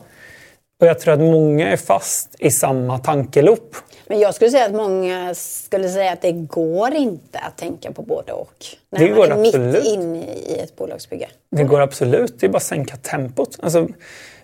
Och 0.81 0.87
jag 0.87 0.99
tror 0.99 1.15
att 1.15 1.21
många 1.21 1.69
är 1.69 1.77
fast 1.77 2.37
i 2.39 2.51
samma 2.51 2.99
tankeloop. 2.99 3.77
Men 4.07 4.21
jag 4.21 4.35
skulle 4.35 4.51
säga 4.51 4.67
att 4.67 4.73
många 4.73 5.35
skulle 5.35 5.89
säga 5.89 6.13
att 6.13 6.23
det 6.23 6.33
går 6.33 6.95
inte 6.95 7.39
att 7.39 7.59
tänka 7.59 7.93
på 7.93 8.03
både 8.03 8.33
och. 8.33 8.55
När 8.91 8.99
det 8.99 9.07
man 9.07 9.17
går 9.17 9.27
är 9.27 9.47
absolut. 9.47 9.75
mitt 9.75 9.93
inne 9.93 10.25
i 10.25 10.59
ett 10.59 10.77
bolagsbygge. 10.77 11.29
Det 11.51 11.65
går 11.65 11.81
absolut. 11.81 12.41
Det 12.41 12.47
är 12.47 12.51
bara 12.51 12.57
att 12.57 12.63
sänka 12.63 12.97
tempot. 12.97 13.59
Alltså, 13.63 13.89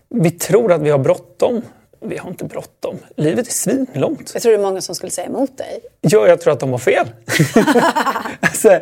vi 0.09 0.31
tror 0.31 0.72
att 0.72 0.81
vi 0.81 0.90
har 0.90 0.98
bråttom 0.98 1.62
vi 2.00 2.18
har 2.18 2.30
inte 2.30 2.44
bråttom. 2.44 2.98
Livet 3.16 3.46
är 3.48 3.52
svinlångt. 3.52 4.30
Jag 4.34 4.42
tror 4.42 4.52
det 4.52 4.58
är 4.58 4.62
många 4.62 4.80
som 4.80 4.94
skulle 4.94 5.11
säga 5.11 5.26
emot 5.26 5.58
dig. 5.58 5.80
Ja, 6.00 6.28
jag 6.28 6.40
tror 6.40 6.52
att 6.52 6.61
de 6.61 6.70
har 6.70 6.78
fel. 6.78 7.06
alltså, 8.40 8.80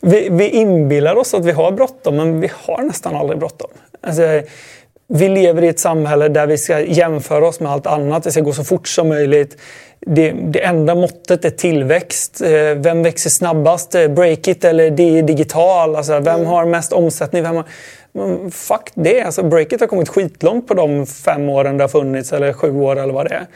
vi, 0.00 0.28
vi 0.30 0.48
inbillar 0.48 1.16
oss 1.16 1.34
att 1.34 1.44
vi 1.44 1.52
har 1.52 1.72
bråttom, 1.72 2.16
men 2.16 2.40
vi 2.40 2.50
har 2.54 2.82
nästan 2.82 3.16
aldrig 3.16 3.38
bråttom. 3.38 3.70
Alltså, 4.00 4.22
vi 5.08 5.28
lever 5.28 5.64
i 5.64 5.68
ett 5.68 5.78
samhälle 5.78 6.28
där 6.28 6.46
vi 6.46 6.58
ska 6.58 6.80
jämföra 6.80 7.48
oss 7.48 7.60
med 7.60 7.72
allt 7.72 7.86
annat. 7.86 8.22
Det 8.22 8.32
ska 8.32 8.40
gå 8.40 8.52
så 8.52 8.64
fort 8.64 8.88
som 8.88 9.08
möjligt. 9.08 9.56
Det, 10.00 10.30
det 10.30 10.64
enda 10.64 10.94
måttet 10.94 11.44
är 11.44 11.50
tillväxt. 11.50 12.40
Eh, 12.40 12.50
vem 12.76 13.02
växer 13.02 13.30
snabbast? 13.30 13.94
Eh, 13.94 14.08
Breakit 14.08 14.64
eller 14.64 14.90
digital? 15.22 15.96
Alltså, 15.96 16.12
vem 16.12 16.34
mm. 16.34 16.46
har 16.46 16.64
mest 16.64 16.92
omsättning? 16.92 17.42
Vem 17.42 17.56
har... 17.56 17.64
Fuck 18.50 18.90
det. 18.94 19.22
Alltså, 19.22 19.42
Breakit 19.42 19.80
har 19.80 19.86
kommit 19.86 20.08
skitlångt 20.08 20.68
på 20.68 20.74
de 20.74 21.06
fem 21.06 21.48
åren 21.48 21.76
det 21.76 21.84
har 21.84 21.88
funnits, 21.88 22.32
eller 22.32 22.52
sju 22.52 22.80
år 22.80 22.98
eller 22.98 23.12
vad 23.12 23.26
det 23.26 23.34
är. 23.34 23.46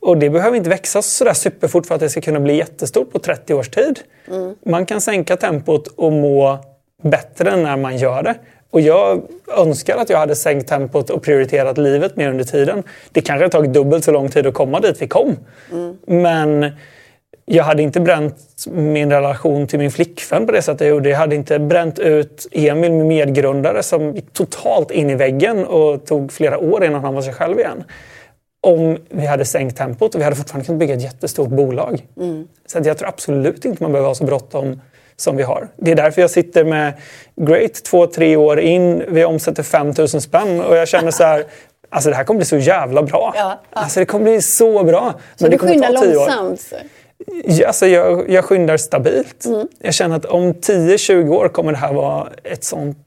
Och 0.00 0.18
det 0.18 0.30
behöver 0.30 0.56
inte 0.56 0.70
växa 0.70 1.02
så 1.02 1.24
där 1.24 1.32
superfort 1.32 1.86
för 1.86 1.94
att 1.94 2.00
det 2.00 2.08
ska 2.08 2.20
kunna 2.20 2.40
bli 2.40 2.56
jättestort 2.56 3.12
på 3.12 3.18
30 3.18 3.54
års 3.54 3.68
tid. 3.68 4.00
Mm. 4.28 4.54
Man 4.66 4.86
kan 4.86 5.00
sänka 5.00 5.36
tempot 5.36 5.86
och 5.86 6.12
må 6.12 6.58
bättre 7.02 7.56
när 7.56 7.76
man 7.76 7.96
gör 7.96 8.22
det. 8.22 8.34
Och 8.74 8.80
jag 8.80 9.22
önskar 9.56 9.96
att 9.96 10.10
jag 10.10 10.18
hade 10.18 10.36
sänkt 10.36 10.68
tempot 10.68 11.10
och 11.10 11.22
prioriterat 11.22 11.78
livet 11.78 12.16
mer 12.16 12.30
under 12.30 12.44
tiden. 12.44 12.82
Det 13.12 13.20
kanske 13.20 13.44
hade 13.44 13.52
tagit 13.52 13.72
dubbelt 13.72 14.04
så 14.04 14.12
lång 14.12 14.28
tid 14.28 14.46
att 14.46 14.54
komma 14.54 14.80
dit 14.80 15.02
vi 15.02 15.08
kom. 15.08 15.36
Mm. 15.72 15.96
Men 16.06 16.70
jag 17.44 17.64
hade 17.64 17.82
inte 17.82 18.00
bränt 18.00 18.36
min 18.70 19.12
relation 19.12 19.66
till 19.66 19.78
min 19.78 19.90
flickvän 19.90 20.46
på 20.46 20.52
det 20.52 20.62
sättet 20.62 20.80
jag 20.80 20.88
gjorde. 20.88 21.08
Jag 21.08 21.18
hade 21.18 21.34
inte 21.34 21.58
bränt 21.58 21.98
ut 21.98 22.46
Emil, 22.52 22.92
min 22.92 23.08
medgrundare, 23.08 23.82
som 23.82 24.14
gick 24.14 24.32
totalt 24.32 24.90
in 24.90 25.10
i 25.10 25.14
väggen 25.14 25.66
och 25.66 26.06
tog 26.06 26.32
flera 26.32 26.58
år 26.58 26.84
innan 26.84 27.04
han 27.04 27.14
var 27.14 27.22
sig 27.22 27.34
själv 27.34 27.58
igen. 27.58 27.84
Om 28.60 28.98
vi 29.08 29.26
hade 29.26 29.44
sänkt 29.44 29.76
tempot 29.76 30.14
och 30.14 30.20
vi 30.20 30.24
hade 30.24 30.36
fortfarande 30.36 30.66
kunnat 30.66 30.80
bygga 30.80 30.94
ett 30.94 31.02
jättestort 31.02 31.48
bolag. 31.48 32.06
Mm. 32.16 32.48
Så 32.66 32.78
jag 32.84 32.98
tror 32.98 33.08
absolut 33.08 33.64
inte 33.64 33.82
man 33.82 33.92
behöver 33.92 34.08
ha 34.08 34.14
så 34.14 34.24
bråttom 34.24 34.80
som 35.16 35.36
vi 35.36 35.42
har. 35.42 35.68
Det 35.76 35.90
är 35.90 35.94
därför 35.94 36.20
jag 36.20 36.30
sitter 36.30 36.64
med 36.64 36.92
Great 37.36 37.74
två, 37.84 38.06
tre 38.06 38.36
år 38.36 38.60
in. 38.60 39.04
Vi 39.08 39.24
omsätter 39.24 39.62
5 39.62 39.92
000 39.98 40.08
spänn 40.08 40.60
och 40.60 40.76
jag 40.76 40.88
känner 40.88 41.10
så 41.10 41.24
här 41.24 41.44
Alltså 41.94 42.10
det 42.10 42.16
här 42.16 42.24
kommer 42.24 42.38
bli 42.38 42.46
så 42.46 42.56
jävla 42.56 43.02
bra. 43.02 43.32
Ja, 43.36 43.60
ja. 43.70 43.80
Alltså 43.80 44.00
det 44.00 44.06
kommer 44.06 44.24
bli 44.24 44.42
så 44.42 44.84
bra. 44.84 45.14
Så 45.36 45.44
men 45.44 45.50
du 45.50 45.58
skyndar 45.58 45.92
långsamt? 45.92 46.72
Ja, 47.44 47.66
alltså 47.66 47.86
jag, 47.86 48.30
jag 48.30 48.44
skyndar 48.44 48.76
stabilt. 48.76 49.44
Mm. 49.44 49.68
Jag 49.78 49.94
känner 49.94 50.16
att 50.16 50.24
om 50.24 50.52
10-20 50.52 51.28
år 51.28 51.48
kommer 51.48 51.72
det 51.72 51.78
här 51.78 51.92
vara 51.92 52.28
ett 52.44 52.64
sånt 52.64 52.98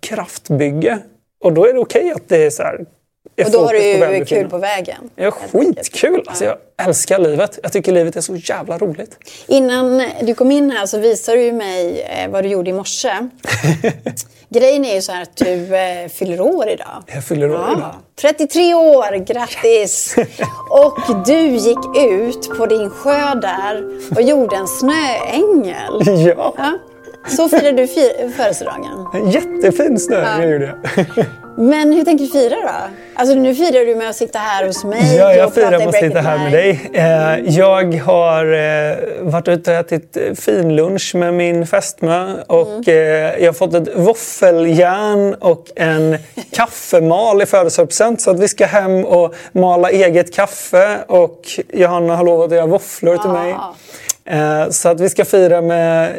kraftbygge. 0.00 0.98
Och 1.44 1.52
då 1.52 1.66
är 1.66 1.72
det 1.72 1.78
okej 1.78 2.00
okay 2.00 2.12
att 2.12 2.28
det 2.28 2.44
är 2.44 2.50
så 2.50 2.62
här 2.62 2.80
och 3.44 3.50
då 3.50 3.66
har 3.66 3.72
du 3.72 4.16
ju 4.16 4.24
kul 4.24 4.48
på 4.48 4.58
vägen. 4.58 5.10
Ja, 5.16 5.30
skitkul! 5.30 6.24
Alltså, 6.26 6.44
jag 6.44 6.56
älskar 6.86 7.18
livet. 7.18 7.58
Jag 7.62 7.72
tycker 7.72 7.92
livet 7.92 8.16
är 8.16 8.20
så 8.20 8.36
jävla 8.36 8.78
roligt. 8.78 9.18
Innan 9.46 10.04
du 10.22 10.34
kom 10.34 10.50
in 10.50 10.70
här 10.70 10.86
så 10.86 10.98
visade 10.98 11.38
du 11.38 11.52
mig 11.52 12.00
eh, 12.02 12.30
vad 12.30 12.44
du 12.44 12.48
gjorde 12.48 12.70
i 12.70 12.72
morse. 12.72 13.28
Grejen 14.48 14.84
är 14.84 14.94
ju 14.94 15.02
så 15.02 15.12
här 15.12 15.22
att 15.22 15.36
du 15.36 15.76
eh, 15.76 16.08
fyller 16.08 16.40
år 16.40 16.68
idag. 16.68 17.02
Jag 17.06 17.24
fyller 17.24 17.50
år 17.50 17.64
ja. 17.68 17.72
idag. 17.76 17.94
33 18.20 18.74
år, 18.74 19.24
grattis! 19.24 20.16
och 20.70 21.24
du 21.26 21.46
gick 21.48 21.78
ut 21.98 22.58
på 22.58 22.66
din 22.66 22.90
sjö 22.90 23.34
där 23.34 23.84
och 24.16 24.22
gjorde 24.22 24.56
en 24.56 24.68
snöängel. 24.68 26.26
Ja. 26.36 26.54
ja. 26.56 26.78
Så 27.28 27.48
firade 27.48 27.72
du 27.72 27.86
födelsedagen. 28.36 29.06
En 29.14 29.30
jättefin 29.30 29.98
snöängel 29.98 30.42
ja. 30.42 30.52
gjorde 30.52 30.76
jag. 31.16 31.26
Men 31.56 31.92
hur 31.92 32.04
tänker 32.04 32.24
du 32.24 32.30
fira 32.30 32.54
då? 32.54 32.70
Alltså 33.14 33.34
nu 33.34 33.54
firar 33.54 33.86
du 33.86 33.94
med 33.94 34.08
att 34.08 34.16
sitta 34.16 34.38
här 34.38 34.66
hos 34.66 34.84
mig 34.84 35.16
Ja, 35.16 35.34
jag 35.34 35.54
firar 35.54 35.78
med 35.78 35.88
att 35.88 35.94
sitta 35.94 36.20
här 36.20 36.38
med 36.38 36.52
dig. 36.52 36.90
Eh, 36.92 37.56
jag 37.56 37.94
har 37.98 38.44
eh, 38.52 38.96
varit 39.20 39.48
ute 39.48 39.70
och 39.70 39.76
ätit 39.76 40.16
finlunch 40.40 41.14
med 41.14 41.34
min 41.34 41.66
fästmö 41.66 42.34
och 42.46 42.68
mm. 42.68 42.82
Eh, 42.86 43.42
jag 43.42 43.46
har 43.46 43.52
fått 43.52 43.74
ett 43.74 43.88
våffeljärn 43.96 45.34
och 45.34 45.66
en 45.76 46.18
kaffemal 46.52 47.42
i 47.42 47.46
födelsedagspresent 47.46 48.20
så 48.20 48.30
att 48.30 48.40
vi 48.40 48.48
ska 48.48 48.66
hem 48.66 49.04
och 49.04 49.34
mala 49.52 49.90
eget 49.90 50.34
kaffe 50.34 50.98
och 51.06 51.40
Johanna 51.72 52.16
har 52.16 52.24
lovat 52.24 52.46
att 52.46 52.56
göra 52.56 52.66
våfflor 52.66 53.16
till 53.16 53.30
mig. 53.30 53.54
Så 54.70 54.88
att 54.88 55.00
vi 55.00 55.10
ska 55.10 55.24
fira 55.24 55.60
med 55.60 56.12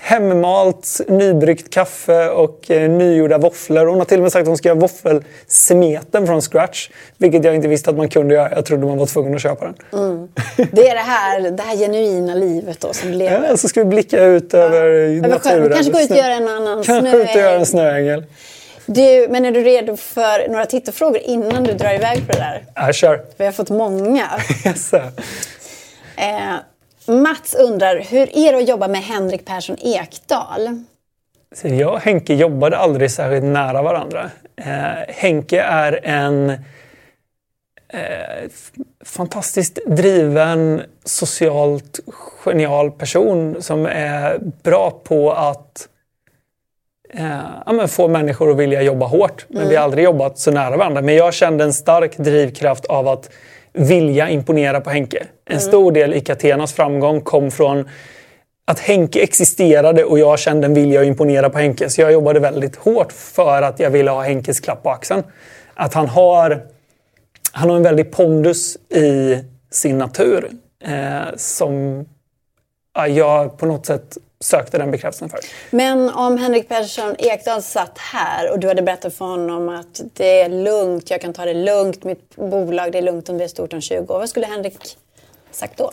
hemmalt, 0.00 1.00
nybryggt 1.08 1.74
kaffe 1.74 2.28
och 2.28 2.70
eh, 2.70 2.90
nygjorda 2.90 3.38
våfflor. 3.38 3.86
Hon 3.86 3.98
har 3.98 4.04
till 4.04 4.18
och 4.18 4.22
med 4.22 4.32
sagt 4.32 4.42
att 4.42 4.48
hon 4.48 4.56
ska 4.56 4.68
göra 4.68 4.78
våffelsmeten 4.78 6.26
från 6.26 6.42
scratch. 6.42 6.90
Vilket 7.18 7.44
jag 7.44 7.54
inte 7.54 7.68
visste 7.68 7.90
att 7.90 7.96
man 7.96 8.08
kunde 8.08 8.34
göra. 8.34 8.50
Jag 8.50 8.66
trodde 8.66 8.86
man 8.86 8.98
var 8.98 9.06
tvungen 9.06 9.34
att 9.34 9.42
köpa 9.42 9.64
den. 9.64 9.74
Mm. 9.92 10.28
Det 10.72 10.88
är 10.88 10.94
det 10.94 11.00
här, 11.00 11.50
det 11.50 11.62
här 11.62 11.76
genuina 11.76 12.34
livet 12.34 12.80
då 12.80 12.92
som 12.92 13.10
lever. 13.10 13.48
Ja, 13.48 13.56
så 13.56 13.68
ska 13.68 13.80
vi 13.80 13.86
blicka 13.86 14.24
ut 14.24 14.54
över 14.54 14.86
ja. 14.86 15.28
naturen. 15.28 15.72
Kanske 15.72 15.92
gå 15.92 16.00
ut 16.00 16.10
och 16.10 16.16
göra 16.16 16.34
en 16.34 16.48
annan 16.48 16.82
Kanske 16.82 17.16
ut 17.16 17.30
och 17.30 17.36
göra 17.36 17.54
en 17.54 17.66
snöängel. 17.66 18.24
Du, 18.86 19.26
men 19.30 19.44
är 19.44 19.52
du 19.52 19.62
redo 19.62 19.96
för 19.96 20.48
några 20.48 20.66
tittarfrågor 20.66 21.20
innan 21.24 21.64
du 21.64 21.72
drar 21.72 21.94
iväg 21.94 22.26
på 22.26 22.32
det 22.32 22.38
där? 22.38 22.64
Ja, 22.74 22.92
kör. 22.92 23.20
Vi 23.36 23.44
har 23.44 23.52
fått 23.52 23.70
många. 23.70 24.26
yes. 24.66 24.92
eh, 24.92 25.00
Mats 27.06 27.54
undrar, 27.54 28.00
hur 28.00 28.36
är 28.36 28.52
det 28.52 28.58
att 28.58 28.68
jobba 28.68 28.88
med 28.88 29.02
Henrik 29.02 29.44
Persson 29.44 29.76
Ekdal? 29.80 30.84
jag 31.62 31.92
och 31.92 32.00
Henke 32.00 32.34
jobbade 32.34 32.76
aldrig 32.76 33.10
särskilt 33.10 33.44
nära 33.44 33.82
varandra. 33.82 34.30
Eh, 34.56 35.14
Henke 35.14 35.60
är 35.62 36.00
en 36.02 36.50
eh, 37.88 38.50
fantastiskt 39.04 39.78
driven, 39.86 40.82
socialt 41.04 42.00
genial 42.44 42.90
person 42.90 43.62
som 43.62 43.86
är 43.86 44.38
bra 44.62 44.90
på 45.04 45.32
att 45.32 45.88
eh, 47.14 47.40
ja, 47.66 47.86
få 47.86 48.08
människor 48.08 48.50
att 48.50 48.56
vilja 48.56 48.82
jobba 48.82 49.06
hårt. 49.06 49.46
Men 49.48 49.56
mm. 49.56 49.68
vi 49.68 49.76
har 49.76 49.84
aldrig 49.84 50.04
jobbat 50.04 50.38
så 50.38 50.50
nära 50.50 50.76
varandra. 50.76 51.02
Men 51.02 51.14
jag 51.14 51.34
kände 51.34 51.64
en 51.64 51.72
stark 51.72 52.16
drivkraft 52.16 52.84
av 52.84 53.08
att 53.08 53.30
vilja 53.72 54.28
imponera 54.28 54.80
på 54.80 54.90
Henke. 54.90 55.26
En 55.44 55.52
mm. 55.52 55.60
stor 55.60 55.92
del 55.92 56.14
i 56.14 56.20
Catenas 56.20 56.72
framgång 56.72 57.20
kom 57.20 57.50
från 57.50 57.88
att 58.64 58.80
Henke 58.80 59.22
existerade 59.22 60.04
och 60.04 60.18
jag 60.18 60.38
kände 60.38 60.66
en 60.66 60.74
vilja 60.74 61.00
att 61.00 61.06
imponera 61.06 61.50
på 61.50 61.58
Henke. 61.58 61.90
Så 61.90 62.00
jag 62.00 62.12
jobbade 62.12 62.40
väldigt 62.40 62.76
hårt 62.76 63.12
för 63.12 63.62
att 63.62 63.80
jag 63.80 63.90
ville 63.90 64.10
ha 64.10 64.22
Henkes 64.22 64.60
klapp 64.60 64.82
på 64.82 64.90
axeln. 64.90 65.22
Att 65.74 65.94
han 65.94 66.06
har, 66.06 66.62
han 67.52 67.70
har 67.70 67.76
en 67.76 67.82
väldig 67.82 68.12
pondus 68.12 68.76
i 68.76 69.38
sin 69.70 69.98
natur 69.98 70.50
eh, 70.84 71.34
som 71.36 72.04
ja, 72.94 73.08
jag 73.08 73.58
på 73.58 73.66
något 73.66 73.86
sätt 73.86 74.18
sökte 74.44 74.78
den 74.78 74.90
bekräftelsen 74.90 75.28
för. 75.28 75.40
Men 75.70 76.10
om 76.10 76.38
Henrik 76.38 76.68
Persson 76.68 77.16
Ekdahl 77.18 77.62
satt 77.62 77.98
här 77.98 78.52
och 78.52 78.58
du 78.58 78.68
hade 78.68 78.82
berättat 78.82 79.14
för 79.14 79.24
honom 79.24 79.68
att 79.68 80.00
det 80.12 80.40
är 80.40 80.48
lugnt, 80.48 81.10
jag 81.10 81.20
kan 81.20 81.32
ta 81.32 81.44
det 81.44 81.54
lugnt, 81.54 82.04
mitt 82.04 82.36
bolag 82.36 82.92
det 82.92 82.98
är 82.98 83.02
lugnt 83.02 83.28
om 83.28 83.38
det 83.38 83.44
är 83.44 83.48
stort 83.48 83.72
om 83.72 83.80
20 83.80 84.14
år. 84.14 84.18
Vad 84.18 84.28
skulle 84.28 84.46
Henrik 84.46 84.96
sagt 85.50 85.78
då? 85.78 85.90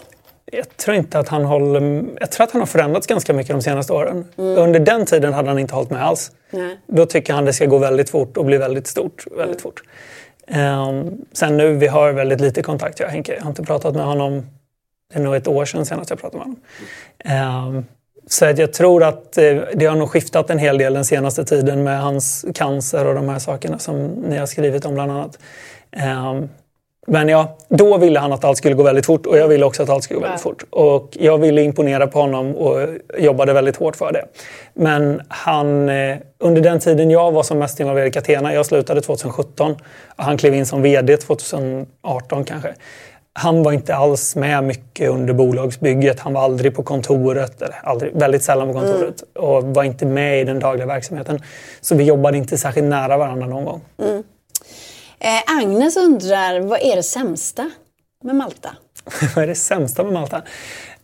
Jag 0.51 0.77
tror 0.77 0.95
inte 0.95 1.19
att 1.19 1.29
han 1.29 1.45
håller... 1.45 2.05
Jag 2.19 2.31
tror 2.31 2.43
att 2.43 2.51
han 2.51 2.61
har 2.61 2.65
förändrats 2.65 3.07
ganska 3.07 3.33
mycket 3.33 3.55
de 3.55 3.61
senaste 3.61 3.93
åren. 3.93 4.25
Mm. 4.37 4.57
Under 4.57 4.79
den 4.79 5.05
tiden 5.05 5.33
hade 5.33 5.49
han 5.49 5.59
inte 5.59 5.75
hållit 5.75 5.89
med 5.89 6.03
alls. 6.03 6.31
Nej. 6.49 6.77
Då 6.87 7.05
tycker 7.05 7.33
han 7.33 7.45
det 7.45 7.53
ska 7.53 7.65
gå 7.65 7.77
väldigt 7.77 8.09
fort 8.09 8.37
och 8.37 8.45
bli 8.45 8.57
väldigt 8.57 8.87
stort 8.87 9.25
väldigt 9.31 9.47
mm. 9.47 9.59
fort. 9.59 9.83
Um, 10.47 11.25
sen 11.33 11.57
nu, 11.57 11.73
vi 11.73 11.87
har 11.87 12.11
väldigt 12.11 12.41
lite 12.41 12.61
kontakt 12.61 12.99
jag 12.99 13.07
och 13.07 13.11
Henke. 13.11 13.35
Jag 13.35 13.41
har 13.41 13.49
inte 13.49 13.63
pratat 13.63 13.95
med 13.95 14.05
honom. 14.05 14.45
Det 15.13 15.19
är 15.19 15.23
nog 15.23 15.35
ett 15.35 15.47
år 15.47 15.65
sedan 15.65 15.85
senast 15.85 16.09
jag 16.09 16.19
pratade 16.19 16.45
med 16.45 16.55
honom. 17.33 17.75
Um, 17.75 17.85
så 18.29 18.45
att 18.45 18.57
jag 18.57 18.73
tror 18.73 19.03
att 19.03 19.37
eh, 19.37 19.57
det 19.73 19.85
har 19.85 19.95
nog 19.95 20.09
skiftat 20.09 20.49
en 20.49 20.59
hel 20.59 20.77
del 20.77 20.93
den 20.93 21.05
senaste 21.05 21.45
tiden 21.45 21.83
med 21.83 22.01
hans 22.01 22.45
cancer 22.55 23.05
och 23.05 23.15
de 23.15 23.29
här 23.29 23.39
sakerna 23.39 23.79
som 23.79 24.07
ni 24.07 24.37
har 24.37 24.45
skrivit 24.45 24.85
om 24.85 24.93
bland 24.93 25.11
annat. 25.11 25.39
Um, 26.35 26.49
men 27.09 27.29
ja, 27.29 27.57
då 27.69 27.97
ville 27.97 28.19
han 28.19 28.33
att 28.33 28.43
allt 28.43 28.57
skulle 28.57 28.75
gå 28.75 28.83
väldigt 28.83 29.05
fort 29.05 29.25
och 29.25 29.37
jag 29.37 29.47
ville 29.47 29.65
också 29.65 29.83
att 29.83 29.89
allt 29.89 30.03
skulle 30.03 30.19
gå 30.19 30.25
väldigt 30.25 30.41
fort. 30.41 30.63
Och 30.69 31.17
jag 31.19 31.37
ville 31.37 31.61
imponera 31.61 32.07
på 32.07 32.19
honom 32.19 32.55
och 32.55 32.87
jobbade 33.17 33.53
väldigt 33.53 33.75
hårt 33.75 33.95
för 33.95 34.11
det. 34.11 34.25
Men 34.73 35.21
han, 35.27 35.89
eh, 35.89 36.17
under 36.39 36.61
den 36.61 36.79
tiden 36.79 37.11
jag 37.11 37.31
var 37.31 37.43
som 37.43 37.59
mest 37.59 37.79
involverad 37.79 38.07
i 38.07 38.11
Catena, 38.11 38.53
jag 38.53 38.65
slutade 38.65 39.01
2017 39.01 39.75
och 40.15 40.23
han 40.23 40.37
klev 40.37 40.53
in 40.53 40.65
som 40.65 40.81
VD 40.81 41.17
2018 41.17 42.43
kanske. 42.43 42.73
Han 43.39 43.63
var 43.63 43.71
inte 43.71 43.95
alls 43.95 44.35
med 44.35 44.63
mycket 44.63 45.09
under 45.09 45.33
bolagsbygget. 45.33 46.19
Han 46.19 46.33
var 46.33 46.41
aldrig 46.41 46.75
på 46.75 46.83
kontoret, 46.83 47.61
eller 47.61 47.75
aldrig, 47.83 48.13
väldigt 48.13 48.43
sällan 48.43 48.67
på 48.67 48.73
kontoret 48.73 49.23
mm. 49.35 49.49
och 49.49 49.63
var 49.63 49.83
inte 49.83 50.05
med 50.05 50.41
i 50.41 50.43
den 50.43 50.59
dagliga 50.59 50.85
verksamheten. 50.85 51.41
Så 51.81 51.95
vi 51.95 52.03
jobbade 52.03 52.37
inte 52.37 52.57
särskilt 52.57 52.87
nära 52.87 53.17
varandra 53.17 53.47
någon 53.47 53.65
gång. 53.65 53.81
Mm. 53.99 54.23
Eh, 55.19 55.57
Agnes 55.57 55.97
undrar, 55.97 56.59
vad 56.59 56.79
är 56.81 56.95
det 56.95 57.03
sämsta 57.03 57.71
med 58.23 58.35
Malta? 58.35 58.69
vad 59.35 59.43
är 59.43 59.47
det 59.47 59.55
sämsta 59.55 60.03
med 60.03 60.13
Malta? 60.13 60.41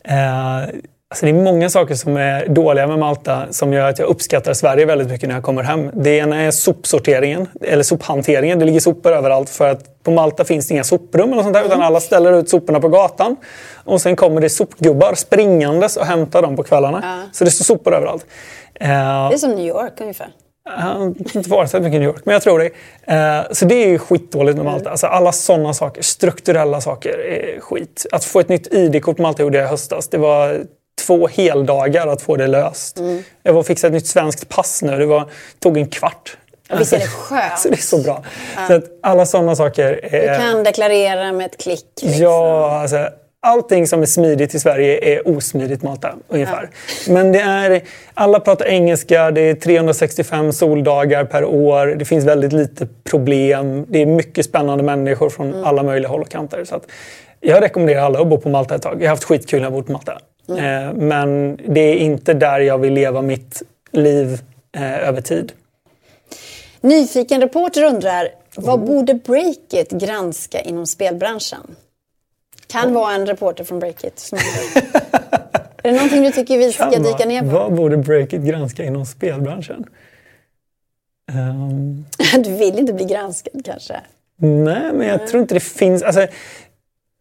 Eh, 0.04 0.74
Alltså 1.14 1.26
det 1.26 1.32
är 1.32 1.42
många 1.42 1.70
saker 1.70 1.94
som 1.94 2.16
är 2.16 2.46
dåliga 2.48 2.86
med 2.86 2.98
Malta 2.98 3.42
som 3.50 3.72
gör 3.72 3.88
att 3.88 3.98
jag 3.98 4.08
uppskattar 4.08 4.54
Sverige 4.54 4.86
väldigt 4.86 5.08
mycket 5.08 5.28
när 5.28 5.36
jag 5.36 5.44
kommer 5.44 5.62
hem. 5.62 5.90
Det 5.94 6.10
ena 6.10 6.40
är 6.40 6.50
sopsorteringen, 6.50 7.48
eller 7.60 7.82
sophanteringen. 7.82 8.58
Det 8.58 8.64
ligger 8.64 8.80
sopor 8.80 9.12
överallt 9.12 9.50
för 9.50 9.68
att 9.68 10.02
på 10.02 10.10
Malta 10.10 10.44
finns 10.44 10.68
det 10.68 10.74
inga 10.74 10.84
soprum 10.84 11.32
eller 11.32 11.42
sånt 11.42 11.54
där, 11.54 11.64
utan 11.64 11.82
alla 11.82 12.00
ställer 12.00 12.32
ut 12.32 12.48
soporna 12.48 12.80
på 12.80 12.88
gatan. 12.88 13.36
Och 13.84 14.00
sen 14.00 14.16
kommer 14.16 14.40
det 14.40 14.48
sopgubbar 14.50 15.14
springandes 15.14 15.96
och 15.96 16.06
hämtar 16.06 16.42
dem 16.42 16.56
på 16.56 16.62
kvällarna. 16.62 17.00
Ja. 17.02 17.28
Så 17.32 17.44
det 17.44 17.50
står 17.50 17.64
sopor 17.64 17.94
överallt. 17.94 18.26
Eh, 18.80 18.88
Det 18.88 19.34
är 19.34 19.36
som 19.38 19.50
New 19.50 19.66
York 19.66 20.00
ungefär. 20.00 20.28
jag 20.64 20.72
har 20.72 21.06
inte 21.36 21.50
varit 21.50 21.70
så 21.70 21.76
mycket 21.80 21.94
i 21.96 21.98
New 21.98 22.08
York, 22.08 22.22
men 22.24 22.32
jag 22.32 22.42
tror 22.42 22.58
det. 22.58 22.70
Eh, 23.14 23.52
så 23.52 23.64
det 23.64 23.74
är 23.74 23.98
skitdåligt 23.98 24.56
med 24.56 24.64
Malta. 24.64 24.90
Alltså 24.90 25.06
alla 25.06 25.32
sådana 25.32 25.74
saker, 25.74 26.02
strukturella 26.02 26.80
saker, 26.80 27.18
är 27.18 27.60
skit. 27.60 28.06
Att 28.12 28.24
få 28.24 28.40
ett 28.40 28.48
nytt 28.48 28.74
ID-kort 28.74 29.16
på 29.16 29.22
Malta 29.22 29.42
gjorde 29.42 29.58
jag 29.58 29.66
i 29.66 29.70
höstas. 29.70 30.08
Det 30.08 30.18
var 30.18 30.60
två 31.06 31.26
heldagar 31.28 32.06
att 32.06 32.22
få 32.22 32.36
det 32.36 32.46
löst. 32.46 33.00
Jag 33.42 33.52
var 33.52 33.60
och 33.60 33.66
fixade 33.66 33.96
ett 33.96 34.02
nytt 34.02 34.06
svenskt 34.10 34.48
pass 34.48 34.82
nu. 34.82 34.98
Det 34.98 35.06
var, 35.06 35.30
tog 35.60 35.76
en 35.76 35.88
kvart. 35.88 36.36
Ja, 36.68 36.76
visst 36.78 36.92
är 36.92 36.98
det 36.98 37.06
skönt? 37.08 37.58
Så 37.58 37.68
det 37.68 37.74
är 37.74 37.82
så 37.82 37.98
bra. 38.02 38.22
Så 38.68 38.74
att 38.74 38.84
alla 39.02 39.26
sådana 39.26 39.56
saker. 39.56 40.00
Du 40.10 40.16
Är, 40.16 40.38
kan 40.38 40.64
deklarera 40.64 41.32
med 41.32 41.46
ett 41.46 41.58
klick. 41.62 41.86
Liksom. 42.02 42.22
Ja, 42.22 42.70
alltså, 42.80 43.08
allting 43.40 43.86
som 43.86 44.02
är 44.02 44.06
smidigt 44.06 44.54
i 44.54 44.60
Sverige 44.60 45.14
är 45.14 45.28
osmidigt 45.28 45.82
Malta, 45.82 46.14
ungefär. 46.28 46.70
Men 47.08 47.32
det 47.32 47.40
är, 47.40 47.82
alla 48.14 48.40
pratar 48.40 48.66
engelska, 48.66 49.30
det 49.30 49.40
är 49.40 49.54
365 49.54 50.52
soldagar 50.52 51.24
per 51.24 51.44
år, 51.44 51.86
det 51.86 52.04
finns 52.04 52.24
väldigt 52.24 52.52
lite 52.52 52.86
problem. 53.10 53.86
Det 53.88 54.02
är 54.02 54.06
mycket 54.06 54.44
spännande 54.46 54.84
människor 54.84 55.30
från 55.30 55.52
Mm. 55.52 55.64
alla 55.64 55.82
möjliga 55.82 56.08
håll 56.10 56.20
och 56.20 56.28
kanter. 56.28 56.64
Så 56.64 56.74
att 56.76 56.82
jag 57.40 57.62
rekommenderar 57.62 58.00
alla 58.02 58.20
att 58.20 58.26
bo 58.28 58.38
på 58.38 58.48
Malta 58.48 58.74
ett 58.74 58.82
tag. 58.82 58.96
Jag 58.98 59.04
har 59.06 59.08
haft 59.08 59.24
skitkul 59.24 59.58
när 59.60 59.66
jag 59.66 59.72
bott 59.72 59.86
på 59.86 59.92
Malta. 59.92 60.18
Mm. 60.48 60.88
Eh, 60.88 60.94
men 60.94 61.60
det 61.68 61.80
är 61.80 61.96
inte 61.96 62.34
där 62.34 62.60
jag 62.60 62.78
vill 62.78 62.92
leva 62.92 63.22
mitt 63.22 63.62
liv 63.90 64.42
eh, 64.72 65.08
över 65.08 65.20
tid. 65.20 65.52
Nyfiken 66.80 67.40
reporter 67.40 67.82
undrar, 67.82 68.28
vad 68.56 68.80
borde 68.80 69.14
Breakit 69.14 69.90
granska 69.90 70.60
inom 70.60 70.86
spelbranschen? 70.86 71.76
Kan 72.66 72.94
vara 72.94 73.14
en 73.14 73.26
reporter 73.26 73.64
från 73.64 73.78
Breakit. 73.78 74.30
Är 75.82 75.92
det 75.92 75.92
någonting 75.92 76.22
du 76.22 76.32
tycker 76.32 76.58
vi 76.58 76.72
ska 76.72 76.90
dyka 76.90 77.24
ner 77.24 77.40
på? 77.40 77.46
Vad 77.46 77.74
borde 77.74 77.96
Breakit 77.96 78.42
granska 78.42 78.84
inom 78.84 79.06
spelbranschen? 79.06 79.84
Ehm, 81.32 82.04
Du 82.44 82.50
vill 82.50 82.78
inte 82.78 82.92
bli 82.92 83.04
granskad 83.04 83.64
kanske? 83.64 84.00
Nej, 84.36 84.92
men 84.92 85.08
jag 85.08 85.26
tror 85.26 85.42
inte 85.42 85.54
det 85.54 85.60
finns... 85.60 86.02
Alltså, 86.02 86.26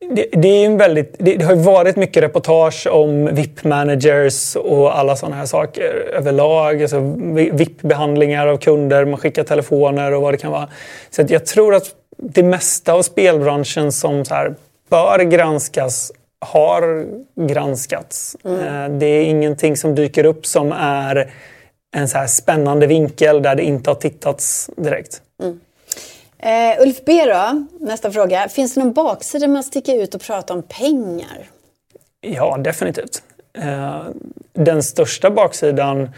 det, 0.10 0.28
det, 0.32 0.48
är 0.48 0.66
en 0.66 0.78
väldigt, 0.78 1.16
det, 1.18 1.36
det 1.36 1.46
har 1.46 1.56
ju 1.56 1.62
varit 1.62 1.96
mycket 1.96 2.24
reportage 2.24 2.88
om 2.88 3.30
VIP-managers 3.30 4.56
och 4.56 5.00
alla 5.00 5.16
sådana 5.16 5.36
här 5.36 5.46
saker 5.46 6.10
överlag. 6.14 6.82
Alltså 6.82 7.00
VIP-behandlingar 7.52 8.48
av 8.48 8.58
kunder, 8.58 9.06
man 9.06 9.20
skickar 9.20 9.44
telefoner 9.44 10.14
och 10.14 10.22
vad 10.22 10.34
det 10.34 10.38
kan 10.38 10.52
vara. 10.52 10.70
Så 11.10 11.26
jag 11.28 11.46
tror 11.46 11.76
att 11.76 11.96
det 12.18 12.44
mesta 12.44 12.94
av 12.94 13.02
spelbranschen 13.02 13.92
som 13.92 14.26
så 14.26 14.34
här 14.34 14.56
bör 14.90 15.20
granskas 15.20 16.12
har 16.40 17.06
granskats. 17.48 18.36
Eh, 18.46 18.90
Det 18.90 19.06
är 19.06 19.24
ingenting 19.24 19.78
som 19.78 19.96
dyker 19.96 20.26
upp 20.26 20.46
som 20.46 20.72
är 20.72 21.32
en 21.96 22.08
så 22.10 22.18
här 22.18 22.28
spännande 22.28 22.88
vinkel 22.88 23.42
där 23.42 23.56
det 23.56 23.64
inte 23.64 23.90
har 23.90 23.96
tittats 23.96 24.70
direkt. 24.78 25.22
Eh, 26.46 26.82
Ulf 26.82 26.98
B 27.06 27.26
då, 27.26 27.66
nästa 27.80 28.12
fråga. 28.12 28.50
Finns 28.50 28.74
det 28.74 28.80
någon 28.80 28.94
baksida 28.94 29.48
med 29.48 29.60
att 29.60 29.66
sticka 29.66 29.94
ut 29.94 30.16
och 30.16 30.22
prata 30.22 30.54
om 30.54 30.64
pengar? 30.64 31.50
Ja, 32.22 32.58
definitivt. 32.58 33.24
Eh, 33.58 34.02
Den 34.54 34.84
största 34.84 35.30
baksidan 35.30 36.10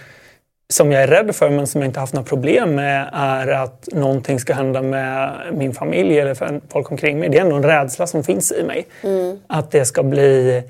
som 0.74 0.92
jag 0.92 1.04
är 1.04 1.08
rädd 1.08 1.36
för 1.36 1.50
men 1.50 1.68
som 1.68 1.82
jag 1.82 1.90
inte 1.90 2.00
haft 2.00 2.14
några 2.14 2.28
problem 2.28 2.76
med 2.76 3.10
är 3.14 3.48
att 3.48 3.90
någonting 3.92 4.40
ska 4.40 4.54
hända 4.54 4.82
med 4.82 5.32
min 5.54 5.74
familj 5.74 6.20
eller 6.20 6.34
för 6.34 6.62
folk 6.70 6.92
omkring 6.92 7.20
mig. 7.20 7.30
Det 7.30 7.38
är 7.38 7.42
ändå 7.42 7.56
en 7.56 7.64
rädsla 7.64 8.08
som 8.08 8.24
finns 8.24 8.52
i 8.52 8.64
mig. 8.64 8.88
Att 9.48 9.72
det 9.72 9.86
ska 9.86 10.04
bli 10.04 10.64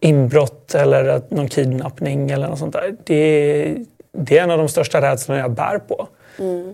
inbrott 0.00 0.74
eller 0.74 1.22
någon 1.28 1.48
kidnappning 1.48 2.30
eller 2.30 2.48
något 2.48 2.58
sånt 2.58 2.72
där. 2.72 2.96
Det, 3.04 3.74
det 4.12 4.38
är 4.38 4.42
en 4.42 4.50
av 4.50 4.58
de 4.58 4.68
största 4.68 5.00
rädslorna 5.00 5.40
jag 5.40 5.50
bär 5.50 5.78
på. 5.78 6.08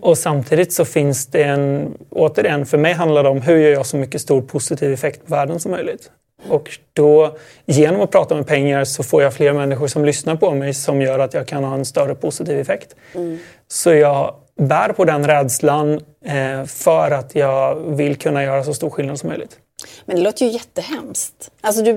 Och 0.01 0.17
samtidigt 0.17 0.73
så 0.73 0.85
finns 0.85 1.27
det 1.27 1.43
en, 1.43 1.93
återigen, 2.09 2.65
för 2.65 2.77
mig 2.77 2.93
handlar 2.93 3.23
det 3.23 3.29
om 3.29 3.41
hur 3.41 3.57
gör 3.57 3.71
jag 3.71 3.85
så 3.85 3.97
mycket 3.97 4.21
stor 4.21 4.41
positiv 4.41 4.93
effekt 4.93 5.25
på 5.27 5.35
världen 5.35 5.59
som 5.59 5.71
möjligt. 5.71 6.11
Och 6.49 6.79
då, 6.93 7.37
genom 7.65 8.01
att 8.01 8.11
prata 8.11 8.35
med 8.35 8.47
pengar 8.47 8.83
så 8.83 9.03
får 9.03 9.23
jag 9.23 9.33
fler 9.33 9.53
människor 9.53 9.87
som 9.87 10.05
lyssnar 10.05 10.35
på 10.35 10.51
mig 10.51 10.73
som 10.73 11.01
gör 11.01 11.19
att 11.19 11.33
jag 11.33 11.47
kan 11.47 11.63
ha 11.63 11.75
en 11.75 11.85
större 11.85 12.15
positiv 12.15 12.59
effekt. 12.59 12.95
Så 13.67 13.93
jag 13.93 14.35
bär 14.59 14.93
på 14.93 15.05
den 15.05 15.27
rädslan 15.27 15.93
eh, 16.25 16.65
för 16.65 17.11
att 17.11 17.35
jag 17.35 17.75
vill 17.75 18.15
kunna 18.15 18.43
göra 18.43 18.63
så 18.63 18.73
stor 18.73 18.89
skillnad 18.89 19.19
som 19.19 19.29
möjligt. 19.29 19.59
Men 20.05 20.15
det 20.15 20.21
låter 20.21 20.45
ju 20.45 20.51
jättehemskt. 20.51 21.51
Alltså 21.61 21.81
du, 21.83 21.93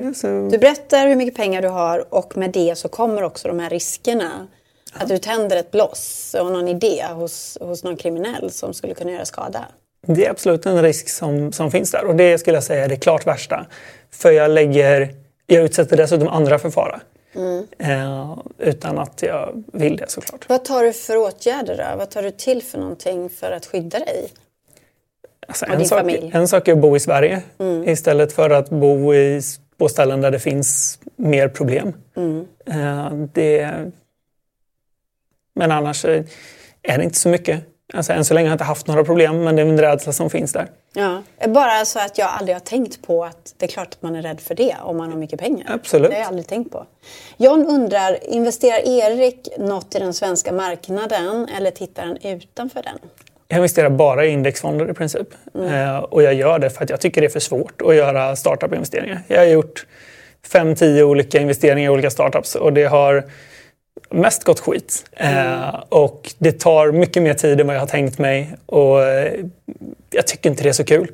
du 0.50 0.58
berättar 0.58 1.08
hur 1.08 1.16
mycket 1.16 1.36
pengar 1.36 1.62
du 1.62 1.68
har 1.68 2.14
och 2.14 2.36
med 2.36 2.50
det 2.50 2.78
så 2.78 2.88
kommer 2.88 3.22
också 3.22 3.48
de 3.48 3.58
här 3.58 3.70
riskerna. 3.70 4.46
Att 4.92 5.08
du 5.08 5.18
tänder 5.18 5.56
ett 5.56 5.70
bloss 5.70 6.36
och 6.40 6.52
någon 6.52 6.68
idé 6.68 7.04
hos, 7.12 7.58
hos 7.60 7.84
någon 7.84 7.96
kriminell 7.96 8.50
som 8.50 8.74
skulle 8.74 8.94
kunna 8.94 9.12
göra 9.12 9.24
skada. 9.24 9.66
Det 10.06 10.26
är 10.26 10.30
absolut 10.30 10.66
en 10.66 10.82
risk 10.82 11.08
som, 11.08 11.52
som 11.52 11.70
finns 11.70 11.90
där 11.90 12.04
och 12.04 12.14
det 12.16 12.38
skulle 12.38 12.56
jag 12.56 12.64
säga 12.64 12.84
är 12.84 12.88
det 12.88 12.96
klart 12.96 13.26
värsta. 13.26 13.66
För 14.10 14.30
jag 14.30 14.50
lägger, 14.50 15.14
jag 15.46 15.64
utsätter 15.64 15.96
dessutom 15.96 16.28
andra 16.28 16.58
för 16.58 16.70
fara. 16.70 17.00
Eh, 17.78 18.38
utan 18.58 18.98
att 18.98 19.22
jag 19.22 19.64
vill 19.72 19.96
det 19.96 20.10
såklart. 20.10 20.48
Vad 20.48 20.64
tar 20.64 20.84
du 20.84 20.92
för 20.92 21.16
åtgärder 21.16 21.76
då? 21.76 21.98
Vad 21.98 22.10
tar 22.10 22.22
du 22.22 22.30
till 22.30 22.62
för 22.62 22.78
någonting 22.78 23.30
för 23.30 23.50
att 23.50 23.66
skydda 23.66 23.98
dig? 23.98 24.32
Alltså, 25.48 25.64
Och 25.64 25.72
en, 25.72 25.78
din 25.78 25.88
sak, 25.88 25.98
familj. 25.98 26.18
Mm. 26.18 26.36
en 26.40 26.48
sak 26.48 26.68
är 26.68 26.72
att 26.72 26.78
bo 26.78 26.96
i 26.96 27.00
Sverige 27.00 27.42
istället 27.84 28.32
för 28.32 28.50
att 28.50 28.70
bo 28.70 29.14
i, 29.14 29.40
på 29.76 29.88
ställen 29.88 30.20
där 30.20 30.30
det 30.30 30.38
finns 30.38 30.98
mer 31.16 31.48
problem. 31.48 31.92
Mm. 32.16 32.46
Eh, 32.66 33.12
det, 33.32 33.74
men 35.58 35.72
annars 35.72 36.04
är 36.04 36.24
det 36.82 37.04
inte 37.04 37.18
så 37.18 37.28
mycket. 37.28 37.60
Alltså, 37.94 38.12
än 38.12 38.24
så 38.24 38.34
länge 38.34 38.46
har 38.46 38.50
jag 38.50 38.54
inte 38.54 38.64
haft 38.64 38.86
några 38.86 39.04
problem 39.04 39.44
men 39.44 39.56
det 39.56 39.62
är 39.62 39.66
en 39.66 39.80
rädsla 39.80 40.12
som 40.12 40.30
finns 40.30 40.52
där. 40.52 40.68
Ja. 40.94 41.22
Bara 41.48 41.84
så 41.84 41.98
att 41.98 42.18
jag 42.18 42.28
aldrig 42.28 42.54
har 42.54 42.60
tänkt 42.60 43.02
på 43.06 43.24
att 43.24 43.54
det 43.56 43.66
är 43.66 43.68
klart 43.68 43.88
att 43.88 44.02
man 44.02 44.16
är 44.16 44.22
rädd 44.22 44.40
för 44.40 44.54
det 44.54 44.76
om 44.82 44.96
man 44.96 45.12
har 45.12 45.18
mycket 45.18 45.40
pengar. 45.40 45.66
Absolut. 45.68 46.10
Det 46.10 46.14
har 46.14 46.20
jag 46.20 46.28
aldrig 46.28 46.46
tänkt 46.46 46.72
på. 46.72 46.86
John 47.36 47.66
undrar, 47.66 48.18
investerar 48.22 48.88
Erik 48.88 49.48
något 49.58 49.94
i 49.94 49.98
den 49.98 50.14
svenska 50.14 50.52
marknaden 50.52 51.48
eller 51.56 51.70
tittar 51.70 52.06
han 52.06 52.16
utanför 52.16 52.82
den? 52.82 52.98
Jag 53.48 53.56
investerar 53.56 53.90
bara 53.90 54.24
i 54.26 54.28
indexfonder 54.28 54.90
i 54.90 54.94
princip. 54.94 55.28
Eh, 55.54 55.98
och 55.98 56.22
jag 56.22 56.34
gör 56.34 56.58
det 56.58 56.70
för 56.70 56.84
att 56.84 56.90
jag 56.90 57.00
tycker 57.00 57.20
det 57.20 57.26
är 57.26 57.30
för 57.30 57.40
svårt 57.40 57.82
att 57.82 57.94
göra 57.94 58.36
startup-investeringar. 58.36 59.22
Jag 59.26 59.38
har 59.38 59.46
gjort 59.46 59.86
5-10 60.48 61.02
olika 61.02 61.40
investeringar 61.40 61.90
i 61.90 61.92
olika 61.92 62.10
startups 62.10 62.54
och 62.54 62.72
det 62.72 62.84
har 62.84 63.24
mest 64.10 64.44
gått 64.44 64.60
skit. 64.60 65.04
Eh, 65.12 65.82
och 65.88 66.34
det 66.38 66.52
tar 66.52 66.92
mycket 66.92 67.22
mer 67.22 67.34
tid 67.34 67.60
än 67.60 67.66
vad 67.66 67.76
jag 67.76 67.80
har 67.80 67.86
tänkt 67.86 68.18
mig 68.18 68.54
och 68.66 69.02
eh, 69.02 69.32
jag 70.10 70.26
tycker 70.26 70.50
inte 70.50 70.62
det 70.62 70.68
är 70.68 70.72
så 70.72 70.84
kul. 70.84 71.10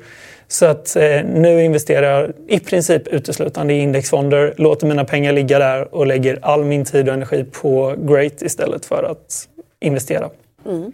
Så 0.47 0.65
att 0.65 0.95
eh, 0.95 1.23
nu 1.23 1.63
investerar 1.63 2.21
jag 2.21 2.33
i 2.47 2.59
princip 2.59 3.07
uteslutande 3.07 3.73
i 3.73 3.79
indexfonder, 3.79 4.53
låter 4.57 4.87
mina 4.87 5.05
pengar 5.05 5.33
ligga 5.33 5.59
där 5.59 5.95
och 5.95 6.07
lägger 6.07 6.39
all 6.41 6.63
min 6.63 6.85
tid 6.85 7.07
och 7.07 7.13
energi 7.13 7.43
på 7.43 7.95
Great 7.97 8.41
istället 8.41 8.85
för 8.85 9.03
att 9.03 9.47
investera. 9.79 10.29
Mm. 10.65 10.91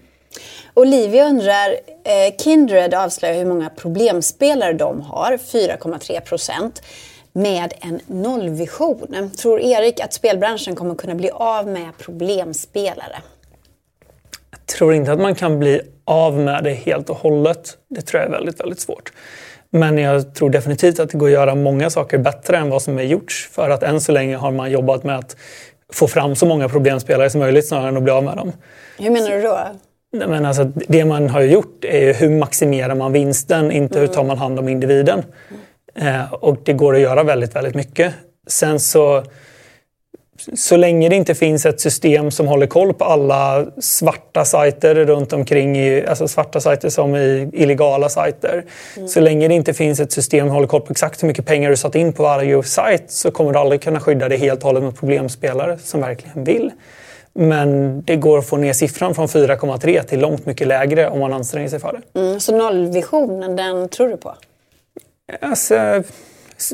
Olivia 0.74 1.26
undrar, 1.26 1.70
eh, 2.04 2.36
Kindred 2.44 2.94
avslöjar 2.94 3.36
hur 3.36 3.46
många 3.46 3.70
problemspelare 3.70 4.74
de 4.74 5.02
har, 5.02 5.38
4,3 5.38 6.20
procent, 6.20 6.82
med 7.34 7.74
en 7.80 8.00
nollvision. 8.08 9.32
Tror 9.38 9.60
Erik 9.60 10.00
att 10.00 10.14
spelbranschen 10.14 10.76
kommer 10.76 10.96
kunna 10.96 11.16
bli 11.16 11.30
av 11.30 11.68
med 11.68 11.90
problemspelare? 11.98 13.16
Jag 14.52 14.66
tror 14.66 14.94
inte 14.94 15.12
att 15.12 15.20
man 15.20 15.36
kan 15.36 15.60
bli 15.60 15.82
av 16.06 16.40
med 16.40 16.64
det 16.64 16.74
helt 16.74 17.10
och 17.10 17.18
hållet. 17.18 17.78
Det 17.90 18.02
tror 18.02 18.22
jag 18.22 18.28
är 18.30 18.34
väldigt, 18.34 18.60
väldigt 18.60 18.80
svårt. 18.80 19.12
Men 19.70 19.98
jag 19.98 20.36
tror 20.36 20.50
definitivt 20.50 21.00
att 21.00 21.10
det 21.10 21.18
går 21.18 21.28
att 21.28 21.34
göra 21.34 21.56
många 21.56 21.90
saker 21.90 22.18
bättre 22.18 22.58
än 22.58 22.70
vad 22.70 22.82
som 22.82 23.00
är 23.00 23.04
gjorts. 23.04 23.50
För 23.52 23.70
att 23.70 23.84
än 23.84 24.02
så 24.02 24.12
länge 24.12 24.36
har 24.36 24.52
man 24.52 24.72
jobbat 24.72 25.04
med 25.04 25.18
att 25.18 25.36
få 25.94 26.08
fram 26.08 26.36
så 26.36 26.46
många 26.46 26.70
problemspelare 26.70 27.30
som 27.30 27.40
möjligt 27.40 27.68
snarare 27.68 27.88
än 27.88 27.98
att 27.98 28.04
bli 28.04 28.12
av 28.12 28.24
med 28.24 28.38
dem. 28.38 28.52
Hur 28.98 29.10
menar 29.10 29.30
du 29.30 29.42
då? 29.42 29.60
Nej, 30.14 30.28
Men 30.28 30.46
alltså, 30.46 30.64
det 30.64 31.06
man 31.06 31.30
har 31.30 31.42
gjort 31.42 31.86
är 31.86 32.02
ju 32.02 32.14
hur 32.14 32.30
maximerar 32.30 32.96
man 32.96 33.12
vinsten, 33.12 33.72
inte 33.72 34.00
hur 34.00 34.08
tar 34.08 34.24
man 34.24 34.38
hand 34.38 34.60
om 34.60 34.70
individen. 34.70 35.20
Eh, 35.20 35.56
och 36.32 36.58
det 36.64 36.74
går 36.74 36.96
att 36.96 37.02
göra 37.02 37.24
väldigt, 37.24 37.56
väldigt 37.56 37.76
mycket. 37.76 38.14
Sen 38.48 38.80
så 38.80 39.24
så 40.54 40.78
länge 40.78 41.10
det 41.10 41.16
inte 41.16 41.36
finns 41.36 41.66
ett 41.66 41.82
system 41.82 42.32
som 42.32 42.48
håller 42.48 42.68
koll 42.68 42.94
på 42.94 43.06
alla 43.06 43.66
svarta 43.80 44.46
sajter 44.46 44.96
runt 44.96 45.34
omkring, 45.34 45.78
i, 45.78 46.06
alltså 46.06 46.28
svarta 46.28 46.60
sajter 46.60 46.90
som 46.90 47.16
i 47.16 47.50
illegala 47.54 48.10
sajter. 48.10 48.66
Mm. 48.98 49.08
Så 49.08 49.20
länge 49.20 49.48
det 49.48 49.54
inte 49.54 49.74
finns 49.74 50.00
ett 50.00 50.12
system 50.12 50.48
som 50.48 50.56
håller 50.56 50.68
koll 50.68 50.82
på 50.82 50.92
exakt 50.92 51.24
hur 51.24 51.28
mycket 51.28 51.46
pengar 51.46 51.70
du 51.70 51.78
satt 51.78 51.96
in 51.96 52.14
på 52.14 52.24
varje 52.24 52.64
sajt 52.64 53.12
så 53.12 53.32
kommer 53.32 53.54
du 53.54 53.60
aldrig 53.60 53.82
kunna 53.82 54.00
skydda 54.00 54.30
dig 54.30 54.38
helt 54.38 54.60
och 54.60 54.66
hållet 54.66 54.84
mot 54.84 55.00
problemspelare 55.00 55.78
som 55.78 56.02
verkligen 56.02 56.44
vill. 56.44 56.72
Men 57.34 58.02
det 58.02 58.16
går 58.16 58.38
att 58.38 58.48
få 58.48 58.58
ner 58.58 58.74
siffran 58.74 59.16
från 59.16 59.28
4,3 59.28 60.04
till 60.04 60.20
långt 60.20 60.46
mycket 60.46 60.68
lägre 60.68 61.10
om 61.10 61.20
man 61.20 61.34
anstränger 61.34 61.70
sig 61.70 61.80
för 61.80 62.00
det. 62.14 62.20
Mm, 62.20 62.40
så 62.40 62.58
nollvisionen, 62.58 63.56
den 63.56 63.90
tror 63.90 64.08
du 64.08 64.18
på? 64.18 64.36
Alltså, 65.40 66.04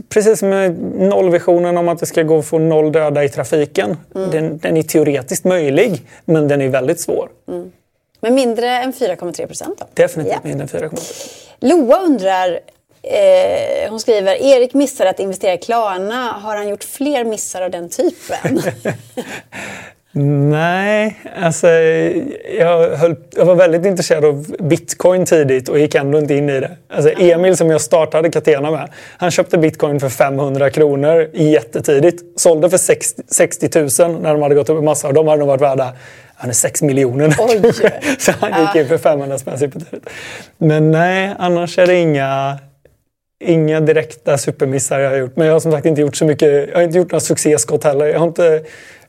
precis 0.10 0.42
med 0.42 0.80
nollvisionen 0.96 1.78
om 1.78 1.88
att 1.88 2.00
det 2.00 2.06
ska 2.06 2.24
gå 2.24 2.40
att 2.40 2.46
få 2.46 2.60
noll 2.60 2.92
döda 2.92 3.24
i 3.24 3.30
trafiken. 3.30 3.98
Mm. 4.16 4.32
Den, 4.32 4.58
den, 4.58 4.78
är 4.78 4.84
teoretiskt 4.84 5.46
möjlig, 5.46 6.02
men 6.26 6.48
den 6.48 6.62
är 6.62 6.70
väldigt 6.70 7.00
svår. 7.00 7.30
Mm. 7.48 7.72
Men 8.20 8.36
mindre 8.36 8.70
än 8.70 8.94
4,3 8.94 9.48
procent 9.48 9.80
då? 9.80 9.86
Definitivt 9.94 10.40
ja. 10.44 10.50
mindre 10.50 10.64
än 10.64 10.90
4,3. 10.90 11.32
Loa 11.60 12.00
undrar, 12.00 12.60
eh, 13.02 13.90
hon 13.90 14.00
skriver, 14.00 14.36
Erik 14.36 14.74
missade 14.74 15.10
att 15.10 15.20
investera 15.20 15.54
i 15.54 15.58
Klarna. 15.58 16.32
Har 16.32 16.56
han 16.56 16.68
gjort 16.68 16.84
fler 16.84 17.24
missar 17.24 17.62
av 17.62 17.72
den 17.72 17.90
typen? 17.90 18.62
Nej, 20.50 21.20
alltså 21.42 21.68
jag, 22.60 22.90
höll, 22.90 23.16
jag, 23.36 23.46
var 23.46 23.56
väldigt 23.56 23.86
intresserad 23.86 24.26
av 24.26 24.56
bitcoin 24.60 25.26
tidigt 25.26 25.70
och 25.70 25.80
gick 25.80 25.96
ändå 25.96 26.18
inte 26.18 26.34
in 26.34 26.50
i 26.50 26.60
det. 26.60 26.72
Alltså 26.90 27.12
Emil 27.18 27.58
som 27.58 27.70
jag 27.70 27.82
startade 27.82 28.32
Catena 28.32 28.72
med, 28.72 28.90
han 29.18 29.32
köpte 29.32 29.58
bitcoin 29.58 30.00
för 30.00 30.10
500 30.10 30.70
kronor 30.70 31.30
jättetidigt. 31.34 32.40
Sålde 32.40 32.70
för 32.70 32.78
60, 32.78 33.22
60 33.28 33.70
000 33.80 34.22
när 34.22 34.34
de 34.34 34.42
hade 34.42 34.56
gått 34.56 34.70
upp 34.70 34.78
en 34.78 34.86
massa 34.86 35.08
och 35.08 35.14
de 35.14 35.28
hade 35.28 35.40
nog 35.40 35.48
varit 35.48 35.62
värda 35.62 35.94
han 36.40 36.50
är 36.50 36.54
6 36.54 36.82
miljoner 36.82 37.30
Så 38.20 38.32
han 38.40 38.62
gick 38.62 38.76
in 38.76 38.88
för 38.88 38.98
500 38.98 39.38
spänn 39.38 39.60
supertidigt. 39.60 40.10
Men 40.58 40.92
nej, 40.92 41.36
annars 41.40 41.78
är 41.78 41.88
det 41.88 41.96
inga, 41.96 42.58
inga 43.40 43.80
direkta 43.80 44.38
supermissar 44.38 45.00
jag 45.00 45.10
har 45.10 45.18
gjort. 45.18 45.36
Men 45.36 45.48
jag 45.48 45.54
har 45.54 45.60
som 45.60 45.72
sagt 45.72 45.86
inte 45.86 46.02
gjort 46.02 46.16
så 46.16 46.26
mycket. 46.26 46.70
Jag 46.70 46.76
har 46.76 46.84
inte 46.84 46.98
gjort 46.98 47.12
några 47.12 47.20
succéskott 47.20 47.84
heller. 47.84 48.06
Jag 48.06 48.20
har 48.20 48.28
inte 48.28 48.64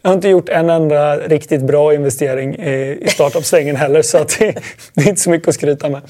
jag 0.08 0.12
har 0.12 0.16
inte 0.16 0.28
gjort 0.28 0.48
en 0.48 0.70
enda 0.70 1.16
riktigt 1.16 1.62
bra 1.62 1.94
investering 1.94 2.54
i 2.54 3.06
startup-svängen 3.08 3.76
heller 3.76 4.02
så 4.02 4.18
att 4.18 4.38
det, 4.38 4.54
det, 4.94 5.02
är 5.02 5.08
inte 5.08 5.20
så 5.20 5.30
mycket 5.30 5.48
att 5.48 5.54
skryta 5.54 5.88
med. 5.88 6.02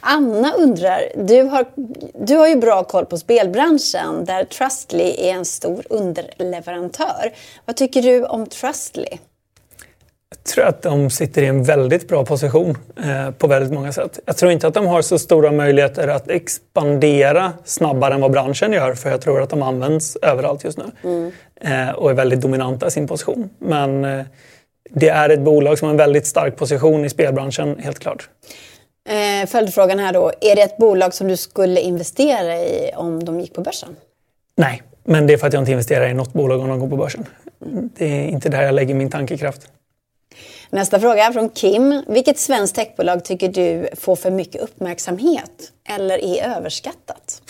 Anna 0.00 0.52
undrar, 0.52 1.00
du 1.16 1.42
har, 1.42 1.64
du 2.26 2.36
har 2.36 2.48
ju 2.48 2.56
bra 2.56 2.84
koll 2.84 3.06
på 3.06 3.18
spelbranschen 3.18 4.24
där 4.24 4.44
Trustly 4.44 5.14
är 5.18 5.34
en 5.34 5.44
stor 5.44 5.84
underleverantör. 5.90 7.32
Vad 7.64 7.76
tycker 7.76 8.02
du 8.02 8.24
om 8.24 8.46
Trustly? 8.46 9.18
Jag 10.32 10.44
tror 10.44 10.64
att 10.64 10.82
de 10.82 11.10
sitter 11.10 11.42
i 11.42 11.46
en 11.46 11.64
väldigt 11.64 12.08
bra 12.08 12.24
position 12.24 12.78
eh, 13.04 13.30
på 13.30 13.46
väldigt 13.46 13.72
många 13.72 13.92
sätt. 13.92 14.18
Jag 14.26 14.36
tror 14.36 14.52
inte 14.52 14.66
att 14.66 14.74
de 14.74 14.86
har 14.86 15.02
så 15.02 15.18
stora 15.18 15.52
möjligheter 15.52 16.08
att 16.08 16.30
expandera 16.30 17.52
snabbare 17.64 18.14
än 18.14 18.20
vad 18.20 18.30
branschen 18.30 18.72
gör 18.72 18.94
för 18.94 19.10
jag 19.10 19.20
tror 19.20 19.42
att 19.42 19.50
de 19.50 19.62
används 19.62 20.16
överallt 20.22 20.64
just 20.64 20.78
nu 20.78 20.84
mm. 21.04 21.32
eh, 21.60 21.94
och 21.94 22.10
är 22.10 22.14
väldigt 22.14 22.40
dominanta 22.40 22.86
i 22.86 22.90
sin 22.90 23.08
position. 23.08 23.50
Men 23.58 24.04
eh, 24.04 24.24
det 24.90 25.08
är 25.08 25.28
ett 25.28 25.40
bolag 25.40 25.78
som 25.78 25.86
har 25.86 25.90
en 25.90 25.98
väldigt 25.98 26.26
stark 26.26 26.56
position 26.56 27.04
i 27.04 27.10
spelbranschen, 27.10 27.78
helt 27.78 27.98
klart. 27.98 28.28
Eh, 29.08 29.46
följdfrågan 29.46 29.98
här 29.98 30.12
då, 30.12 30.32
är 30.40 30.56
det 30.56 30.62
ett 30.62 30.76
bolag 30.76 31.14
som 31.14 31.28
du 31.28 31.36
skulle 31.36 31.80
investera 31.80 32.56
i 32.56 32.90
om 32.96 33.24
de 33.24 33.40
gick 33.40 33.54
på 33.54 33.60
börsen? 33.60 33.96
Nej, 34.56 34.82
men 35.04 35.26
det 35.26 35.32
är 35.32 35.36
för 35.38 35.46
att 35.46 35.52
jag 35.52 35.60
inte 35.60 35.72
investerar 35.72 36.08
i 36.08 36.14
något 36.14 36.32
bolag 36.32 36.60
om 36.60 36.68
de 36.68 36.80
går 36.80 36.88
på 36.88 36.96
börsen. 36.96 37.24
Det 37.98 38.04
är 38.04 38.28
inte 38.28 38.48
där 38.48 38.62
jag 38.62 38.74
lägger 38.74 38.94
min 38.94 39.10
tankekraft. 39.10 39.68
Nästa 40.72 41.00
fråga 41.00 41.32
från 41.32 41.48
Kim. 41.48 42.02
Vilket 42.08 42.38
svenskt 42.38 42.76
techbolag 42.76 43.24
tycker 43.24 43.48
du 43.48 43.88
får 43.96 44.16
för 44.16 44.30
mycket 44.30 44.62
uppmärksamhet 44.62 45.50
eller 45.88 46.24
är 46.24 46.56
överskattat? 46.56 47.42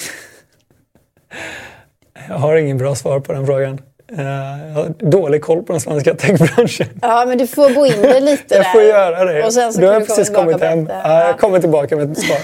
Jag 2.28 2.34
har 2.34 2.56
ingen 2.56 2.78
bra 2.78 2.94
svar 2.94 3.20
på 3.20 3.32
den 3.32 3.46
frågan. 3.46 3.80
Eh, 4.18 4.24
jag 4.68 4.74
har 4.74 5.10
dålig 5.10 5.42
koll 5.42 5.62
på 5.62 5.72
den 5.72 5.80
svenska 5.80 6.14
techbranschen. 6.14 6.86
Ja, 7.02 7.24
men 7.28 7.38
du 7.38 7.46
får 7.46 7.74
gå 7.74 7.86
in 7.86 8.02
det 8.02 8.20
lite 8.20 8.54
Jag 8.54 8.72
får 8.72 8.82
göra 8.82 9.24
det. 9.24 9.44
Och 9.44 9.52
sen 9.54 9.72
så 9.72 9.80
du 9.80 9.86
har 9.86 10.00
precis 10.00 10.30
kommit 10.30 10.60
hem. 10.60 10.86
Ja, 10.90 11.26
jag 11.26 11.38
kommer 11.38 11.60
tillbaka 11.60 11.96
med 11.96 12.12
ett 12.12 12.18
svar. 12.18 12.38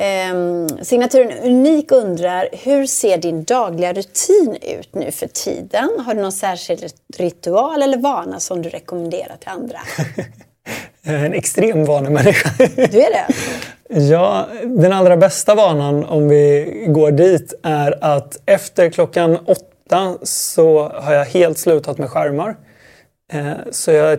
Eh, 0.00 0.66
signaturen 0.82 1.32
Unik 1.42 1.92
undrar, 1.92 2.48
hur 2.52 2.86
ser 2.86 3.18
din 3.18 3.44
dagliga 3.44 3.92
rutin 3.92 4.56
ut 4.62 4.94
nu 4.94 5.10
för 5.10 5.26
tiden? 5.26 5.90
Har 6.06 6.14
du 6.14 6.20
någon 6.20 6.32
särskild 6.32 6.92
ritual 7.16 7.82
eller 7.82 7.98
vana 7.98 8.40
som 8.40 8.62
du 8.62 8.68
rekommenderar 8.68 9.36
till 9.36 9.48
andra? 9.48 9.78
en 11.02 11.34
extrem 11.34 11.84
vanemänniska. 11.84 12.50
Du 12.76 13.00
är 13.00 13.10
det? 13.10 13.26
Ja, 14.00 14.46
den 14.64 14.92
allra 14.92 15.16
bästa 15.16 15.54
vanan 15.54 16.04
om 16.04 16.28
vi 16.28 16.84
går 16.88 17.10
dit 17.10 17.54
är 17.62 18.04
att 18.04 18.36
efter 18.46 18.90
klockan 18.90 19.38
åtta 19.46 20.18
så 20.22 20.88
har 20.88 21.12
jag 21.12 21.24
helt 21.24 21.58
slutat 21.58 21.98
med 21.98 22.10
skärmar. 22.10 22.56
Eh, 23.32 23.52
så 23.70 23.92
jag 23.92 24.18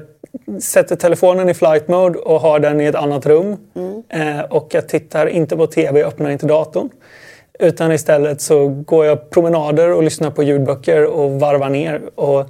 sätter 0.61 0.95
telefonen 0.95 1.49
i 1.49 1.53
flight 1.53 1.87
mode 1.87 2.19
och 2.19 2.41
har 2.41 2.59
den 2.59 2.81
i 2.81 2.85
ett 2.85 2.95
annat 2.95 3.25
rum. 3.25 3.57
Mm. 3.75 4.03
Eh, 4.09 4.41
och 4.41 4.67
jag 4.71 4.89
tittar 4.89 5.27
inte 5.27 5.57
på 5.57 5.67
TV, 5.67 6.03
öppnar 6.03 6.29
inte 6.29 6.45
datorn. 6.45 6.89
Utan 7.59 7.91
istället 7.91 8.41
så 8.41 8.67
går 8.67 9.05
jag 9.05 9.29
promenader 9.29 9.93
och 9.93 10.03
lyssnar 10.03 10.31
på 10.31 10.43
ljudböcker 10.43 11.05
och 11.05 11.39
varvar 11.39 11.69
ner. 11.69 12.01
Och 12.15 12.49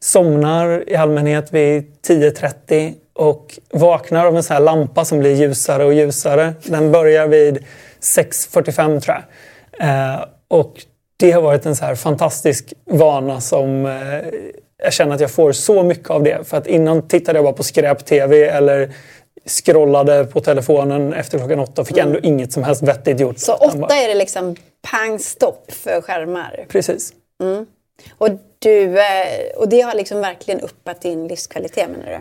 somnar 0.00 0.88
i 0.88 0.96
allmänhet 0.96 1.52
vid 1.52 1.92
10.30 2.08 2.94
och 3.12 3.58
vaknar 3.72 4.26
av 4.26 4.36
en 4.36 4.42
sån 4.42 4.54
här 4.54 4.62
lampa 4.62 5.04
som 5.04 5.18
blir 5.18 5.34
ljusare 5.34 5.84
och 5.84 5.94
ljusare. 5.94 6.54
Den 6.62 6.92
börjar 6.92 7.26
vid 7.26 7.64
6.45 8.00 9.00
tror 9.00 9.16
jag. 9.16 9.24
Eh, 9.88 10.24
och 10.48 10.74
det 11.16 11.30
har 11.30 11.42
varit 11.42 11.66
en 11.66 11.76
så 11.76 11.84
här 11.84 11.94
fantastisk 11.94 12.72
vana 12.84 13.40
som 13.40 13.86
eh, 13.86 14.18
jag 14.84 14.92
känner 14.92 15.14
att 15.14 15.20
jag 15.20 15.30
får 15.30 15.52
så 15.52 15.82
mycket 15.82 16.10
av 16.10 16.22
det. 16.22 16.48
För 16.48 16.56
att 16.56 16.66
innan 16.66 17.08
tittade 17.08 17.38
jag 17.38 17.44
bara 17.44 17.54
på 17.54 17.62
skräp-tv 17.62 18.48
eller 18.48 18.90
scrollade 19.46 20.24
på 20.24 20.40
telefonen 20.40 21.12
efter 21.12 21.38
klockan 21.38 21.58
åtta 21.58 21.80
och 21.80 21.88
fick 21.88 21.98
mm. 21.98 22.08
ändå 22.08 22.28
inget 22.28 22.52
som 22.52 22.62
helst 22.62 22.82
vettigt 22.82 23.20
gjort. 23.20 23.38
Så 23.38 23.54
åtta 23.54 23.96
är 23.96 24.08
det 24.08 24.14
liksom 24.14 24.56
pang 24.90 25.18
stopp 25.18 25.72
för 25.72 26.00
skärmar? 26.00 26.66
Precis. 26.68 27.12
Mm. 27.42 27.66
Och, 28.18 28.28
du, 28.58 28.98
eh, 28.98 29.56
och 29.56 29.68
det 29.68 29.80
har 29.80 29.94
liksom 29.94 30.20
verkligen 30.20 30.60
uppat 30.60 31.00
din 31.00 31.28
livskvalitet 31.28 31.88
menar 31.90 32.06
du? 32.06 32.18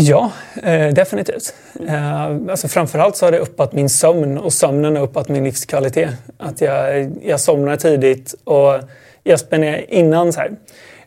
Ja, 0.00 0.32
eh, 0.62 0.88
definitivt. 0.88 1.54
Eh, 1.88 2.24
alltså 2.24 2.68
framförallt 2.68 3.16
så 3.16 3.26
har 3.26 3.32
det 3.32 3.38
uppat 3.38 3.72
min 3.72 3.90
sömn 3.90 4.38
och 4.38 4.52
sömnen 4.52 4.96
har 4.96 5.02
uppat 5.02 5.28
min 5.28 5.44
livskvalitet. 5.44 6.10
Att 6.38 6.60
jag, 6.60 7.10
jag 7.22 7.40
somnar 7.40 7.76
tidigt 7.76 8.34
och 8.44 8.74
jag 9.22 9.40
spenderar 9.40 9.84
innan 9.88 10.32
så 10.32 10.40
här 10.40 10.56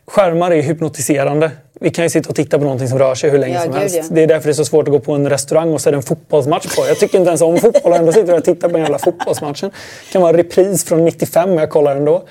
skärmar 0.06 0.50
är 0.50 0.62
hypnotiserande. 0.62 1.50
Vi 1.80 1.90
kan 1.90 2.04
ju 2.04 2.08
sitta 2.08 2.28
och 2.28 2.36
titta 2.36 2.58
på 2.58 2.64
någonting 2.64 2.88
som 2.88 2.98
rör 2.98 3.14
sig 3.14 3.30
hur 3.30 3.38
länge 3.38 3.54
ja, 3.54 3.60
som 3.60 3.74
helst. 3.74 3.96
Ja. 3.96 4.04
Det 4.10 4.22
är 4.22 4.26
därför 4.26 4.46
det 4.46 4.52
är 4.52 4.54
så 4.54 4.64
svårt 4.64 4.88
att 4.88 4.92
gå 4.92 5.00
på 5.00 5.12
en 5.12 5.30
restaurang 5.30 5.72
och 5.72 5.80
se 5.80 5.90
en 5.90 6.02
fotbollsmatch 6.02 6.76
på. 6.76 6.86
Jag 6.88 6.98
tycker 6.98 7.18
inte 7.18 7.28
ens 7.28 7.42
om 7.42 7.58
fotboll 7.58 7.92
och 7.92 7.98
ändå 7.98 8.12
sitter 8.12 8.28
jag 8.28 8.38
och 8.38 8.44
tittar 8.44 8.68
på 8.68 8.72
den 8.72 8.82
jävla 8.82 8.98
fotbollsmatchen. 8.98 9.70
Det 10.06 10.12
kan 10.12 10.22
vara 10.22 10.30
en 10.30 10.36
repris 10.36 10.84
från 10.84 11.04
95 11.04 11.48
men 11.48 11.58
jag 11.58 11.70
kollar 11.70 11.96
ändå. 11.96 12.22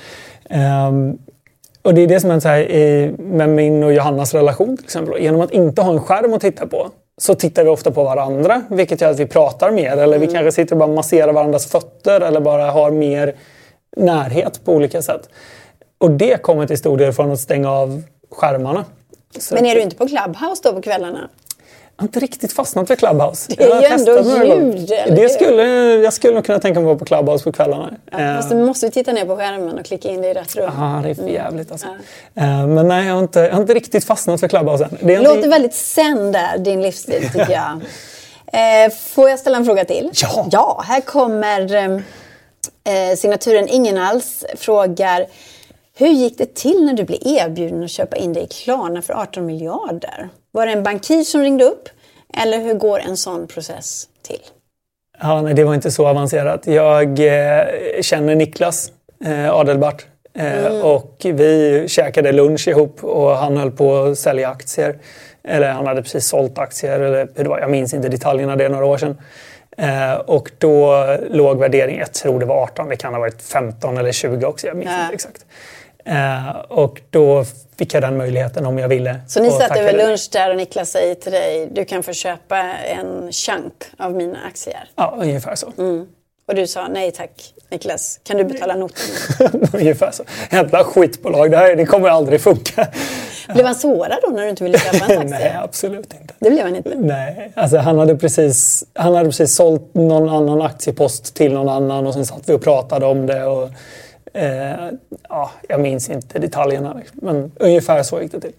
Um, 0.90 1.18
och 1.82 1.94
det 1.94 2.02
är 2.02 2.08
det 2.08 2.20
som 2.20 2.32
är 2.32 2.40
så 2.40 2.48
här, 2.48 2.72
i, 2.72 3.14
med 3.18 3.50
min 3.50 3.84
och 3.84 3.94
Johannas 3.94 4.34
relation 4.34 4.78
till 4.78 4.86
exempel. 4.86 5.22
Genom 5.22 5.42
att 5.42 5.52
inte 5.52 5.82
ha 5.82 5.92
en 5.92 6.02
skärm 6.02 6.34
att 6.34 6.42
titta 6.42 6.68
på 6.68 6.90
så 7.18 7.36
tittar 7.36 7.64
vi 7.64 7.70
ofta 7.70 7.92
på 7.92 8.04
varandra 8.04 8.64
vilket 8.70 9.02
gör 9.02 9.10
att 9.12 9.20
vi 9.20 9.26
pratar 9.26 9.72
mer. 9.72 9.92
Eller 9.92 10.18
mm. 10.18 10.20
vi 10.20 10.28
kanske 10.28 10.52
sitter 10.52 10.76
och 10.76 10.80
bara 10.80 10.90
masserar 10.90 11.34
varandras 11.34 11.66
fötter 11.66 12.22
eller 12.22 12.40
bara 12.40 12.72
har 12.72 12.92
mer 12.92 13.36
närhet 13.98 14.66
på 14.66 14.74
olika 14.74 15.02
sätt. 15.02 15.30
Och 16.02 16.12
det 16.12 16.42
kommer 16.42 16.68
till 16.68 16.78
stor 16.78 16.98
del 16.98 17.14
från 17.14 17.32
att 17.32 17.40
stänga 17.40 17.72
av 17.72 18.04
skärmarna. 18.32 18.86
Så 19.40 19.56
Men 19.56 19.66
är 19.66 19.76
du 19.76 19.82
inte 19.82 19.96
på 19.96 20.08
Clubhouse 20.08 20.62
då 20.64 20.74
på 20.74 20.82
kvällarna? 20.82 21.30
Jag 21.96 22.04
har 22.04 22.08
inte 22.08 22.20
riktigt 22.20 22.54
fastnat 22.54 22.88
för 22.88 22.96
Clubhouse. 22.96 23.52
Det 23.58 23.64
är 23.64 23.82
ju 23.82 23.88
ändå 23.88 24.46
ljud, 24.46 24.90
det 25.16 25.30
skulle, 25.30 25.64
Jag 25.96 26.14
skulle 26.14 26.34
nog 26.34 26.46
kunna 26.46 26.60
tänka 26.60 26.80
mig 26.80 26.84
att 26.84 26.88
vara 26.88 27.00
på 27.00 27.06
Clubhouse 27.06 27.44
på 27.44 27.52
kvällarna. 27.52 27.94
Ja, 28.12 28.18
fast 28.18 28.50
du 28.50 28.56
måste 28.56 28.90
titta 28.90 29.12
ner 29.12 29.26
på 29.26 29.36
skärmen 29.36 29.80
och 29.80 29.86
klicka 29.86 30.10
in 30.10 30.22
dig 30.22 30.32
i 30.32 30.34
rätt 30.34 30.56
rum. 30.56 30.72
Ja, 30.78 31.02
det 31.04 31.10
är 31.10 31.16
för 31.16 31.28
jävligt 31.28 31.72
alltså. 31.72 31.88
Ja. 32.34 32.42
Eh, 32.44 32.68
men 32.68 32.88
nej, 32.88 33.08
jag 33.08 33.14
har, 33.14 33.22
inte, 33.22 33.40
jag 33.40 33.54
har 33.54 33.62
inte 33.62 33.74
riktigt 33.74 34.06
fastnat 34.06 34.40
för 34.40 34.48
Clubhouse 34.48 34.84
än. 34.84 34.98
Det 35.02 35.20
låter 35.20 35.50
väldigt 35.50 35.74
sen 35.74 36.32
där, 36.32 36.58
din 36.58 36.82
livsstil 36.82 37.24
tycker 37.24 37.52
jag. 37.52 37.82
Eh, 38.54 38.92
får 38.92 39.30
jag 39.30 39.40
ställa 39.40 39.58
en 39.58 39.66
fråga 39.66 39.86
till? 39.86 40.10
Ja! 40.14 40.48
Ja, 40.52 40.84
här 40.88 41.02
kommer 41.02 41.74
eh, 42.84 43.16
signaturen 43.18 43.68
Ingen 43.68 43.98
alls 43.98 44.46
frågar 44.56 45.26
hur 45.98 46.08
gick 46.08 46.38
det 46.38 46.56
till 46.56 46.86
när 46.86 46.94
du 46.94 47.04
blev 47.04 47.20
erbjuden 47.22 47.84
att 47.84 47.92
köpa 47.92 48.18
in 48.18 48.34
dig 48.34 48.44
i 48.44 48.48
Klarna 48.48 49.02
för 49.02 49.14
18 49.14 49.46
miljarder? 49.46 50.30
Var 50.52 50.66
det 50.66 50.72
en 50.72 50.84
bankir 50.84 51.24
som 51.24 51.42
ringde 51.42 51.64
upp? 51.64 51.90
Eller 52.44 52.60
hur 52.60 52.74
går 52.74 53.00
en 53.00 53.18
sån 53.18 53.48
process 53.48 54.08
till? 54.22 54.42
Ja, 55.22 55.42
nej, 55.42 55.54
det 55.54 55.64
var 55.64 55.74
inte 55.74 55.92
så 55.92 56.08
avancerat. 56.08 56.68
Jag 56.68 57.20
eh, 57.20 57.66
känner 58.02 58.36
Niklas 58.36 58.92
eh, 59.26 59.50
Adelbart 59.52 60.06
Mm. 60.34 60.82
Och 60.82 61.16
vi 61.24 61.86
käkade 61.88 62.32
lunch 62.32 62.68
ihop 62.68 63.04
och 63.04 63.30
han 63.38 63.58
höll 63.58 63.72
på 63.72 64.04
att 64.04 64.18
sälja 64.18 64.50
aktier. 64.50 64.96
Eller 65.44 65.72
han 65.72 65.88
hade 65.88 66.02
precis 66.02 66.28
sålt 66.28 66.58
aktier, 66.58 67.00
eller 67.00 67.28
hur 67.36 67.44
det 67.44 67.50
var, 67.50 67.60
jag 67.60 67.72
minns 67.72 67.94
inte 67.94 68.10
detaljerna, 68.10 68.56
det 68.56 68.66
är 68.66 68.70
några 68.70 68.86
år 68.86 68.98
sedan. 68.98 69.18
Eh, 69.78 70.14
och 70.14 70.52
då 70.58 71.06
låg 71.30 71.60
värderingen, 71.60 72.00
jag 72.00 72.14
tror 72.14 72.40
det 72.40 72.46
var 72.46 72.64
18, 72.64 72.90
det 72.90 72.96
kan 72.96 73.14
ha 73.14 73.20
varit 73.20 73.42
15 73.42 73.98
eller 73.98 74.12
20 74.12 74.46
också, 74.46 74.68
jag 74.68 74.78
minns 74.78 74.92
Ja. 74.92 75.02
inte 75.04 75.14
exakt. 75.14 75.46
Eh, 76.06 76.50
och 76.70 77.02
då 77.10 77.46
fick 77.78 77.94
jag 77.94 78.04
den 78.04 78.18
möjligheten 78.18 78.66
om 78.66 78.78
jag 78.78 78.88
ville. 78.88 79.20
Så 79.28 79.42
ni 79.42 79.52
satt 79.52 79.78
över 79.78 79.94
lunch 79.94 80.30
där 80.32 80.50
och 80.50 80.56
Niklas 80.56 80.90
säger 80.92 81.16
till 81.16 81.32
dig 81.32 81.70
du 81.72 81.86
kan 81.86 82.04
få 82.04 82.14
köpa 82.14 82.58
en 82.74 83.32
chunk 83.32 83.74
av 83.98 84.12
mina 84.16 84.38
aktier. 84.48 84.90
Ja, 84.96 85.16
ungefär 85.20 85.56
så. 85.56 85.68
Och 86.48 86.56
du 86.56 86.68
sa 86.68 86.88
nej 86.88 87.12
tack 87.12 87.54
Niklas, 87.70 88.20
kan 88.24 88.38
du 88.38 88.44
betala 88.44 88.76
notan? 88.76 89.06
ungefär 89.74 90.12
så. 90.12 90.24
Jävla 90.52 90.84
skitbolag, 90.84 91.52
det 91.52 91.58
här 91.58 91.76
det 91.76 91.86
kommer 91.86 92.10
aldrig 92.10 92.42
funka. 92.42 92.88
Blev 93.54 93.66
han 93.66 93.76
sårad 93.76 94.18
då 94.22 94.30
när 94.30 94.44
du 94.44 94.50
inte 94.50 94.64
ville 94.64 94.78
köpa 94.80 95.14
en 95.14 95.28
Nej, 95.30 95.34
aktie? 95.34 95.60
absolut 95.60 96.14
inte. 96.22 96.34
Det 96.40 96.50
blev 96.50 96.64
han 96.66 96.76
inte. 96.76 96.96
Nej, 96.96 97.52
alltså 97.56 97.78
han 97.78 98.00
hade, 98.00 98.16
precis, 98.16 98.84
han 98.94 99.16
hade 99.16 99.30
precis 99.30 99.56
sålt 99.56 99.94
någon 99.94 100.30
annan 100.30 100.62
aktiepost 100.62 101.36
till 101.36 101.54
någon 101.54 101.70
annan 101.70 102.08
och 102.08 102.14
sen 102.14 102.26
satt 102.26 102.50
vi 102.50 102.54
och 102.54 102.62
pratade 102.64 103.06
om 103.06 103.26
det. 103.28 103.46
Och, 103.46 103.70
eh, 104.34 104.90
ja, 105.30 105.52
jag 105.68 105.80
minns 105.80 106.10
inte 106.10 106.40
detaljerna, 106.40 107.02
men 107.14 107.52
ungefär 107.56 108.04
så 108.04 108.22
gick 108.22 108.32
det 108.32 108.40
till. 108.40 108.54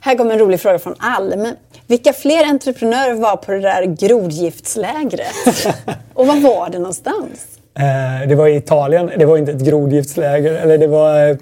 Här 0.00 0.16
kommer 0.16 0.32
en 0.32 0.38
rolig 0.38 0.60
fråga 0.60 0.78
från 0.78 0.94
Alm. 0.98 1.46
Vilka 1.86 2.12
fler 2.12 2.44
entreprenörer 2.44 3.14
var 3.14 3.36
på 3.36 3.52
det 3.52 3.60
där 3.60 3.82
grodgiftslägret? 3.84 5.66
och 6.14 6.26
var 6.26 6.40
var 6.40 6.70
det 6.70 6.78
någonstans? 6.78 7.58
Eh, 7.78 8.28
det 8.28 8.34
var 8.34 8.48
i 8.48 8.56
Italien, 8.56 9.10
det 9.18 9.24
var 9.24 9.36
inte 9.36 9.52
ett 9.52 9.60
grodgiftsläger. 9.60 10.54
Eller 10.54 10.78
det 10.78 10.86
var 10.86 11.28
eh, 11.28 11.36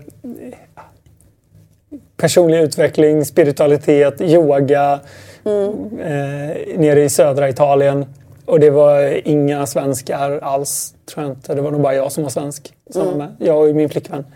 personlig 2.17 2.61
utveckling, 2.61 3.25
spiritualitet, 3.25 4.21
yoga 4.21 5.01
eh, 5.45 6.79
nere 6.79 7.03
i 7.05 7.09
södra 7.09 7.49
Italien. 7.49 8.07
Och 8.47 8.61
det 8.61 8.71
var 8.71 9.29
inga 9.29 9.67
svenskar 9.67 10.39
alls, 10.43 10.95
tror 11.07 11.25
jag 11.25 11.33
inte. 11.33 11.55
Det 11.55 11.63
var 11.63 11.71
nog 11.71 11.81
bara 11.81 11.95
jag 11.95 12.13
som 12.13 12.23
var 12.23 12.31
svensk. 12.31 12.73
Som 12.91 13.19
med. 13.19 13.37
Jag 13.39 13.69
och 13.69 13.75
min 13.75 13.89
flickvän. 13.89 14.27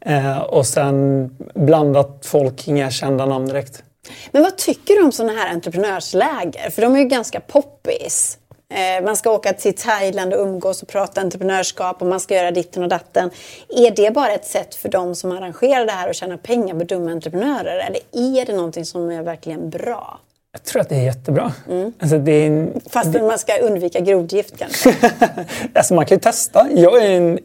Eh, 0.00 0.38
och 0.38 0.66
sen 0.66 1.28
blandat 1.54 2.18
folk, 2.22 2.68
inga 2.68 2.90
kända 2.90 3.26
namn 3.26 3.46
direkt. 3.46 3.82
Men 4.30 4.42
vad 4.42 4.56
tycker 4.56 4.94
du 4.94 5.02
om 5.02 5.12
sådana 5.12 5.32
här 5.32 5.50
entreprenörsläger? 5.52 6.70
För 6.70 6.82
de 6.82 6.94
är 6.94 6.98
ju 6.98 7.04
ganska 7.04 7.40
poppis. 7.40 8.38
Eh, 8.70 9.04
man 9.04 9.16
ska 9.16 9.30
åka 9.30 9.52
till 9.52 9.74
Thailand 9.74 10.34
och 10.34 10.40
umgås 10.40 10.82
och 10.82 10.88
prata 10.88 11.20
entreprenörskap 11.20 12.02
och 12.02 12.06
man 12.06 12.20
ska 12.20 12.34
göra 12.34 12.50
ditten 12.50 12.82
och 12.82 12.88
datten. 12.88 13.30
Är 13.68 13.90
det 13.90 14.14
bara 14.14 14.32
ett 14.32 14.46
sätt 14.46 14.74
för 14.74 14.88
de 14.88 15.14
som 15.14 15.32
arrangerar 15.32 15.86
det 15.86 15.92
här 15.92 16.08
att 16.08 16.16
tjäna 16.16 16.38
pengar 16.38 16.74
på 16.74 16.84
dumma 16.84 17.10
entreprenörer? 17.10 17.78
Eller 17.78 18.00
är 18.12 18.46
det 18.46 18.56
någonting 18.56 18.84
som 18.84 19.10
är 19.10 19.22
verkligen 19.22 19.70
bra? 19.70 20.20
Jag 20.52 20.64
tror 20.64 20.82
att 20.82 20.88
det 20.88 20.94
är 20.94 21.02
jättebra. 21.02 21.52
Alltså, 22.00 22.18
det 22.18 22.32
är 22.32 22.46
en, 22.46 22.80
Fast 22.90 23.14
man 23.14 23.38
ska 23.38 23.56
undvika 23.56 24.00
grodgift 24.00 24.54
kanske. 24.58 24.94
Alltså 25.74 25.94
man 25.94 26.06
kan 26.06 26.16
ju 26.16 26.20
testa. 26.20 26.66
Jag, 26.70 27.04
är 27.04 27.10
en, 27.10 27.38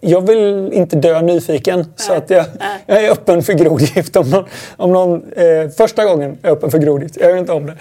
jag 0.00 0.26
vill 0.26 0.72
inte 0.72 0.96
dö 0.96 1.22
nyfiken. 1.22 1.84
Så 1.96 2.12
att 2.12 2.30
jag, 2.30 2.44
jag 2.86 3.04
är 3.04 3.10
öppen 3.10 3.42
för 3.42 3.52
grodgift. 3.52 4.16
Om 4.16 4.30
någon, 4.30 4.44
om 4.76 4.92
någon, 4.92 5.32
eh, 5.32 5.70
första 5.76 6.04
gången 6.04 6.30
är 6.30 6.48
jag 6.48 6.56
öppen 6.56 6.70
för 6.70 6.78
grodgift. 6.78 7.16
Jag 7.20 7.30
gör 7.30 7.36
inte 7.36 7.52
om 7.52 7.66
det. 7.66 7.76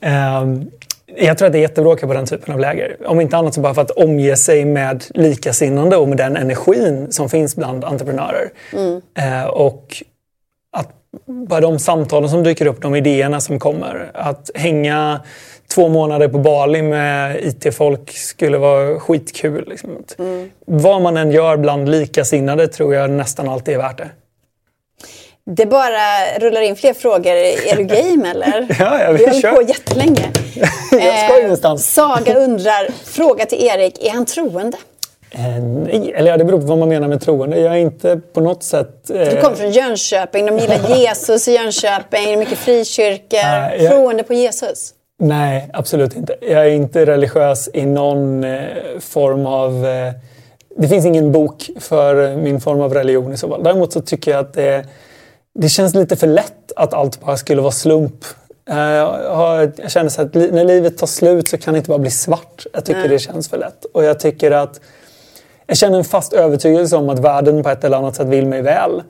Ehm, 0.00 0.70
jag 1.16 1.38
tror 1.38 1.46
att 1.46 1.52
det 1.52 1.58
är 1.58 1.62
jättebra 1.62 1.92
att 1.92 1.98
åka 1.98 2.06
på 2.06 2.14
den 2.14 2.26
typen 2.26 2.54
av 2.54 2.60
läger. 2.60 2.96
Om 3.06 3.20
inte 3.20 3.36
annat 3.36 3.54
så 3.54 3.60
bara 3.60 3.74
för 3.74 3.82
att 3.82 3.90
omge 3.90 4.36
sig 4.36 4.64
med 4.64 5.04
likasinnande 5.10 5.96
och 5.96 6.08
med 6.08 6.18
den 6.18 6.36
energin 6.36 7.12
som 7.12 7.28
finns 7.28 7.56
bland 7.56 7.84
entreprenörer. 7.84 8.50
Eh, 9.18 9.44
och 9.44 10.02
att 10.76 10.88
bara 11.26 11.60
de 11.60 11.78
samtalen 11.78 12.30
som 12.30 12.42
dyker 12.44 12.66
upp, 12.66 12.82
de 12.82 12.94
idéerna 12.94 13.40
som 13.40 13.58
kommer. 13.58 14.10
Att 14.14 14.50
hänga 14.54 15.20
två 15.74 15.88
månader 15.88 16.28
på 16.28 16.38
Bali 16.38 16.82
med 16.82 17.36
IT-folk 17.44 18.10
skulle 18.12 18.58
vara 18.58 19.00
skitkul. 19.00 19.68
Liksom. 19.68 19.90
Att 19.96 20.16
Vad 20.66 21.02
man 21.02 21.16
än 21.16 21.30
gör 21.30 21.56
bland 21.56 21.88
likasinnade 21.88 22.68
tror 22.68 22.94
jag 22.94 23.10
nästan 23.10 23.48
alltid 23.48 23.74
är 23.74 23.78
värt 23.78 23.98
det. 23.98 24.08
Det 25.50 25.66
bara 25.66 26.38
rullar 26.38 26.60
in 26.60 26.76
fler 26.76 26.94
frågor. 26.94 27.32
Är 27.32 27.76
du 27.76 27.84
game 27.84 28.30
eller? 28.30 28.66
Ja, 28.78 29.02
ja, 29.02 29.12
vi 29.12 29.18
vi 29.18 29.46
har 29.46 29.56
på 29.56 29.62
jättelänge. 29.62 30.30
Jag 30.90 31.18
ska 31.18 31.38
Eh, 31.38 31.44
ingenstans. 31.44 31.94
Saga 31.94 32.34
undrar, 32.38 32.88
fråga 33.04 33.46
till 33.46 33.66
Erik, 33.66 34.04
är 34.04 34.10
han 34.10 34.26
troende? 34.26 34.76
Eh, 35.30 35.62
nej, 35.62 36.12
eller 36.16 36.30
ja, 36.30 36.36
det 36.36 36.44
beror 36.44 36.60
på 36.60 36.66
vad 36.66 36.78
man 36.78 36.88
menar 36.88 37.08
med 37.08 37.20
troende. 37.20 37.60
Jag 37.60 37.72
är 37.74 37.78
inte 37.78 38.20
på 38.32 38.40
något 38.40 38.62
sätt... 38.62 39.10
Eh, 39.10 39.16
Du 39.18 39.40
kommer 39.40 39.56
från 39.56 39.70
Jönköping, 39.70 40.46
de 40.46 40.58
gillar 40.58 40.96
Jesus 40.98 41.48
i 41.48 41.52
Jönköping, 41.54 42.24
det 42.24 42.32
är 42.32 42.36
mycket 42.36 42.58
frikyrkor. 42.58 43.38
Nej, 43.42 43.82
jag- 43.84 43.92
Troende 43.92 44.22
på 44.22 44.34
Jesus? 44.34 44.94
Nej, 45.20 45.70
absolut 45.72 46.16
inte. 46.16 46.36
Jag 46.40 46.66
är 46.66 46.70
inte 46.70 47.06
religiös 47.06 47.68
i 47.74 47.86
någon 47.86 48.44
eh, 48.44 48.60
form 49.00 49.46
av... 49.46 49.86
Eh, 49.86 50.12
det 50.76 50.88
finns 50.88 51.06
ingen 51.06 51.32
bok 51.32 51.70
för 51.80 52.36
min 52.36 52.60
form 52.60 52.80
av 52.80 52.94
religion 52.94 53.32
i 53.32 53.36
så 53.36 53.48
fall. 53.48 53.62
Däremot 53.62 53.92
så 53.92 54.00
tycker 54.00 54.30
jag 54.30 54.40
att 54.40 54.54
det, 54.54 54.84
det 55.54 55.68
känns 55.68 55.94
lite 55.94 56.16
för 56.16 56.26
lätt 56.26 56.72
att 56.76 56.94
allt 56.94 57.20
bara 57.20 57.36
skulle 57.36 57.60
vara 57.62 57.72
slump. 57.72 58.24
Eh, 58.70 58.78
jag, 58.78 59.72
känner 59.88 60.08
så 60.08 60.22
att 60.22 60.34
när 60.34 60.64
livet 60.64 60.98
tar 60.98 61.06
slut 61.06 61.48
så 61.48 61.58
kan 61.58 61.74
det 61.74 61.78
inte 61.78 61.88
bara 61.88 61.98
bli 61.98 62.10
svart. 62.10 62.66
Jag 62.72 62.84
tycker 62.84 63.08
det 63.08 63.18
känns 63.18 63.48
för 63.48 63.58
lätt. 63.58 63.84
Och 63.94 64.04
jag 64.04 64.20
tycker 64.20 64.50
att... 64.50 64.80
Jag 65.70 65.76
känner 65.76 65.98
en 65.98 66.04
fast 66.04 66.32
övertygelse 66.32 66.96
om 66.96 67.08
att 67.08 67.18
världen 67.18 67.62
på 67.62 67.68
ett 67.68 67.84
eller 67.84 67.96
annat 67.96 68.16
sätt 68.16 68.26
vill 68.26 68.46
mig 68.46 68.62
väl. 68.62 69.02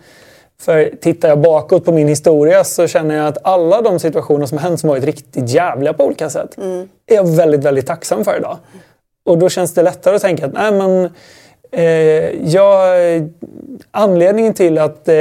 För 0.61 0.91
tittar 1.01 1.29
jag 1.29 1.41
bakåt 1.41 1.85
på 1.85 1.93
min 1.93 2.09
historia 2.09 2.65
så 2.65 2.87
känner 2.87 3.17
jag 3.17 3.27
att 3.27 3.39
alla 3.43 3.83
de 3.83 3.99
situationer 3.99 4.47
som 4.47 4.59
hänt 4.59 4.81
som 4.81 4.89
varit 4.89 5.05
riktigt 5.05 5.51
jävliga 5.51 5.93
på 5.93 6.05
olika 6.05 6.31
sätt 6.31 6.59
är 7.07 7.15
jag 7.15 7.29
väldigt, 7.29 7.65
väldigt 7.65 7.87
tacksam 7.87 8.25
för 8.25 8.37
idag. 8.37 8.57
Och 9.27 9.39
då 9.39 9.49
känns 9.49 9.75
det 9.75 9.83
lättare 9.83 10.17
att 10.17 10.23
tänka 10.23 10.47
att 10.47 10.53
nej 10.53 10.73
men 10.73 11.11
eh, 11.71 12.53
jag, 12.53 12.99
anledningen 13.91 14.55
till 14.55 14.79
att 14.79 15.09
eh, 15.09 15.15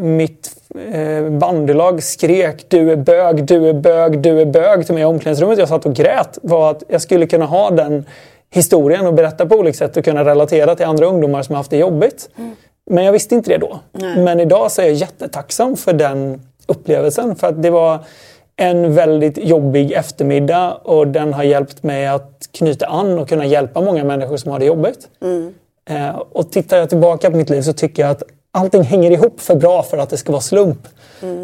mitt 0.00 0.50
eh, 0.92 1.28
bandylag 1.28 2.02
skrek 2.02 2.64
du 2.68 2.92
är 2.92 2.96
bög, 2.96 3.44
du 3.44 3.68
är 3.68 3.72
bög, 3.72 4.18
du 4.20 4.40
är 4.40 4.44
bög 4.46 4.86
till 4.86 4.94
mig 4.94 5.02
i 5.02 5.06
omklädningsrummet. 5.06 5.58
Jag 5.58 5.68
satt 5.68 5.86
och 5.86 5.94
grät 5.94 6.38
var 6.42 6.70
att 6.70 6.82
jag 6.88 7.02
skulle 7.02 7.26
kunna 7.26 7.44
ha 7.44 7.70
den 7.70 8.04
historien 8.50 9.06
och 9.06 9.14
berätta 9.14 9.46
på 9.46 9.54
olika 9.54 9.76
sätt 9.78 9.96
och 9.96 10.04
kunna 10.04 10.24
relatera 10.24 10.74
till 10.74 10.86
andra 10.86 11.06
ungdomar 11.06 11.42
som 11.42 11.52
har 11.52 11.58
haft 11.58 11.70
det 11.70 11.76
jobbigt. 11.76 12.28
Men 12.90 13.04
jag 13.04 13.12
visste 13.12 13.34
inte 13.34 13.50
det 13.50 13.58
då. 13.58 13.80
Men 14.16 14.40
idag 14.40 14.72
så 14.72 14.82
är 14.82 14.86
jag 14.86 14.94
jättetacksam 14.94 15.76
för 15.76 15.92
den 15.92 16.42
upplevelsen. 16.66 17.36
För 17.36 17.46
att 17.46 17.62
det 17.62 17.70
var 17.70 17.98
en 18.56 18.94
väldigt 18.94 19.38
jobbig 19.38 19.92
eftermiddag 19.92 20.72
och 20.74 21.08
den 21.08 21.32
har 21.32 21.42
hjälpt 21.42 21.82
mig 21.82 22.06
att 22.06 22.48
knyta 22.52 22.86
an 22.86 23.18
och 23.18 23.28
kunna 23.28 23.46
hjälpa 23.46 23.80
många 23.80 24.04
människor 24.04 24.36
som 24.36 24.52
har 24.52 24.58
det 24.58 24.64
jobbigt. 24.64 25.08
Eh, 25.90 26.16
och 26.16 26.50
tittar 26.50 26.76
jag 26.76 26.88
tillbaka 26.88 27.30
på 27.30 27.36
mitt 27.36 27.50
liv 27.50 27.62
så 27.62 27.72
tycker 27.72 28.02
jag 28.02 28.10
att 28.10 28.22
allting 28.50 28.82
hänger 28.82 29.10
ihop 29.10 29.40
för 29.40 29.54
bra 29.54 29.82
för 29.82 29.98
att 29.98 30.10
det 30.10 30.16
ska 30.16 30.32
vara 30.32 30.42
slump. 30.42 30.88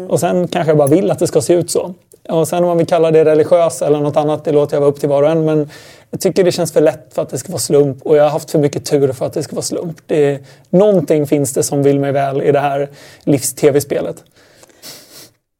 Och 0.09 0.19
sen 0.19 0.47
kanske 0.47 0.69
jag 0.71 0.77
bara 0.77 0.87
vill 0.87 1.11
att 1.11 1.19
det 1.19 1.27
ska 1.27 1.41
se 1.41 1.53
ut 1.53 1.71
så. 1.71 1.93
Och 2.29 2.47
sen 2.47 2.59
om 2.59 2.67
man 2.67 2.77
vill 2.77 2.87
kalla 2.87 3.11
det 3.11 3.25
religiös 3.25 3.81
eller 3.81 3.99
något 3.99 4.17
annat, 4.17 4.45
det 4.45 4.51
låter 4.51 4.75
jag 4.75 4.81
vara 4.81 4.89
upp 4.89 4.99
till 4.99 5.09
var 5.09 5.23
och 5.23 5.29
en. 5.29 5.45
Men 5.45 5.69
jag 6.11 6.21
tycker 6.21 6.43
det 6.43 6.51
känns 6.51 6.73
för 6.73 6.81
lätt 6.81 7.13
för 7.13 7.21
att 7.21 7.29
det 7.29 7.37
ska 7.37 7.51
vara 7.51 7.59
slump 7.59 8.05
och 8.05 8.17
jag 8.17 8.23
har 8.23 8.29
haft 8.29 8.51
för 8.51 8.59
mycket 8.59 8.85
tur 8.85 9.13
för 9.13 9.25
att 9.25 9.33
det 9.33 9.43
ska 9.43 9.55
vara 9.55 9.63
slump. 9.63 9.97
Det, 10.07 10.39
någonting 10.69 11.27
finns 11.27 11.53
det 11.53 11.63
som 11.63 11.83
vill 11.83 11.99
mig 11.99 12.11
väl 12.11 12.41
i 12.41 12.51
det 12.51 12.59
här 12.59 12.89
livs-tv-spelet. 13.23 14.23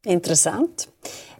Intressant. 0.06 0.88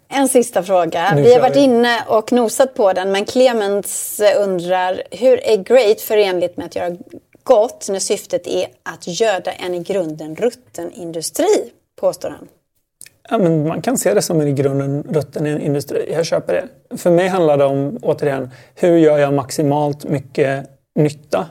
En 0.08 0.30
sista 0.30 0.64
fråga. 0.64 1.16
Nu 1.16 1.22
vi 1.22 1.34
har 1.34 1.42
varit 1.42 1.56
vi. 1.56 1.60
inne 1.60 2.04
och 2.08 2.32
nosat 2.32 2.74
på 2.74 2.94
den, 2.94 3.12
men 3.12 3.26
Clemens 3.26 4.22
undrar 4.38 5.04
hur 5.12 5.48
är 5.48 5.58
great 5.58 6.02
förenligt 6.02 6.58
med 6.58 6.66
att 6.66 6.76
göra 6.76 6.96
gott 7.44 7.88
när 7.90 8.00
syftet 8.00 8.48
är 8.48 8.68
att 8.84 9.08
göda 9.08 9.52
en 9.52 9.76
i 9.76 9.80
grunden 9.80 10.36
rutten 10.36 10.92
industri, 10.92 11.72
påstår 11.96 12.30
han. 12.30 12.48
Ja, 13.30 13.38
men 13.38 13.68
man 13.68 13.82
kan 13.82 13.98
se 13.98 14.14
det 14.14 14.22
som 14.22 14.42
en 14.42 14.48
i 14.48 14.54
grunden 14.54 15.04
rutten 15.10 15.62
industri. 15.62 16.14
Jag 16.14 16.26
köper 16.26 16.54
det. 16.54 16.98
För 16.98 17.12
mig 17.12 17.28
handlar 17.28 17.58
det 17.58 17.66
om, 17.66 18.00
återigen, 18.02 18.52
hur 18.76 18.98
gör 18.98 19.18
jag 19.18 19.34
maximalt 19.34 20.04
mycket 20.04 20.70
nytta? 20.96 21.46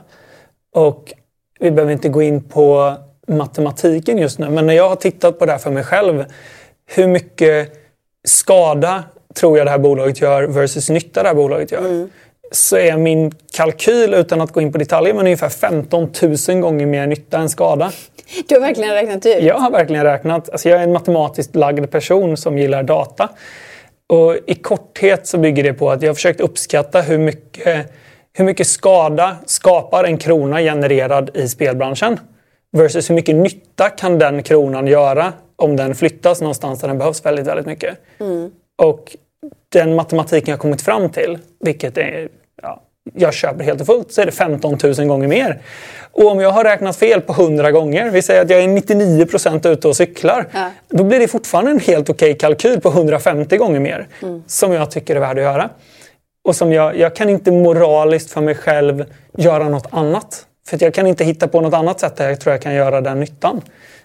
Och 0.73 1.13
vi 1.59 1.71
behöver 1.71 1.93
inte 1.93 2.09
gå 2.09 2.21
in 2.21 2.43
på 2.43 2.93
matematiken 3.27 4.17
just 4.17 4.39
nu, 4.39 4.49
men 4.49 4.65
när 4.65 4.73
jag 4.73 4.89
har 4.89 4.95
tittat 4.95 5.39
på 5.39 5.45
det 5.45 5.51
här 5.51 5.59
för 5.59 5.71
mig 5.71 5.83
själv, 5.83 6.25
hur 6.85 7.07
mycket 7.07 7.73
skada 8.27 9.03
tror 9.33 9.57
jag 9.57 9.67
det 9.67 9.71
här 9.71 9.77
bolaget 9.77 10.21
gör 10.21 10.43
versus 10.43 10.89
nytta 10.89 11.23
det 11.23 11.27
här 11.27 11.35
bolaget 11.35 11.71
gör? 11.71 11.79
Mm. 11.79 12.09
Så 12.51 12.77
är 12.77 12.97
min 12.97 13.31
kalkyl, 13.53 14.13
utan 14.13 14.41
att 14.41 14.51
gå 14.51 14.61
in 14.61 14.71
på 14.71 14.77
detaljer, 14.77 15.13
men 15.13 15.25
ungefär 15.25 15.49
15 15.49 16.09
000 16.47 16.61
gånger 16.61 16.85
mer 16.85 17.07
nytta 17.07 17.37
än 17.37 17.49
skada. 17.49 17.91
Du 18.47 18.55
har 18.55 18.61
verkligen 18.61 18.93
räknat 18.93 19.25
ut. 19.25 19.43
Jag 19.43 19.55
har 19.55 19.71
verkligen 19.71 20.03
räknat. 20.03 20.49
Alltså 20.49 20.69
jag 20.69 20.79
är 20.79 20.83
en 20.83 20.93
matematiskt 20.93 21.55
lagd 21.55 21.91
person 21.91 22.37
som 22.37 22.57
gillar 22.57 22.83
data. 22.83 23.29
Och 24.07 24.35
I 24.45 24.55
korthet 24.55 25.27
så 25.27 25.37
bygger 25.37 25.63
det 25.63 25.73
på 25.73 25.91
att 25.91 26.01
jag 26.01 26.09
har 26.09 26.15
försökt 26.15 26.41
uppskatta 26.41 27.01
hur 27.01 27.17
mycket, 27.17 27.91
hur 28.33 28.45
mycket 28.45 28.67
skada 28.67 29.37
skapar 29.45 30.03
en 30.03 30.17
krona 30.17 30.61
genererad 30.61 31.31
i 31.33 31.47
spelbranschen 31.47 32.19
versus 32.71 33.09
hur 33.09 33.15
mycket 33.15 33.35
nytta 33.35 33.89
kan 33.89 34.19
den 34.19 34.43
kronan 34.43 34.87
göra 34.87 35.33
om 35.55 35.75
den 35.75 35.95
flyttas 35.95 36.41
någonstans 36.41 36.81
där 36.81 36.87
den 36.87 36.97
behövs 36.97 37.25
väldigt, 37.25 37.47
väldigt 37.47 37.65
mycket. 37.65 37.97
Mm. 38.19 38.51
Och 38.77 39.15
den 39.69 39.95
matematiken 39.95 40.51
jag 40.51 40.59
kommit 40.59 40.81
fram 40.81 41.09
till, 41.09 41.39
vilket 41.59 41.97
är 41.97 42.29
ja, 42.61 42.81
jag 43.13 43.33
köper 43.33 43.63
helt 43.63 43.81
och 43.81 43.87
fullt, 43.87 44.11
så 44.11 44.21
är 44.21 44.25
det 44.25 44.31
15 44.31 44.77
000 44.83 45.07
gånger 45.07 45.27
mer. 45.27 45.61
Och 46.11 46.31
om 46.31 46.39
jag 46.39 46.51
har 46.51 46.63
räknat 46.63 46.95
fel 46.95 47.21
på 47.21 47.33
100 47.33 47.71
gånger, 47.71 48.09
vi 48.09 48.21
säger 48.21 48.41
att 48.41 48.49
jag 48.49 48.63
är 48.63 48.67
99 48.67 49.25
procent 49.25 49.65
ute 49.65 49.87
och 49.87 49.95
cyklar, 49.95 50.47
ja. 50.53 50.71
då 50.89 51.03
blir 51.03 51.19
det 51.19 51.27
fortfarande 51.27 51.71
en 51.71 51.79
helt 51.79 52.09
okej 52.09 52.31
okay 52.31 52.39
kalkyl 52.39 52.81
på 52.81 52.89
150 52.89 53.57
gånger 53.57 53.79
mer 53.79 54.07
mm. 54.21 54.43
som 54.47 54.71
jag 54.71 54.91
tycker 54.91 55.15
är 55.15 55.19
värd 55.19 55.37
att 55.37 55.43
göra. 55.43 55.69
Och 56.43 56.55
som 56.55 56.71
jag, 56.71 56.97
jag 56.97 57.15
kan 57.15 57.29
inte 57.29 57.51
moraliskt 57.51 58.31
för 58.31 58.41
mig 58.41 58.55
själv 58.55 59.05
göra 59.37 59.69
något 59.69 59.87
annat. 59.89 60.45
För 60.67 60.83
jag 60.83 60.93
kan 60.93 61.07
inte 61.07 61.23
hitta 61.23 61.47
på 61.47 61.61
något 61.61 61.73
annat 61.73 61.99
sätt 61.99 62.15
där 62.15 62.29
jag 62.29 62.39
tror 62.39 62.53
jag 62.53 62.61
kan 62.61 62.73
göra 62.73 63.01
den 63.01 63.19
nyttan. 63.19 63.61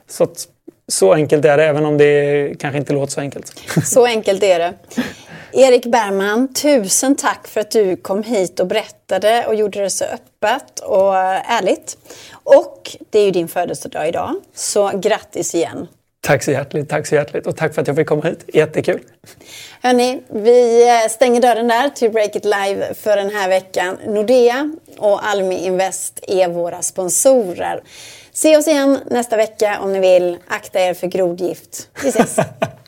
Så, 0.09 0.25
att, 0.25 0.49
så 0.91 1.15
enkelt 1.15 1.45
är 1.45 1.57
det, 1.57 1.65
även 1.65 1.87
om 1.87 1.99
det 1.99 2.55
kanske 2.59 2.79
inte 2.79 2.93
låter 2.93 3.13
så 3.13 3.21
enkelt. 3.21 3.53
Så 3.85 4.07
enkelt 4.07 4.43
är 4.43 4.59
det. 4.59 4.75
Erik 5.53 5.87
Bergman, 5.87 6.55
tusen 6.55 7.17
tack 7.17 7.49
för 7.49 7.61
att 7.61 7.71
du 7.71 7.97
kom 7.97 8.23
hit 8.23 8.61
och 8.61 8.67
berättade 8.67 9.47
och 9.47 9.55
gjorde 9.55 9.81
det 9.81 9.91
så 9.91 10.05
öppet 10.05 10.81
och 10.81 11.17
ärligt. 11.17 11.97
Och 12.33 12.97
det 13.11 13.19
är 13.19 13.25
ju 13.25 13.31
din 13.31 13.49
födelsedag 13.49 14.09
idag, 14.09 14.35
så 14.55 14.91
grattis 14.95 15.55
igen. 15.55 15.89
Tack 16.23 16.43
så 16.43 16.51
hjärtligt, 16.51 16.89
tack 16.89 17.07
så 17.07 17.15
hjärtligt 17.15 17.47
och 17.47 17.57
tack 17.57 17.75
för 17.75 17.83
att 17.83 17.87
jag 17.89 17.97
fick 17.97 18.07
komma 18.07 18.23
hit. 18.23 18.45
Jättekul! 18.55 19.01
Hörni, 19.83 20.23
vi 20.29 20.87
stänger 21.11 21.41
dörren 21.41 21.69
där 21.69 21.89
till 21.89 22.11
Break 22.11 22.37
It 22.37 22.45
Live 22.45 22.95
för 22.95 23.17
den 23.17 23.31
här 23.31 23.49
veckan. 23.49 23.97
Nordea 24.07 24.73
och 24.99 25.27
Almi 25.27 25.67
Invest 25.67 26.21
är 26.29 26.49
våra 26.49 26.83
sponsorer. 26.83 27.83
Se 28.33 28.57
oss 28.57 28.69
igen 28.69 28.99
nästa 29.11 29.37
vecka 29.37 29.81
om 29.81 29.93
ni 29.93 30.01
vill. 30.01 30.39
Akta 30.47 30.81
er 30.81 30.95
för 30.95 31.07
grodgift. 31.07 31.89
Vi 32.03 32.09
ses! 32.09 32.37